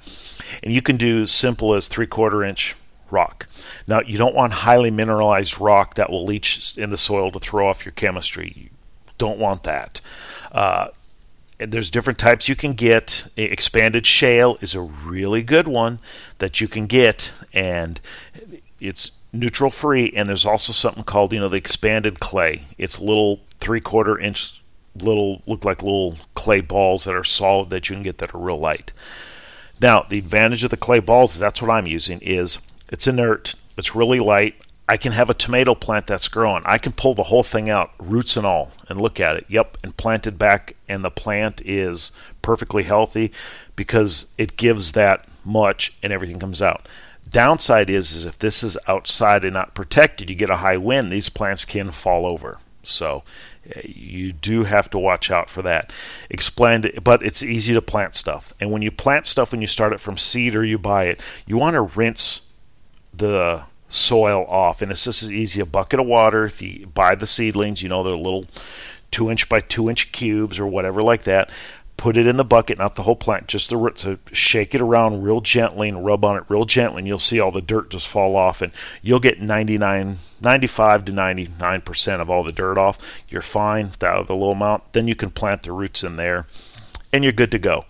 And 0.62 0.72
you 0.72 0.80
can 0.80 0.96
do 0.96 1.26
simple 1.26 1.74
as 1.74 1.88
three 1.88 2.06
quarter 2.06 2.42
inch 2.42 2.74
rock. 3.10 3.46
Now, 3.86 4.00
you 4.00 4.18
don't 4.18 4.34
want 4.34 4.52
highly 4.52 4.90
mineralized 4.90 5.60
rock 5.60 5.94
that 5.94 6.10
will 6.10 6.24
leach 6.24 6.74
in 6.76 6.90
the 6.90 6.98
soil 6.98 7.30
to 7.32 7.40
throw 7.40 7.68
off 7.68 7.84
your 7.84 7.92
chemistry. 7.92 8.52
You 8.56 8.68
don't 9.18 9.38
want 9.38 9.64
that. 9.64 10.00
Uh, 10.52 10.88
and 11.60 11.72
there's 11.72 11.90
different 11.90 12.18
types 12.18 12.48
you 12.48 12.56
can 12.56 12.74
get. 12.74 13.26
Expanded 13.36 14.06
shale 14.06 14.58
is 14.60 14.74
a 14.74 14.80
really 14.80 15.42
good 15.42 15.66
one 15.66 15.98
that 16.38 16.60
you 16.60 16.68
can 16.68 16.86
get, 16.86 17.32
and 17.52 18.00
it's 18.80 19.10
neutral 19.32 19.70
free. 19.70 20.12
And 20.14 20.28
there's 20.28 20.46
also 20.46 20.72
something 20.72 21.04
called, 21.04 21.32
you 21.32 21.40
know, 21.40 21.48
the 21.48 21.56
expanded 21.56 22.20
clay. 22.20 22.62
It's 22.78 23.00
little 23.00 23.40
three 23.60 23.80
quarter 23.80 24.18
inch, 24.18 24.60
little 24.94 25.42
look 25.46 25.64
like 25.64 25.82
little 25.82 26.16
clay 26.34 26.60
balls 26.60 27.04
that 27.04 27.14
are 27.14 27.24
solid 27.24 27.70
that 27.70 27.88
you 27.88 27.96
can 27.96 28.04
get 28.04 28.18
that 28.18 28.34
are 28.34 28.38
real 28.38 28.58
light. 28.58 28.92
Now, 29.80 30.06
the 30.08 30.18
advantage 30.18 30.64
of 30.64 30.70
the 30.70 30.76
clay 30.76 30.98
balls, 30.98 31.38
that's 31.38 31.62
what 31.62 31.70
I'm 31.70 31.86
using, 31.86 32.20
is 32.20 32.58
it's 32.90 33.06
inert. 33.06 33.54
It's 33.76 33.94
really 33.94 34.20
light. 34.20 34.54
I 34.90 34.96
can 34.96 35.12
have 35.12 35.28
a 35.28 35.34
tomato 35.34 35.74
plant 35.74 36.06
that's 36.06 36.28
growing. 36.28 36.62
I 36.64 36.78
can 36.78 36.92
pull 36.92 37.14
the 37.14 37.22
whole 37.22 37.42
thing 37.42 37.68
out, 37.68 37.90
roots 37.98 38.38
and 38.38 38.46
all, 38.46 38.70
and 38.88 39.00
look 39.00 39.20
at 39.20 39.36
it. 39.36 39.44
Yep, 39.48 39.76
and 39.84 39.96
plant 39.96 40.26
it 40.26 40.38
back, 40.38 40.74
and 40.88 41.04
the 41.04 41.10
plant 41.10 41.60
is 41.62 42.10
perfectly 42.40 42.84
healthy 42.84 43.32
because 43.76 44.26
it 44.38 44.56
gives 44.56 44.92
that 44.92 45.26
much 45.44 45.92
and 46.02 46.12
everything 46.12 46.38
comes 46.38 46.62
out. 46.62 46.88
Downside 47.30 47.90
is, 47.90 48.12
is 48.12 48.24
if 48.24 48.38
this 48.38 48.62
is 48.62 48.78
outside 48.86 49.44
and 49.44 49.52
not 49.52 49.74
protected, 49.74 50.30
you 50.30 50.36
get 50.36 50.48
a 50.48 50.56
high 50.56 50.78
wind, 50.78 51.12
these 51.12 51.28
plants 51.28 51.66
can 51.66 51.92
fall 51.92 52.24
over. 52.24 52.58
So 52.84 53.22
eh, 53.74 53.82
you 53.84 54.32
do 54.32 54.64
have 54.64 54.88
to 54.90 54.98
watch 54.98 55.30
out 55.30 55.50
for 55.50 55.60
that. 55.62 55.92
Explained, 56.30 56.90
but 57.04 57.22
it's 57.22 57.42
easy 57.42 57.74
to 57.74 57.82
plant 57.82 58.14
stuff. 58.14 58.54
And 58.58 58.72
when 58.72 58.80
you 58.80 58.90
plant 58.90 59.26
stuff, 59.26 59.52
when 59.52 59.60
you 59.60 59.66
start 59.66 59.92
it 59.92 60.00
from 60.00 60.16
seed 60.16 60.56
or 60.56 60.64
you 60.64 60.78
buy 60.78 61.04
it, 61.04 61.20
you 61.46 61.58
want 61.58 61.74
to 61.74 61.82
rinse 61.82 62.40
the 63.18 63.62
soil 63.88 64.44
off. 64.48 64.82
And 64.82 64.92
it's 64.92 65.04
just 65.04 65.22
as 65.22 65.32
easy 65.32 65.60
a 65.60 65.66
bucket 65.66 66.00
of 66.00 66.06
water. 66.06 66.44
If 66.44 66.62
you 66.62 66.86
buy 66.86 67.14
the 67.14 67.26
seedlings, 67.26 67.82
you 67.82 67.88
know 67.88 68.02
they're 68.02 68.16
little 68.16 68.46
two 69.10 69.30
inch 69.30 69.48
by 69.48 69.60
two 69.60 69.88
inch 69.88 70.12
cubes 70.12 70.58
or 70.58 70.66
whatever 70.66 71.02
like 71.02 71.24
that. 71.24 71.50
Put 71.96 72.16
it 72.16 72.28
in 72.28 72.36
the 72.36 72.44
bucket, 72.44 72.78
not 72.78 72.94
the 72.94 73.02
whole 73.02 73.16
plant, 73.16 73.48
just 73.48 73.70
the 73.70 73.76
root. 73.76 73.98
So 73.98 74.18
shake 74.30 74.72
it 74.72 74.80
around 74.80 75.22
real 75.22 75.40
gently 75.40 75.88
and 75.88 76.04
rub 76.04 76.24
on 76.24 76.36
it 76.36 76.44
real 76.48 76.64
gently, 76.64 77.00
and 77.00 77.08
you'll 77.08 77.18
see 77.18 77.40
all 77.40 77.50
the 77.50 77.60
dirt 77.60 77.90
just 77.90 78.06
fall 78.06 78.36
off, 78.36 78.62
and 78.62 78.72
you'll 79.02 79.18
get 79.18 79.40
99, 79.40 80.18
95 80.40 81.04
to 81.06 81.12
99 81.12 81.80
percent 81.80 82.22
of 82.22 82.30
all 82.30 82.44
the 82.44 82.52
dirt 82.52 82.78
off. 82.78 82.98
You're 83.28 83.42
fine 83.42 83.90
without 83.90 84.28
the 84.28 84.34
little 84.34 84.52
amount. 84.52 84.92
Then 84.92 85.08
you 85.08 85.16
can 85.16 85.30
plant 85.30 85.62
the 85.64 85.72
roots 85.72 86.04
in 86.04 86.14
there, 86.14 86.46
and 87.12 87.24
you're 87.24 87.32
good 87.32 87.50
to 87.50 87.58
go. 87.58 87.84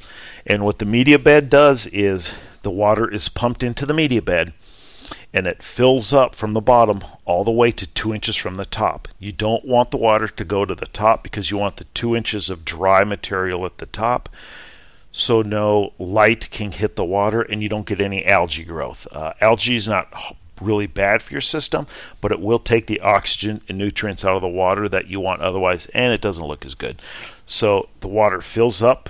And 0.47 0.65
what 0.65 0.79
the 0.79 0.87
media 0.87 1.19
bed 1.19 1.51
does 1.51 1.87
is 1.87 2.33
the 2.63 2.71
water 2.71 3.13
is 3.13 3.29
pumped 3.29 3.63
into 3.63 3.85
the 3.85 3.93
media 3.93 4.23
bed 4.23 4.55
and 5.33 5.47
it 5.47 5.63
fills 5.63 6.13
up 6.13 6.35
from 6.35 6.55
the 6.55 6.61
bottom 6.61 7.05
all 7.25 7.45
the 7.45 7.51
way 7.51 7.71
to 7.71 7.87
two 7.87 8.15
inches 8.15 8.35
from 8.35 8.55
the 8.55 8.65
top. 8.65 9.09
You 9.19 9.33
don't 9.33 9.65
want 9.65 9.91
the 9.91 9.99
water 9.99 10.29
to 10.29 10.45
go 10.45 10.65
to 10.65 10.75
the 10.75 10.87
top 10.87 11.23
because 11.23 11.51
you 11.51 11.59
want 11.59 11.77
the 11.77 11.85
two 11.85 12.17
inches 12.17 12.49
of 12.49 12.65
dry 12.65 13.05
material 13.05 13.67
at 13.67 13.79
the 13.79 13.87
top 13.87 14.29
so 15.13 15.43
no 15.43 15.93
light 15.99 16.51
can 16.51 16.73
hit 16.73 16.97
the 16.97 17.05
water 17.05 17.43
and 17.43 17.63
you 17.63 17.69
don't 17.69 17.87
get 17.87 18.01
any 18.01 18.25
algae 18.25 18.65
growth. 18.65 19.07
Uh, 19.11 19.33
algae 19.41 19.77
is 19.77 19.89
not 19.89 20.13
really 20.61 20.87
bad 20.87 21.23
for 21.23 21.33
your 21.33 21.41
system, 21.41 21.87
but 22.21 22.33
it 22.33 22.41
will 22.41 22.59
take 22.59 22.87
the 22.87 23.01
oxygen 23.01 23.61
and 23.69 23.79
nutrients 23.79 24.25
out 24.25 24.37
of 24.37 24.43
the 24.43 24.49
water 24.49 24.89
that 24.89 25.07
you 25.07 25.21
want 25.21 25.41
otherwise, 25.41 25.87
and 25.95 26.13
it 26.13 26.21
doesn't 26.21 26.47
look 26.47 26.65
as 26.65 26.75
good. 26.75 27.01
So 27.47 27.89
the 28.01 28.09
water 28.09 28.41
fills 28.41 28.83
up 28.83 29.09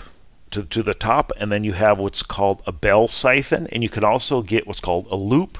to, 0.50 0.62
to 0.64 0.82
the 0.82 0.94
top, 0.94 1.32
and 1.36 1.50
then 1.50 1.64
you 1.64 1.72
have 1.72 1.98
what's 1.98 2.22
called 2.22 2.62
a 2.66 2.72
bell 2.72 3.08
siphon, 3.08 3.66
and 3.72 3.82
you 3.82 3.88
can 3.88 4.04
also 4.04 4.42
get 4.42 4.66
what's 4.66 4.80
called 4.80 5.06
a 5.10 5.16
loop 5.16 5.58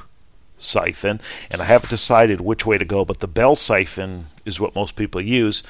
siphon, 0.58 1.20
and 1.50 1.60
I 1.60 1.64
haven't 1.64 1.90
decided 1.90 2.40
which 2.40 2.66
way 2.66 2.78
to 2.78 2.84
go, 2.84 3.04
but 3.04 3.20
the 3.20 3.26
bell 3.26 3.56
siphon 3.56 4.26
is 4.44 4.60
what 4.60 4.74
most 4.74 4.96
people 4.96 5.20
use. 5.20 5.62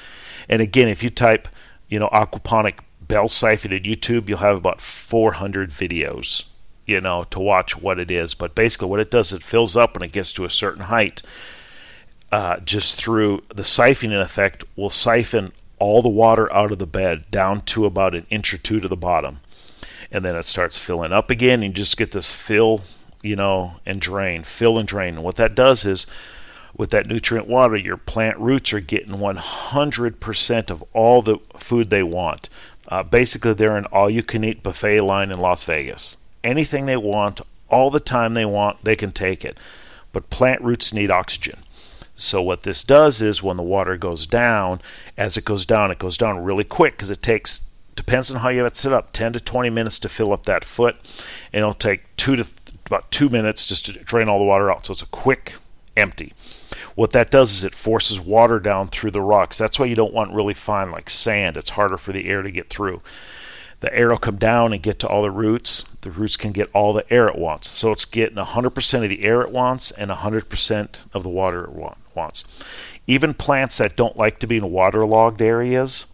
And 0.47 0.61
again, 0.61 0.87
if 0.87 1.03
you 1.03 1.09
type, 1.09 1.47
you 1.87 1.99
know, 1.99 2.09
aquaponic 2.09 2.79
bell 3.01 3.27
siphon 3.27 3.73
in 3.73 3.83
YouTube, 3.83 4.29
you'll 4.29 4.37
have 4.37 4.55
about 4.55 4.81
400 4.81 5.71
videos, 5.71 6.43
you 6.85 7.01
know, 7.01 7.25
to 7.31 7.39
watch 7.39 7.75
what 7.77 7.99
it 7.99 8.11
is. 8.11 8.33
But 8.33 8.55
basically, 8.55 8.87
what 8.87 8.99
it 8.99 9.11
does, 9.11 9.33
it 9.33 9.43
fills 9.43 9.75
up 9.75 9.95
when 9.95 10.03
it 10.03 10.11
gets 10.11 10.31
to 10.33 10.45
a 10.45 10.49
certain 10.49 10.83
height. 10.83 11.21
Uh, 12.31 12.59
just 12.59 12.95
through 12.95 13.41
the 13.55 13.63
siphoning 13.63 14.21
effect, 14.21 14.63
will 14.75 14.91
siphon 14.91 15.51
all 15.79 16.01
the 16.01 16.09
water 16.09 16.51
out 16.53 16.71
of 16.71 16.77
the 16.77 16.85
bed 16.85 17.25
down 17.31 17.61
to 17.61 17.85
about 17.85 18.13
an 18.13 18.27
inch 18.29 18.53
or 18.53 18.57
two 18.57 18.79
to 18.79 18.87
the 18.87 18.95
bottom. 18.95 19.39
And 20.11 20.23
then 20.23 20.35
it 20.35 20.45
starts 20.45 20.77
filling 20.77 21.11
up 21.11 21.29
again. 21.29 21.63
And 21.63 21.75
you 21.75 21.83
just 21.83 21.97
get 21.97 22.11
this 22.11 22.31
fill, 22.31 22.81
you 23.21 23.35
know, 23.35 23.75
and 23.85 24.01
drain, 24.01 24.43
fill 24.43 24.77
and 24.77 24.87
drain. 24.87 25.15
And 25.15 25.23
what 25.23 25.35
that 25.37 25.55
does 25.55 25.85
is, 25.85 26.07
with 26.75 26.91
that 26.91 27.07
nutrient 27.07 27.47
water, 27.47 27.75
your 27.75 27.97
plant 27.97 28.37
roots 28.37 28.71
are 28.73 28.79
getting 28.79 29.15
100% 29.15 30.69
of 30.69 30.83
all 30.93 31.21
the 31.21 31.37
food 31.57 31.89
they 31.89 32.03
want. 32.03 32.49
Uh, 32.87 33.03
basically, 33.03 33.53
they're 33.53 33.77
an 33.77 33.85
all 33.85 34.09
you 34.09 34.23
can 34.23 34.43
eat 34.43 34.63
buffet 34.63 35.01
line 35.01 35.31
in 35.31 35.39
Las 35.39 35.63
Vegas. 35.63 36.17
Anything 36.43 36.85
they 36.85 36.97
want, 36.97 37.41
all 37.69 37.91
the 37.91 37.99
time 37.99 38.33
they 38.33 38.45
want, 38.45 38.83
they 38.83 38.95
can 38.95 39.11
take 39.11 39.43
it. 39.43 39.57
But 40.11 40.29
plant 40.29 40.61
roots 40.61 40.93
need 40.93 41.11
oxygen. 41.11 41.59
So 42.15 42.41
what 42.41 42.63
this 42.63 42.83
does 42.83 43.21
is 43.21 43.41
when 43.41 43.57
the 43.57 43.63
water 43.63 43.95
goes 43.95 44.25
down, 44.25 44.81
as 45.17 45.37
it 45.37 45.45
goes 45.45 45.65
down, 45.65 45.91
it 45.91 45.99
goes 45.99 46.17
down 46.17 46.43
really 46.43 46.65
quick 46.65 46.97
because 46.97 47.11
it 47.11 47.21
takes 47.23 47.61
depends 47.95 48.31
on 48.31 48.39
how 48.39 48.49
you 48.49 48.59
have 48.59 48.67
it 48.67 48.77
set 48.77 48.93
up 48.93 49.11
10 49.11 49.33
to 49.33 49.39
20 49.41 49.69
minutes 49.69 49.99
to 49.99 50.07
fill 50.07 50.31
up 50.31 50.45
that 50.45 50.63
foot 50.63 50.95
and 51.51 51.59
it'll 51.59 51.73
take 51.73 52.03
two 52.15 52.37
to 52.37 52.45
about 52.89 53.09
two 53.11 53.29
minutes 53.29 53.65
just 53.65 53.85
to 53.85 53.93
drain 53.93 54.29
all 54.29 54.39
the 54.39 54.45
water 54.45 54.71
out 54.71 54.85
so 54.85 54.91
it's 54.91 55.01
a 55.01 55.07
quick 55.07 55.53
empty 55.95 56.33
what 56.95 57.11
that 57.11 57.31
does 57.31 57.51
is 57.51 57.63
it 57.63 57.75
forces 57.75 58.19
water 58.19 58.59
down 58.59 58.87
through 58.87 59.11
the 59.11 59.21
rocks 59.21 59.57
that's 59.57 59.79
why 59.79 59.85
you 59.85 59.95
don't 59.95 60.13
want 60.13 60.33
really 60.33 60.53
fine 60.53 60.91
like 60.91 61.09
sand 61.09 61.57
it's 61.57 61.69
harder 61.69 61.97
for 61.97 62.13
the 62.13 62.27
air 62.27 62.41
to 62.41 62.51
get 62.51 62.69
through 62.69 63.01
the 63.81 63.95
air 63.95 64.09
will 64.09 64.17
come 64.17 64.35
down 64.35 64.73
and 64.73 64.83
get 64.83 64.99
to 64.99 65.07
all 65.07 65.21
the 65.21 65.31
roots. 65.31 65.85
The 66.01 66.11
roots 66.11 66.35
can 66.35 66.51
get 66.51 66.69
all 66.73 66.91
the 66.91 67.11
air 67.11 67.29
it 67.29 67.37
wants. 67.37 67.69
So 67.77 67.93
it's 67.93 68.03
getting 68.03 68.35
100% 68.35 69.03
of 69.03 69.09
the 69.09 69.23
air 69.23 69.41
it 69.41 69.51
wants 69.51 69.91
and 69.91 70.11
100% 70.11 70.89
of 71.13 71.23
the 71.23 71.29
water 71.29 71.63
it 71.63 71.95
wants. 72.13 72.43
Even 73.07 73.33
plants 73.33 73.77
that 73.77 73.95
don't 73.95 74.17
like 74.17 74.39
to 74.39 74.47
be 74.47 74.57
in 74.57 74.71
waterlogged 74.71 75.41
areas, 75.41 76.05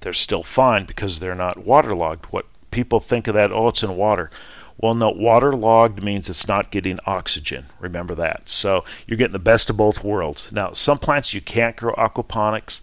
they're 0.00 0.12
still 0.12 0.44
fine 0.44 0.84
because 0.84 1.18
they're 1.18 1.34
not 1.34 1.58
waterlogged. 1.58 2.26
What 2.26 2.46
people 2.70 3.00
think 3.00 3.26
of 3.26 3.34
that, 3.34 3.50
oh, 3.50 3.68
it's 3.68 3.82
in 3.82 3.96
water. 3.96 4.30
Well, 4.78 4.94
no, 4.94 5.10
waterlogged 5.10 6.02
means 6.02 6.28
it's 6.28 6.48
not 6.48 6.70
getting 6.70 6.98
oxygen. 7.06 7.66
Remember 7.78 8.14
that. 8.16 8.42
So 8.46 8.84
you're 9.06 9.16
getting 9.16 9.32
the 9.32 9.38
best 9.38 9.70
of 9.70 9.76
both 9.76 10.02
worlds. 10.02 10.50
Now, 10.50 10.72
some 10.72 10.98
plants 10.98 11.32
you 11.32 11.40
can't 11.40 11.76
grow 11.76 11.94
aquaponics. 11.94 12.80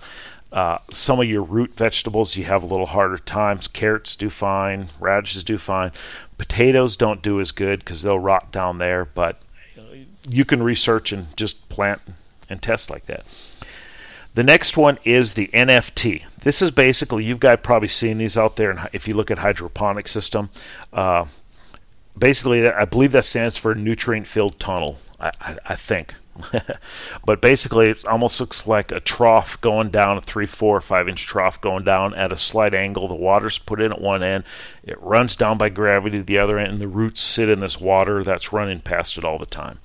Uh, 0.51 0.77
some 0.91 1.19
of 1.19 1.27
your 1.27 1.43
root 1.43 1.73
vegetables 1.75 2.35
you 2.35 2.43
have 2.43 2.63
a 2.63 2.65
little 2.65 2.85
harder 2.85 3.17
times. 3.17 3.67
Carrots 3.67 4.15
do 4.15 4.29
fine, 4.29 4.89
radishes 4.99 5.43
do 5.43 5.57
fine. 5.57 5.91
Potatoes 6.37 6.95
don't 6.95 7.21
do 7.21 7.39
as 7.39 7.51
good 7.51 7.79
because 7.79 8.01
they'll 8.01 8.19
rot 8.19 8.51
down 8.51 8.77
there, 8.77 9.05
but 9.05 9.41
you 10.29 10.45
can 10.45 10.61
research 10.61 11.11
and 11.11 11.35
just 11.37 11.67
plant 11.69 12.01
and 12.49 12.61
test 12.61 12.89
like 12.89 13.05
that. 13.05 13.25
The 14.33 14.43
next 14.43 14.77
one 14.77 14.97
is 15.03 15.33
the 15.33 15.49
NFT. 15.53 16.23
This 16.43 16.61
is 16.61 16.71
basically 16.71 17.25
you've 17.25 17.39
got 17.39 17.63
probably 17.63 17.89
seen 17.89 18.17
these 18.17 18.37
out 18.37 18.55
there. 18.55 18.71
and 18.71 18.89
If 18.93 19.07
you 19.07 19.13
look 19.13 19.29
at 19.29 19.37
hydroponic 19.37 20.07
system, 20.07 20.49
uh, 20.93 21.25
basically 22.21 22.65
I 22.69 22.85
believe 22.85 23.11
that 23.11 23.25
stands 23.25 23.57
for 23.57 23.75
nutrient 23.75 24.27
filled 24.27 24.57
tunnel. 24.59 24.97
I, 25.19 25.31
I, 25.41 25.57
I 25.65 25.75
think. 25.75 26.13
but 27.25 27.41
basically, 27.41 27.89
it 27.89 28.05
almost 28.05 28.39
looks 28.39 28.65
like 28.65 28.91
a 28.91 29.01
trough 29.01 29.59
going 29.59 29.89
down, 29.89 30.17
a 30.17 30.21
three, 30.21 30.45
four, 30.45 30.79
five 30.79 31.09
inch 31.09 31.25
trough 31.25 31.59
going 31.59 31.83
down 31.83 32.13
at 32.13 32.31
a 32.31 32.37
slight 32.37 32.73
angle. 32.73 33.07
The 33.07 33.15
water's 33.15 33.57
put 33.57 33.81
in 33.81 33.91
at 33.91 33.99
one 33.99 34.23
end, 34.23 34.45
it 34.83 35.01
runs 35.01 35.35
down 35.35 35.57
by 35.57 35.69
gravity 35.69 36.19
to 36.19 36.23
the 36.23 36.37
other 36.37 36.57
end, 36.57 36.71
and 36.71 36.81
the 36.81 36.87
roots 36.87 37.21
sit 37.21 37.49
in 37.49 37.59
this 37.59 37.81
water 37.81 38.23
that's 38.23 38.53
running 38.53 38.79
past 38.79 39.17
it 39.17 39.25
all 39.25 39.37
the 39.37 39.45
time. 39.45 39.79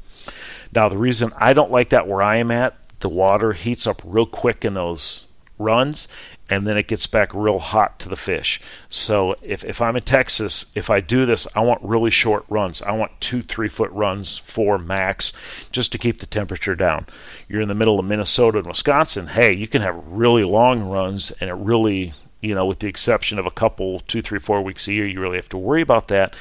Now, 0.74 0.89
the 0.89 0.99
reason 0.99 1.32
I 1.37 1.53
don't 1.53 1.72
like 1.72 1.91
that 1.91 2.07
where 2.07 2.22
I 2.22 2.37
am 2.37 2.51
at, 2.51 2.76
the 3.01 3.09
water 3.09 3.53
heats 3.53 3.87
up 3.87 4.01
real 4.05 4.26
quick 4.26 4.64
in 4.64 4.74
those 4.74 5.24
runs 5.59 6.07
and 6.49 6.66
then 6.66 6.76
it 6.76 6.86
gets 6.86 7.07
back 7.07 7.34
real 7.34 7.59
hot 7.59 7.99
to 8.01 8.09
the 8.09 8.16
fish. 8.16 8.61
So 8.88 9.34
if, 9.42 9.64
if 9.64 9.82
I'm 9.82 9.97
in 9.97 10.03
Texas, 10.03 10.66
if 10.74 10.90
I 10.90 11.01
do 11.01 11.26
this, 11.26 11.47
I 11.55 11.61
want 11.61 11.82
really 11.82 12.11
short 12.11 12.44
runs. 12.49 12.82
I 12.82 12.92
want 12.92 13.20
two, 13.20 13.42
three 13.42 13.68
foot 13.68 13.90
runs, 13.90 14.38
four 14.38 14.78
max, 14.78 15.32
just 15.72 15.92
to 15.92 15.99
keep 15.99 16.20
the 16.20 16.26
temperature 16.26 16.76
down. 16.76 17.07
You're 17.49 17.62
in 17.62 17.68
the 17.68 17.74
middle 17.74 17.99
of 17.99 18.07
Minnesota 18.07 18.59
and 18.59 18.66
Wisconsin, 18.66 19.26
hey, 19.26 19.55
you 19.55 19.66
can 19.66 19.82
have 19.82 19.97
really 20.07 20.44
long 20.44 20.82
runs 20.82 21.32
and 21.40 21.51
it 21.51 21.55
really, 21.55 22.12
you 22.40 22.55
know, 22.55 22.66
with 22.66 22.78
the 22.78 22.88
exception 22.88 23.38
of 23.38 23.47
a 23.47 23.51
couple, 23.51 24.01
two, 24.01 24.22
three, 24.22 24.38
four 24.38 24.62
weeks 24.62 24.86
a 24.86 24.92
year, 24.92 25.07
you 25.07 25.20
really 25.20 25.36
have 25.38 25.49
to 25.49 25.59
worry 25.59 25.82
about 25.82 26.09
that. 26.09 26.36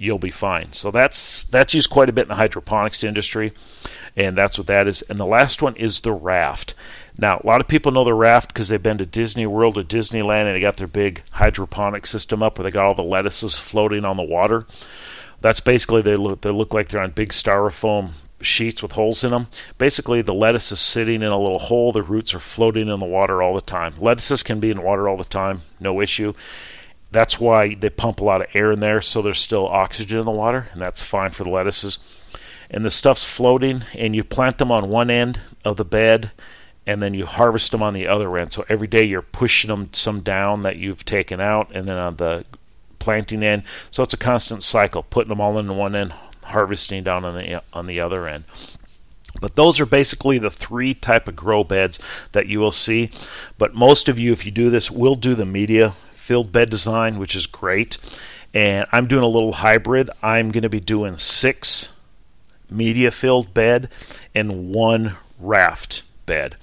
You'll 0.00 0.18
be 0.18 0.30
fine. 0.30 0.72
So 0.74 0.92
that's 0.92 1.42
that's 1.44 1.74
used 1.74 1.90
quite 1.90 2.08
a 2.08 2.12
bit 2.12 2.22
in 2.22 2.28
the 2.28 2.36
hydroponics 2.36 3.02
industry, 3.02 3.52
and 4.16 4.38
that's 4.38 4.56
what 4.56 4.68
that 4.68 4.86
is. 4.86 5.02
And 5.02 5.18
the 5.18 5.26
last 5.26 5.60
one 5.60 5.74
is 5.74 5.98
the 5.98 6.12
raft. 6.12 6.74
Now, 7.20 7.40
a 7.42 7.46
lot 7.46 7.60
of 7.60 7.66
people 7.66 7.90
know 7.90 8.04
the 8.04 8.14
raft 8.14 8.48
because 8.48 8.68
they've 8.68 8.80
been 8.80 8.98
to 8.98 9.06
Disney 9.06 9.44
World 9.44 9.76
or 9.76 9.82
Disneyland 9.82 10.46
and 10.46 10.54
they 10.54 10.60
got 10.60 10.76
their 10.76 10.86
big 10.86 11.22
hydroponic 11.32 12.06
system 12.06 12.44
up 12.44 12.58
where 12.58 12.62
they 12.62 12.70
got 12.70 12.86
all 12.86 12.94
the 12.94 13.02
lettuces 13.02 13.58
floating 13.58 14.04
on 14.04 14.16
the 14.16 14.22
water. 14.22 14.64
That's 15.40 15.58
basically 15.58 16.02
they 16.02 16.14
look 16.14 16.42
they 16.42 16.50
look 16.50 16.72
like 16.72 16.88
they're 16.88 17.02
on 17.02 17.10
big 17.10 17.30
styrofoam 17.30 18.12
sheets 18.40 18.82
with 18.82 18.92
holes 18.92 19.24
in 19.24 19.32
them. 19.32 19.48
Basically, 19.78 20.22
the 20.22 20.32
lettuce 20.32 20.70
is 20.70 20.78
sitting 20.78 21.22
in 21.22 21.32
a 21.32 21.40
little 21.40 21.58
hole. 21.58 21.90
The 21.90 22.04
roots 22.04 22.34
are 22.34 22.40
floating 22.40 22.88
in 22.88 23.00
the 23.00 23.06
water 23.06 23.42
all 23.42 23.56
the 23.56 23.62
time. 23.62 23.94
Lettuces 23.98 24.44
can 24.44 24.60
be 24.60 24.70
in 24.70 24.80
water 24.80 25.08
all 25.08 25.16
the 25.16 25.24
time, 25.24 25.62
no 25.80 26.00
issue. 26.00 26.34
That's 27.10 27.40
why 27.40 27.74
they 27.74 27.90
pump 27.90 28.20
a 28.20 28.24
lot 28.24 28.42
of 28.42 28.48
air 28.54 28.70
in 28.70 28.78
there, 28.78 29.02
so 29.02 29.22
there's 29.22 29.40
still 29.40 29.66
oxygen 29.66 30.20
in 30.20 30.24
the 30.24 30.30
water, 30.30 30.68
and 30.72 30.80
that's 30.80 31.02
fine 31.02 31.30
for 31.30 31.42
the 31.42 31.50
lettuces. 31.50 31.98
And 32.70 32.84
the 32.84 32.92
stuff's 32.92 33.24
floating, 33.24 33.82
and 33.94 34.14
you 34.14 34.22
plant 34.22 34.58
them 34.58 34.70
on 34.70 34.88
one 34.88 35.10
end 35.10 35.40
of 35.64 35.76
the 35.78 35.84
bed 35.84 36.30
and 36.88 37.02
then 37.02 37.12
you 37.12 37.26
harvest 37.26 37.70
them 37.70 37.82
on 37.82 37.92
the 37.92 38.08
other 38.08 38.34
end. 38.38 38.50
So 38.50 38.64
every 38.66 38.86
day 38.86 39.04
you're 39.04 39.20
pushing 39.20 39.68
them 39.68 39.90
some 39.92 40.20
down 40.20 40.62
that 40.62 40.76
you've 40.76 41.04
taken 41.04 41.38
out, 41.38 41.70
and 41.74 41.86
then 41.86 41.98
on 41.98 42.16
the 42.16 42.46
planting 42.98 43.42
end. 43.42 43.64
So 43.90 44.02
it's 44.02 44.14
a 44.14 44.16
constant 44.16 44.64
cycle, 44.64 45.02
putting 45.02 45.28
them 45.28 45.40
all 45.40 45.58
in 45.58 45.76
one 45.76 45.94
end, 45.94 46.14
harvesting 46.42 47.04
down 47.04 47.26
on 47.26 47.36
the 47.36 47.62
on 47.74 47.86
the 47.86 48.00
other 48.00 48.26
end. 48.26 48.44
But 49.38 49.54
those 49.54 49.80
are 49.80 49.86
basically 49.86 50.38
the 50.38 50.50
three 50.50 50.94
type 50.94 51.28
of 51.28 51.36
grow 51.36 51.62
beds 51.62 51.98
that 52.32 52.46
you 52.46 52.58
will 52.58 52.72
see. 52.72 53.10
But 53.58 53.74
most 53.74 54.08
of 54.08 54.18
you, 54.18 54.32
if 54.32 54.46
you 54.46 54.50
do 54.50 54.70
this, 54.70 54.90
will 54.90 55.14
do 55.14 55.34
the 55.34 55.44
media 55.44 55.94
filled 56.16 56.52
bed 56.52 56.70
design, 56.70 57.18
which 57.18 57.36
is 57.36 57.44
great. 57.44 57.98
And 58.54 58.86
I'm 58.92 59.08
doing 59.08 59.22
a 59.22 59.28
little 59.28 59.52
hybrid. 59.52 60.08
I'm 60.22 60.52
going 60.52 60.62
to 60.62 60.70
be 60.70 60.80
doing 60.80 61.18
six 61.18 61.90
media 62.70 63.10
filled 63.10 63.52
bed 63.52 63.90
and 64.34 64.70
one 64.70 65.18
raft 65.38 66.02
bed. 66.28 66.54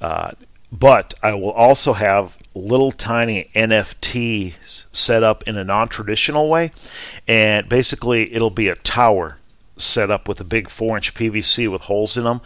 Uh, 0.00 0.30
but 0.70 1.14
I 1.22 1.34
will 1.34 1.50
also 1.50 1.92
have 1.94 2.36
little 2.54 2.92
tiny 2.92 3.50
NFTs 3.54 4.54
set 4.92 5.22
up 5.22 5.44
in 5.48 5.56
a 5.56 5.64
non 5.64 5.88
traditional 5.88 6.48
way. 6.48 6.72
And 7.26 7.68
basically, 7.68 8.32
it'll 8.32 8.50
be 8.50 8.68
a 8.68 8.74
tower 8.76 9.38
set 9.78 10.10
up 10.10 10.28
with 10.28 10.40
a 10.40 10.44
big 10.44 10.68
four 10.68 10.96
inch 10.96 11.14
PVC 11.14 11.70
with 11.70 11.82
holes 11.82 12.16
in 12.16 12.24
them. 12.24 12.40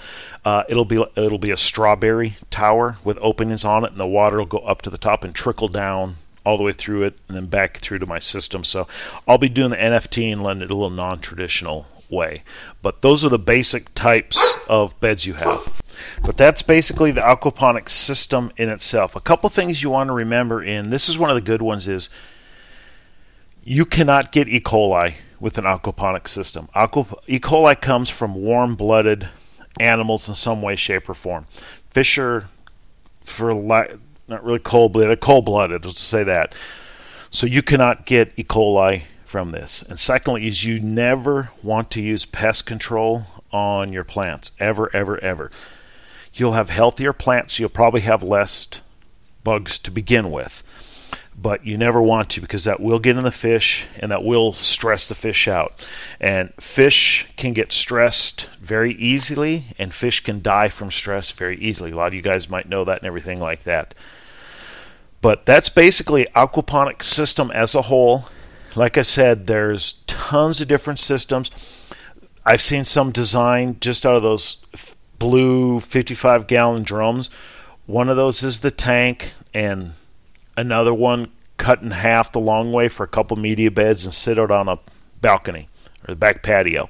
Uh, 0.45 0.63
it'll 0.69 0.85
be 0.85 1.05
it'll 1.17 1.39
be 1.39 1.51
a 1.51 1.57
strawberry 1.57 2.37
tower 2.51 2.97
with 3.05 3.19
openings 3.21 3.65
on 3.65 3.85
it, 3.85 3.91
and 3.91 4.01
the 4.01 4.07
water 4.07 4.39
will 4.39 4.47
go 4.47 4.59
up 4.59 4.83
to 4.83 4.91
the 4.91 4.99
top 4.99 5.25
and 5.25 5.35
trickle 5.35 5.69
down 5.69 6.17
all 6.45 6.57
the 6.57 6.65
way 6.65 6.73
through 6.73 7.05
it, 7.05 7.19
and 7.29 7.37
then 7.37 7.47
back 7.47 7.79
through 7.79 8.01
to 8.01 8.07
my 8.07 8.19
system. 8.19 8.65
So 8.65 8.87
I'll 9.27 9.39
be 9.39 9.49
doing 9.49 9.71
the 9.71 9.77
NFT 9.77 10.33
and 10.33 10.43
letting 10.43 10.63
it 10.63 10.71
a 10.71 10.75
little 10.75 10.91
non 10.91 11.21
traditional 11.21 11.87
way. 12.13 12.45
But 12.83 13.03
those 13.03 13.25
are 13.25 13.29
the 13.29 13.39
basic 13.39 13.93
types 13.95 14.39
of 14.69 14.99
beds 15.01 15.27
you 15.27 15.35
have. 15.35 15.61
But 16.23 16.37
that's 16.37 16.63
basically 16.63 17.11
the 17.11 17.21
aquaponics 17.21 17.91
system 17.91 18.53
in 18.57 18.69
itself. 18.69 19.17
A 19.17 19.21
couple 19.21 19.51
things 19.51 19.83
you 19.83 19.91
want 19.91 20.09
to 20.09 20.15
remember, 20.15 20.63
and 20.63 20.93
this 20.93 21.09
is 21.09 21.19
one 21.19 21.31
of 21.31 21.35
the 21.35 21.41
good 21.41 21.63
ones, 21.63 21.89
is 21.89 22.09
you 23.65 23.85
cannot 23.85 24.33
get 24.33 24.49
E. 24.49 24.61
coli 24.61 25.15
with 25.41 25.59
an 25.59 25.65
aquaponic 25.65 26.29
system. 26.29 26.69
E. 27.27 27.39
coli 27.41 27.81
comes 27.81 28.09
from 28.09 28.35
warm-blooded 28.35 29.29
animals 29.81 30.29
in 30.29 30.35
some 30.35 30.63
way, 30.63 30.77
shape, 30.77 31.09
or 31.09 31.15
form. 31.15 31.47
Fish 31.91 32.19
are 32.19 32.49
for 33.25 33.55
li- 33.55 33.97
not 34.29 34.45
really 34.45 34.59
cold-blooded, 34.59 35.21
cold-blooded. 35.21 35.85
Let's 35.85 36.01
say 36.01 36.25
that. 36.25 36.55
So 37.31 37.47
you 37.47 37.63
cannot 37.63 38.07
get 38.07 38.33
E. 38.37 38.45
coli 38.45 39.03
from 39.33 39.51
this. 39.51 39.83
And 39.89 39.99
secondly, 39.99 40.47
is 40.47 40.63
you 40.63 40.79
never 40.79 41.49
want 41.63 41.91
to 41.93 42.03
use 42.03 42.27
pest 42.27 42.67
control 42.67 43.27
on 43.51 43.91
your 43.91 44.05
plants. 44.05 44.53
Ever, 44.61 44.95
ever, 44.95 45.19
ever. 45.25 45.51
You'll 46.35 46.53
have 46.53 46.69
healthier 46.69 47.15
plants, 47.15 47.59
you'll 47.59 47.71
probably 47.71 48.03
have 48.03 48.23
less 48.23 48.69
bugs 49.43 49.79
to 49.81 49.91
begin 49.91 50.31
with. 50.31 50.63
But 51.35 51.65
you 51.65 51.79
never 51.79 52.03
want 52.03 52.29
to 52.31 52.43
because 52.43 52.65
that 52.65 52.79
will 52.81 52.99
get 52.99 53.17
in 53.17 53.25
the 53.25 53.33
fish 53.33 53.87
and 53.99 54.13
that 54.13 54.23
will 54.23 54.53
stress 54.53 55.09
the 55.09 55.15
fish 55.15 55.49
out. 55.49 55.83
And 56.21 56.53
fish 56.61 57.27
can 57.39 57.55
get 57.55 57.73
stressed 57.73 58.49
very 58.61 58.93
easily, 58.93 59.65
and 59.79 59.95
fish 59.95 60.21
can 60.21 60.43
die 60.43 60.69
from 60.69 60.91
stress 60.91 61.31
very 61.31 61.57
easily. 61.59 61.93
A 61.93 61.97
lot 61.97 62.09
of 62.09 62.15
you 62.15 62.21
guys 62.21 62.51
might 62.51 62.69
know 62.69 62.85
that 62.85 62.99
and 62.99 63.07
everything 63.07 63.41
like 63.41 63.65
that. 63.65 63.95
But 65.23 65.47
that's 65.47 65.71
basically 65.71 66.27
aquaponics 66.37 67.05
system 67.05 67.51
as 67.51 67.75
a 67.75 67.81
whole. 67.81 68.27
Like 68.75 68.97
I 68.97 69.03
said, 69.03 69.47
there's 69.47 69.95
tons 70.07 70.61
of 70.61 70.69
different 70.69 70.99
systems. 70.99 71.51
I've 72.45 72.63
seen 72.63 72.85
some 72.85 73.13
designed 73.13 73.81
just 73.81 74.07
out 74.07 74.17
of 74.17 74.23
those 74.23 74.57
blue 75.19 75.79
55 75.81 76.47
gallon 76.49 76.83
drums 76.83 77.31
One 77.87 78.09
of 78.09 78.17
those 78.17 78.43
is 78.43 78.61
the 78.61 78.71
tank, 78.71 79.33
and 79.55 79.93
another 80.57 80.95
one 80.95 81.29
cut 81.59 81.83
in 81.83 81.91
half 81.91 82.33
the 82.33 82.41
long 82.41 82.73
way 82.73 82.89
for 82.89 83.05
a 83.05 83.09
couple 83.09 83.37
media 83.37 83.71
beds 83.71 84.05
and 84.05 84.15
sit 84.15 84.39
out 84.39 84.51
on 84.51 84.69
a 84.69 84.79
balcony 85.21 85.69
or 86.03 86.15
the 86.15 86.17
back 86.17 86.43
patio. 86.43 86.89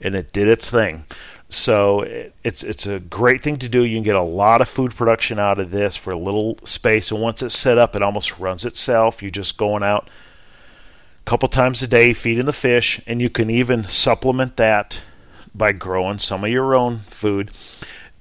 And 0.00 0.14
it 0.14 0.32
did 0.32 0.48
its 0.48 0.68
thing. 0.68 1.04
So 1.48 2.02
it's 2.42 2.62
it's 2.62 2.86
a 2.86 2.98
great 2.98 3.42
thing 3.42 3.58
to 3.58 3.68
do. 3.68 3.84
You 3.84 3.96
can 3.96 4.02
get 4.02 4.16
a 4.16 4.22
lot 4.22 4.60
of 4.60 4.68
food 4.68 4.94
production 4.94 5.38
out 5.38 5.58
of 5.58 5.70
this 5.70 5.96
for 5.96 6.10
a 6.10 6.18
little 6.18 6.58
space, 6.64 7.10
and 7.10 7.20
once 7.20 7.42
it's 7.42 7.56
set 7.56 7.78
up, 7.78 7.94
it 7.94 8.02
almost 8.02 8.38
runs 8.38 8.64
itself. 8.64 9.22
You're 9.22 9.30
just 9.30 9.56
going 9.56 9.82
out 9.82 10.08
a 11.24 11.30
couple 11.30 11.48
times 11.48 11.82
a 11.82 11.86
day 11.86 12.12
feeding 12.12 12.46
the 12.46 12.52
fish, 12.52 13.00
and 13.06 13.22
you 13.22 13.30
can 13.30 13.48
even 13.48 13.84
supplement 13.84 14.56
that 14.56 15.00
by 15.54 15.72
growing 15.72 16.18
some 16.18 16.44
of 16.44 16.50
your 16.50 16.74
own 16.74 17.00
food. 17.08 17.52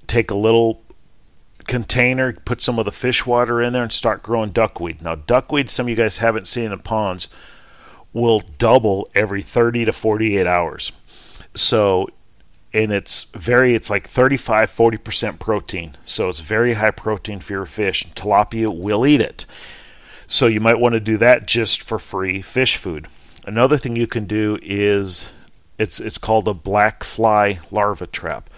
Take 0.05 0.29
a 0.29 0.35
little 0.35 0.83
container, 1.65 2.33
put 2.33 2.61
some 2.61 2.77
of 2.77 2.85
the 2.85 2.91
fish 2.91 3.25
water 3.25 3.61
in 3.61 3.73
there, 3.73 3.83
and 3.83 3.91
start 3.91 4.21
growing 4.21 4.51
duckweed. 4.51 5.01
Now, 5.01 5.15
duckweed, 5.15 5.69
some 5.69 5.85
of 5.85 5.89
you 5.89 5.95
guys 5.95 6.17
haven't 6.17 6.47
seen 6.47 6.65
in 6.65 6.71
the 6.71 6.77
ponds, 6.77 7.27
will 8.13 8.41
double 8.59 9.09
every 9.15 9.41
30 9.41 9.85
to 9.85 9.93
48 9.93 10.45
hours. 10.45 10.91
So 11.55 12.07
and 12.73 12.91
it's 12.91 13.27
very 13.35 13.75
it's 13.75 13.89
like 13.89 14.07
35 14.07 14.73
40% 14.73 15.39
protein 15.39 15.97
so 16.05 16.29
it's 16.29 16.39
very 16.39 16.73
high 16.73 16.91
protein 16.91 17.41
for 17.41 17.51
your 17.51 17.65
fish 17.65 18.05
tilapia 18.15 18.73
will 18.73 19.05
eat 19.05 19.19
it 19.19 19.45
so 20.31 20.47
you 20.47 20.59
might 20.59 20.79
want 20.79 20.93
to 20.93 20.99
do 20.99 21.17
that 21.17 21.45
just 21.45 21.83
for 21.83 21.99
free 21.99 22.41
fish 22.41 22.77
food 22.77 23.07
another 23.45 23.77
thing 23.77 23.95
you 23.95 24.07
can 24.07 24.25
do 24.25 24.57
is 24.61 25.29
it's 25.77 25.99
it's 25.99 26.17
called 26.17 26.47
a 26.47 26.53
black 26.53 27.03
fly 27.03 27.59
larva 27.71 28.07
trap 28.07 28.49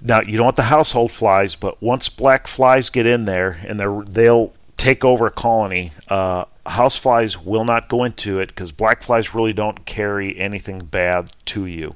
now 0.00 0.20
you 0.20 0.36
don't 0.36 0.44
want 0.44 0.56
the 0.56 0.62
household 0.62 1.10
flies 1.10 1.54
but 1.54 1.82
once 1.82 2.08
black 2.08 2.46
flies 2.46 2.88
get 2.90 3.06
in 3.06 3.24
there 3.24 3.58
and 3.66 3.78
they 3.78 3.86
they'll 4.12 4.52
take 4.76 5.04
over 5.04 5.26
a 5.26 5.30
colony 5.30 5.92
uh, 6.08 6.44
house 6.66 6.96
flies 6.96 7.38
will 7.38 7.64
not 7.64 7.88
go 7.88 8.04
into 8.04 8.40
it 8.40 8.48
because 8.48 8.72
black 8.72 9.02
flies 9.02 9.34
really 9.34 9.52
don't 9.52 9.86
carry 9.86 10.38
anything 10.38 10.78
bad 10.78 11.30
to 11.46 11.66
you 11.66 11.94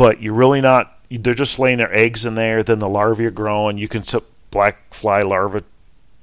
but 0.00 0.22
you're 0.22 0.32
really 0.32 0.62
not. 0.62 0.98
They're 1.10 1.34
just 1.34 1.58
laying 1.58 1.76
their 1.76 1.94
eggs 1.94 2.24
in 2.24 2.34
there. 2.34 2.62
Then 2.62 2.78
the 2.78 2.88
larvae 2.88 3.26
are 3.26 3.30
growing. 3.30 3.76
You 3.76 3.86
can 3.86 4.02
put 4.02 4.24
black 4.50 4.94
fly 4.94 5.20
larva 5.20 5.62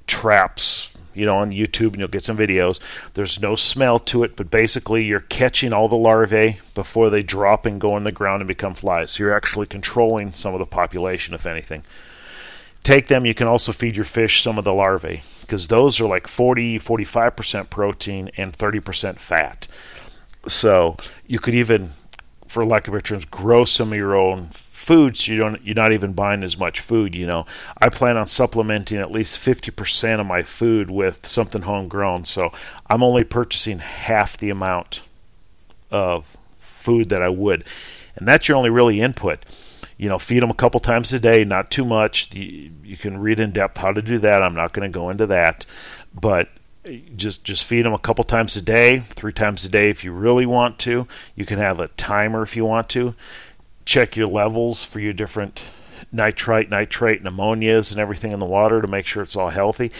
traps, 0.08 0.88
you 1.18 1.26
know, 1.26 1.38
on 1.38 1.50
YouTube, 1.50 1.88
and 1.92 1.98
you'll 1.98 2.08
get 2.08 2.24
some 2.24 2.36
videos. 2.36 2.78
There's 3.14 3.40
no 3.40 3.56
smell 3.56 3.98
to 4.00 4.24
it, 4.24 4.36
but 4.36 4.50
basically 4.50 5.04
you're 5.04 5.20
catching 5.20 5.72
all 5.72 5.88
the 5.88 5.96
larvae 5.96 6.60
before 6.74 7.10
they 7.10 7.22
drop 7.22 7.66
and 7.66 7.80
go 7.80 7.96
in 7.96 8.04
the 8.04 8.12
ground 8.12 8.42
and 8.42 8.48
become 8.48 8.74
flies. 8.74 9.10
So 9.10 9.24
you're 9.24 9.36
actually 9.36 9.66
controlling 9.66 10.34
some 10.34 10.54
of 10.54 10.60
the 10.60 10.66
population, 10.66 11.34
if 11.34 11.46
anything. 11.46 11.82
Take 12.82 13.08
them. 13.08 13.26
You 13.26 13.34
can 13.34 13.48
also 13.48 13.72
feed 13.72 13.96
your 13.96 14.04
fish 14.04 14.42
some 14.42 14.58
of 14.58 14.64
the 14.64 14.72
larvae 14.72 15.22
because 15.40 15.66
those 15.66 16.00
are 16.00 16.06
like 16.06 16.28
40, 16.28 16.78
45% 16.78 17.70
protein 17.70 18.30
and 18.36 18.56
30% 18.56 19.18
fat. 19.18 19.66
So 20.46 20.96
you 21.26 21.38
could 21.38 21.54
even 21.54 21.90
for 22.48 22.64
lack 22.64 22.88
of 22.88 22.92
better 22.92 23.02
terms, 23.02 23.24
grow 23.26 23.64
some 23.64 23.92
of 23.92 23.98
your 23.98 24.16
own 24.16 24.48
food 24.88 25.18
so 25.18 25.30
you 25.30 25.36
don't 25.36 25.62
you're 25.62 25.74
not 25.74 25.92
even 25.92 26.14
buying 26.14 26.42
as 26.42 26.56
much 26.56 26.80
food 26.80 27.14
you 27.14 27.26
know. 27.26 27.44
I 27.76 27.90
plan 27.90 28.16
on 28.16 28.26
supplementing 28.26 28.96
at 28.96 29.12
least 29.12 29.38
50% 29.38 30.18
of 30.18 30.24
my 30.24 30.42
food 30.42 30.90
with 30.90 31.26
something 31.26 31.60
homegrown 31.60 32.24
so 32.24 32.52
i'm 32.86 33.02
only 33.02 33.22
purchasing 33.22 33.80
half 33.80 34.38
the 34.38 34.48
amount 34.48 35.02
of 35.90 36.24
food 36.80 37.10
that 37.10 37.20
i 37.20 37.28
would. 37.28 37.64
And 38.16 38.26
that's 38.26 38.48
your 38.48 38.56
only 38.56 38.70
really 38.70 39.02
input. 39.02 39.44
You 39.98 40.08
know 40.08 40.18
feed 40.18 40.42
them 40.42 40.50
a 40.50 40.54
couple 40.62 40.80
times 40.80 41.12
a 41.12 41.20
day 41.20 41.44
not 41.44 41.70
too 41.70 41.84
much. 41.84 42.30
You, 42.32 42.70
you 42.82 42.96
can 42.96 43.18
read 43.18 43.40
in 43.40 43.52
depth 43.52 43.76
how 43.76 43.92
to 43.92 44.00
do 44.00 44.18
that. 44.20 44.42
I'm 44.42 44.54
not 44.54 44.72
going 44.72 44.90
to 44.90 44.98
go 44.98 45.10
into 45.10 45.26
that. 45.26 45.66
But 46.14 46.48
eh, 46.86 47.00
just 47.14 47.44
just 47.44 47.64
feed 47.64 47.84
them 47.84 47.92
a 47.92 47.98
couple 47.98 48.24
times 48.24 48.56
a 48.56 48.62
day, 48.62 49.02
three 49.16 49.34
times 49.34 49.66
a 49.66 49.68
day 49.68 49.90
if 49.90 50.02
you 50.02 50.12
really 50.12 50.46
want 50.46 50.78
to. 50.80 51.06
You 51.34 51.44
can 51.44 51.58
have 51.58 51.78
a 51.78 51.88
timer 51.88 52.42
if 52.42 52.56
you 52.56 52.64
want 52.64 52.88
to. 52.90 53.14
Check 53.88 54.16
your 54.16 54.28
levels 54.28 54.84
for 54.84 55.00
your 55.00 55.14
different 55.14 55.62
nitrite, 56.12 56.68
nitrate, 56.68 57.20
and 57.20 57.26
ammonias 57.26 57.90
and 57.90 57.98
everything 57.98 58.32
in 58.32 58.38
the 58.38 58.44
water 58.44 58.82
to 58.82 58.86
make 58.86 59.06
sure 59.06 59.22
it's 59.22 59.34
all 59.34 59.48
healthy. 59.48 59.92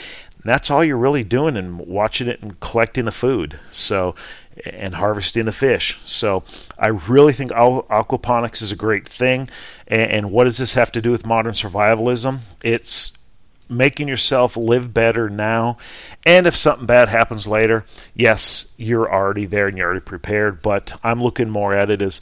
That's 0.45 0.71
all 0.71 0.85
you're 0.85 0.99
really 0.99 1.25
doing 1.25 1.57
and 1.57 1.79
watching 1.79 2.29
it 2.29 2.43
and 2.43 2.61
collecting 2.61 3.07
the 3.07 3.13
food. 3.13 3.59
So 3.71 4.15
and 4.67 4.95
harvesting 4.95 5.47
the 5.47 5.53
fish. 5.53 5.99
So 6.05 6.45
I 6.79 6.89
really 6.89 7.33
think 7.33 7.51
aquaponics 7.51 8.61
is 8.61 8.73
a 8.73 8.77
great 8.77 9.09
thing. 9.09 9.49
And, 9.87 10.31
what 10.31 10.45
does 10.45 10.59
this 10.59 10.75
have 10.75 10.93
to 10.93 11.01
do 11.01 11.11
with 11.11 11.25
modern 11.25 11.55
survivalism? 11.55 12.41
It's 12.63 13.13
making 13.71 14.09
yourself 14.09 14.55
live 14.59 14.93
better 14.93 15.31
now. 15.31 15.79
And 16.27 16.47
if 16.47 16.57
something 16.57 16.85
bad 16.85 17.09
happens 17.09 17.47
later, 17.47 17.87
yes, 18.15 18.67
you're 18.77 19.11
already 19.11 19.47
there 19.47 19.67
and 19.69 19.79
you're 19.79 19.87
already 19.87 20.05
prepared. 20.05 20.61
But 20.61 20.93
I'm 21.03 21.23
looking 21.23 21.49
more 21.49 21.73
at 21.73 21.89
it 21.89 22.03
as 22.03 22.21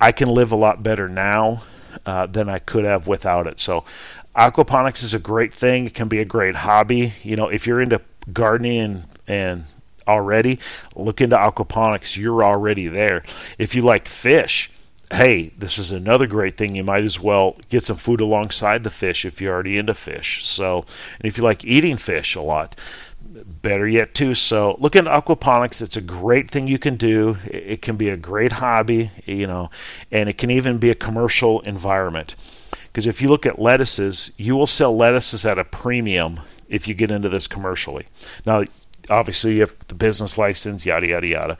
I 0.00 0.12
can 0.12 0.28
live 0.28 0.52
a 0.52 0.56
lot 0.56 0.82
better 0.82 1.08
now 1.08 1.64
uh, 2.06 2.26
than 2.26 2.48
I 2.48 2.58
could 2.58 2.84
have 2.84 3.06
without 3.06 3.46
it. 3.46 3.60
So 3.60 3.84
aquaponics 4.36 5.02
is 5.02 5.14
a 5.14 5.18
great 5.18 5.52
thing. 5.52 5.86
It 5.86 5.94
can 5.94 6.08
be 6.08 6.20
a 6.20 6.24
great 6.24 6.54
hobby. 6.54 7.12
You 7.22 7.36
know, 7.36 7.48
if 7.48 7.66
you're 7.66 7.80
into 7.80 8.00
gardening 8.32 8.80
and, 8.80 9.04
and 9.26 9.64
already, 10.06 10.60
look 10.94 11.20
into 11.20 11.36
aquaponics. 11.36 12.16
You're 12.16 12.44
already 12.44 12.88
there. 12.88 13.22
If 13.58 13.74
you 13.74 13.82
like 13.82 14.08
fish, 14.08 14.70
hey, 15.10 15.52
this 15.58 15.78
is 15.78 15.90
another 15.90 16.26
great 16.26 16.56
thing. 16.56 16.76
You 16.76 16.84
might 16.84 17.04
as 17.04 17.18
well 17.18 17.56
get 17.68 17.84
some 17.84 17.96
food 17.96 18.20
alongside 18.20 18.84
the 18.84 18.90
fish 18.90 19.24
if 19.24 19.40
you're 19.40 19.54
already 19.54 19.78
into 19.78 19.94
fish. 19.94 20.44
So, 20.46 20.84
and 21.18 21.28
if 21.28 21.38
you 21.38 21.44
like 21.44 21.64
eating 21.64 21.96
fish 21.96 22.34
a 22.34 22.40
lot, 22.40 22.78
better 23.62 23.86
yet 23.86 24.14
too. 24.14 24.34
So, 24.34 24.76
look 24.78 24.96
into 24.96 25.10
aquaponics. 25.10 25.82
It's 25.82 25.96
a 25.96 26.00
great 26.00 26.50
thing 26.50 26.68
you 26.68 26.78
can 26.78 26.96
do. 26.96 27.36
It 27.44 27.82
can 27.82 27.96
be 27.96 28.08
a 28.08 28.16
great 28.16 28.52
hobby, 28.52 29.10
you 29.26 29.46
know, 29.46 29.70
and 30.10 30.28
it 30.28 30.38
can 30.38 30.50
even 30.50 30.78
be 30.78 30.90
a 30.90 30.94
commercial 30.94 31.60
environment. 31.60 32.34
Because 32.86 33.06
if 33.06 33.20
you 33.20 33.28
look 33.28 33.46
at 33.46 33.58
lettuces, 33.58 34.30
you 34.36 34.56
will 34.56 34.66
sell 34.66 34.96
lettuces 34.96 35.44
at 35.44 35.58
a 35.58 35.64
premium 35.64 36.40
if 36.68 36.88
you 36.88 36.94
get 36.94 37.10
into 37.10 37.28
this 37.28 37.46
commercially. 37.46 38.06
Now, 38.46 38.64
obviously, 39.10 39.54
you 39.54 39.60
have 39.60 39.76
the 39.88 39.94
business 39.94 40.38
license, 40.38 40.84
yada 40.84 41.06
yada 41.06 41.26
yada. 41.26 41.58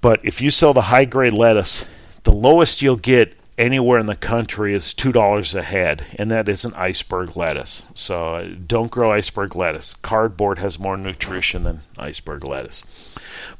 But 0.00 0.20
if 0.22 0.40
you 0.40 0.50
sell 0.50 0.72
the 0.72 0.82
high 0.82 1.04
grade 1.04 1.32
lettuce 1.32 1.84
the 2.28 2.34
lowest 2.34 2.82
you'll 2.82 2.96
get 2.96 3.34
anywhere 3.58 3.98
in 3.98 4.06
the 4.06 4.16
country 4.16 4.72
is 4.72 4.94
two 4.94 5.12
dollars 5.12 5.54
a 5.54 5.62
head, 5.62 6.06
and 6.16 6.30
that 6.30 6.48
is 6.48 6.64
an 6.64 6.72
iceberg 6.74 7.36
lettuce. 7.36 7.82
So 7.94 8.34
uh, 8.36 8.48
don't 8.66 8.90
grow 8.90 9.12
iceberg 9.12 9.56
lettuce. 9.56 9.94
Cardboard 10.00 10.58
has 10.58 10.78
more 10.78 10.96
nutrition 10.96 11.64
than 11.64 11.82
iceberg 11.98 12.44
lettuce. 12.44 12.84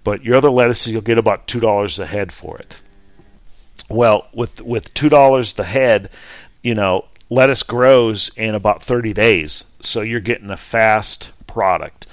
But 0.05 0.25
your 0.25 0.37
other 0.37 0.51
lettuces, 0.51 0.93
you'll 0.93 1.03
get 1.03 1.19
about 1.19 1.49
two 1.49 1.61
dollars 1.61 1.99
a 1.99 2.07
head 2.07 2.33
for 2.33 2.57
it. 2.59 2.81
Well, 3.91 4.29
with 4.33 4.61
with 4.61 4.95
two 4.95 5.09
dollars 5.09 5.55
the 5.55 5.65
head, 5.65 6.11
you 6.63 6.75
know, 6.75 7.07
lettuce 7.29 7.63
grows 7.63 8.31
in 8.37 8.55
about 8.55 8.83
30 8.83 9.13
days, 9.13 9.65
so 9.81 10.01
you're 10.01 10.21
getting 10.21 10.51
a 10.51 10.57
fast 10.57 11.31
product. 11.47 12.07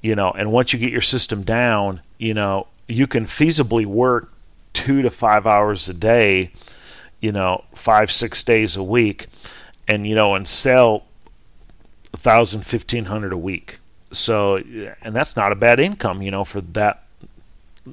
You 0.00 0.14
know, 0.14 0.30
and 0.30 0.52
once 0.52 0.72
you 0.72 0.78
get 0.78 0.92
your 0.92 1.02
system 1.02 1.42
down, 1.42 2.00
you 2.18 2.32
know, 2.32 2.68
you 2.88 3.06
can 3.06 3.26
feasibly 3.26 3.84
work 3.84 4.32
two 4.72 5.02
to 5.02 5.10
five 5.10 5.46
hours 5.46 5.88
a 5.88 5.94
day, 5.94 6.52
you 7.20 7.32
know, 7.32 7.64
five, 7.74 8.10
six 8.10 8.44
days 8.44 8.76
a 8.76 8.82
week, 8.82 9.26
and, 9.88 10.06
you 10.06 10.14
know, 10.14 10.34
and 10.34 10.46
sell 10.46 11.04
a 12.12 12.16
thousand, 12.16 12.62
fifteen 12.62 13.04
hundred 13.04 13.32
a 13.32 13.38
week. 13.38 13.78
So, 14.12 14.56
and 14.56 15.14
that's 15.14 15.36
not 15.36 15.52
a 15.52 15.56
bad 15.56 15.80
income, 15.80 16.22
you 16.22 16.30
know, 16.30 16.44
for 16.44 16.60
that, 16.60 17.04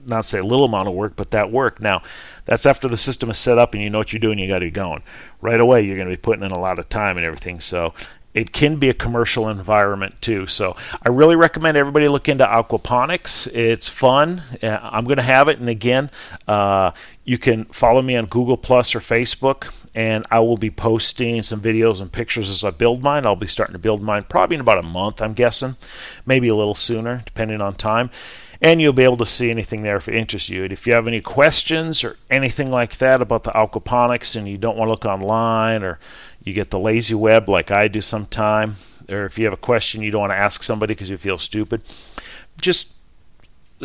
not 0.06 0.26
say 0.26 0.40
a 0.40 0.44
little 0.44 0.66
amount 0.66 0.88
of 0.88 0.94
work, 0.94 1.16
but 1.16 1.32
that 1.32 1.52
work. 1.52 1.80
Now, 1.80 2.04
that's 2.46 2.66
after 2.66 2.88
the 2.88 2.98
system 2.98 3.30
is 3.30 3.38
set 3.38 3.58
up 3.58 3.74
and 3.74 3.84
you 3.84 3.90
know 3.90 3.98
what 3.98 4.14
you're 4.14 4.20
doing, 4.20 4.40
you 4.40 4.48
got 4.48 4.60
to 4.60 4.66
get 4.66 4.74
going. 4.74 5.04
Right 5.42 5.60
away, 5.60 5.82
you're 5.82 5.98
going 5.98 6.10
to 6.10 6.14
be 6.14 6.22
putting 6.22 6.44
in 6.44 6.52
a 6.52 6.60
lot 6.60 6.80
of 6.80 6.90
time 6.90 7.18
and 7.18 7.26
everything. 7.26 7.60
So, 7.60 7.94
it 8.34 8.52
can 8.52 8.78
be 8.78 8.90
a 8.90 8.94
commercial 8.94 9.50
environment 9.50 10.16
too. 10.22 10.48
So 10.48 10.76
I 11.04 11.10
really 11.10 11.36
recommend 11.36 11.78
everybody 11.78 12.08
look 12.08 12.30
into 12.30 12.46
aquaponics. 12.46 13.48
It's 13.54 13.88
fun. 13.88 14.42
Uh, 14.62 14.80
I'm 14.82 15.04
going 15.04 15.18
to 15.18 15.24
have 15.24 15.50
it, 15.50 15.60
and 15.60 15.70
again, 15.70 16.10
uh, 16.48 16.92
you 17.26 17.38
can 17.38 17.66
follow 17.66 18.02
me 18.02 18.16
on 18.18 18.26
Google 18.26 18.58
Plus 18.58 18.96
or 18.96 19.00
Facebook, 19.00 19.72
and 19.96 20.26
I 20.30 20.40
will 20.40 20.58
be 20.58 20.70
posting 20.70 21.42
some 21.44 21.62
videos 21.62 22.02
and 22.02 22.12
pictures 22.12 22.50
as 22.50 22.64
I 22.64 22.72
build 22.72 23.02
mine. 23.02 23.26
I'll 23.26 23.36
be 23.36 23.48
starting 23.48 23.74
to 23.74 23.80
build 23.80 24.02
mine 24.02 24.26
probably 24.28 24.56
in 24.56 24.62
about 24.62 24.80
a 24.80 24.84
month, 24.84 25.22
I'm 25.22 25.34
guessing, 25.34 25.78
maybe 26.26 26.50
a 26.50 26.56
little 26.56 26.76
sooner, 26.76 27.22
depending 27.26 27.62
on 27.62 27.76
time. 27.76 28.10
And 28.62 28.82
you'll 28.82 28.94
be 28.94 29.04
able 29.04 29.18
to 29.18 29.26
see 29.26 29.50
anything 29.50 29.84
there 29.84 29.98
if 29.98 30.08
it 30.08 30.16
interests 30.16 30.50
you. 30.50 30.64
And 30.64 30.72
if 30.72 30.88
you 30.88 30.94
have 30.94 31.08
any 31.08 31.22
questions 31.22 32.04
or 32.04 32.18
anything 32.30 32.72
like 32.72 32.98
that 32.98 33.22
about 33.22 33.44
the 33.44 33.52
aquaponics 33.52 34.36
and 34.36 34.48
you 34.48 34.58
don't 34.58 34.78
want 34.78 34.88
to 34.88 34.92
look 34.92 35.06
online 35.06 35.84
or 35.84 36.00
you 36.44 36.54
get 36.54 36.72
the 36.72 36.80
lazy 36.80 37.14
web 37.14 37.50
like 37.50 37.72
I 37.72 37.90
do 37.90 38.00
sometime, 38.00 38.78
or 39.10 39.26
if 39.26 39.38
you 39.38 39.46
have 39.46 39.54
a 39.54 39.58
question 39.58 40.02
you 40.02 40.12
don't 40.12 40.22
want 40.22 40.32
to 40.32 40.38
ask 40.38 40.64
somebody 40.64 40.94
because 40.94 41.10
you 41.10 41.18
feel 41.18 41.38
stupid, 41.38 41.82
just 42.60 42.94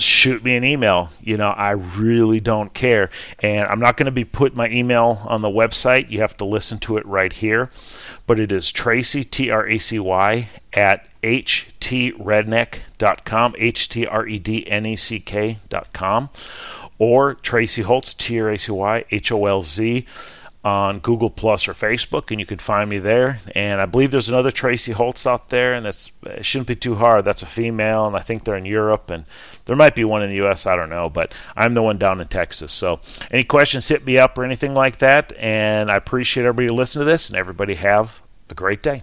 shoot 0.02 0.44
me 0.44 0.56
an 0.56 0.64
email. 0.64 1.10
You 1.20 1.36
know, 1.36 1.50
I 1.50 1.72
really 1.72 2.40
don't 2.40 2.72
care. 2.72 3.10
And 3.40 3.66
I'm 3.66 3.80
not 3.80 3.96
going 3.96 4.06
to 4.06 4.12
be 4.12 4.24
putting 4.24 4.56
my 4.56 4.68
email 4.68 5.20
on 5.26 5.42
the 5.42 5.48
website. 5.48 6.10
You 6.10 6.20
have 6.20 6.36
to 6.38 6.44
listen 6.44 6.78
to 6.80 6.96
it 6.96 7.06
right 7.06 7.32
here. 7.32 7.70
But 8.26 8.40
it 8.40 8.50
is 8.52 8.70
Tracy, 8.70 9.24
T 9.24 9.50
R 9.50 9.66
A 9.66 9.78
C 9.78 9.98
Y, 9.98 10.48
at 10.72 11.06
htredneck.com, 11.22 13.54
H 13.58 13.88
T 13.88 14.06
R 14.06 14.26
E 14.26 14.38
D 14.38 14.70
N 14.70 14.86
E 14.86 14.96
C 14.96 15.20
K.com, 15.20 16.30
or 16.98 17.34
Tracy 17.34 17.82
Holz, 17.82 18.14
T 18.14 18.40
R 18.40 18.50
A 18.50 18.58
C 18.58 18.72
Y, 18.72 19.04
H 19.10 19.32
O 19.32 19.44
L 19.46 19.62
Z 19.62 20.06
on 20.64 20.98
Google 20.98 21.30
Plus 21.30 21.68
or 21.68 21.74
Facebook, 21.74 22.30
and 22.30 22.40
you 22.40 22.46
can 22.46 22.58
find 22.58 22.90
me 22.90 22.98
there. 22.98 23.38
And 23.54 23.80
I 23.80 23.86
believe 23.86 24.10
there's 24.10 24.28
another 24.28 24.50
Tracy 24.50 24.92
Holz 24.92 25.26
out 25.26 25.50
there, 25.50 25.74
and 25.74 25.86
that's 25.86 26.10
it 26.24 26.44
shouldn't 26.44 26.68
be 26.68 26.76
too 26.76 26.94
hard. 26.94 27.24
That's 27.24 27.42
a 27.42 27.46
female, 27.46 28.06
and 28.06 28.16
I 28.16 28.20
think 28.20 28.44
they're 28.44 28.56
in 28.56 28.64
Europe, 28.64 29.10
and 29.10 29.24
there 29.66 29.76
might 29.76 29.94
be 29.94 30.04
one 30.04 30.22
in 30.22 30.30
the 30.30 30.36
U.S. 30.36 30.66
I 30.66 30.76
don't 30.76 30.90
know, 30.90 31.08
but 31.08 31.32
I'm 31.56 31.74
the 31.74 31.82
one 31.82 31.98
down 31.98 32.20
in 32.20 32.28
Texas. 32.28 32.72
So 32.72 33.00
any 33.30 33.44
questions, 33.44 33.88
hit 33.88 34.04
me 34.04 34.18
up 34.18 34.36
or 34.36 34.44
anything 34.44 34.74
like 34.74 34.98
that. 34.98 35.32
And 35.36 35.90
I 35.90 35.96
appreciate 35.96 36.44
everybody 36.44 36.68
listening 36.74 37.06
to 37.06 37.10
this, 37.10 37.28
and 37.28 37.38
everybody 37.38 37.74
have 37.74 38.12
a 38.50 38.54
great 38.54 38.82
day. 38.82 39.02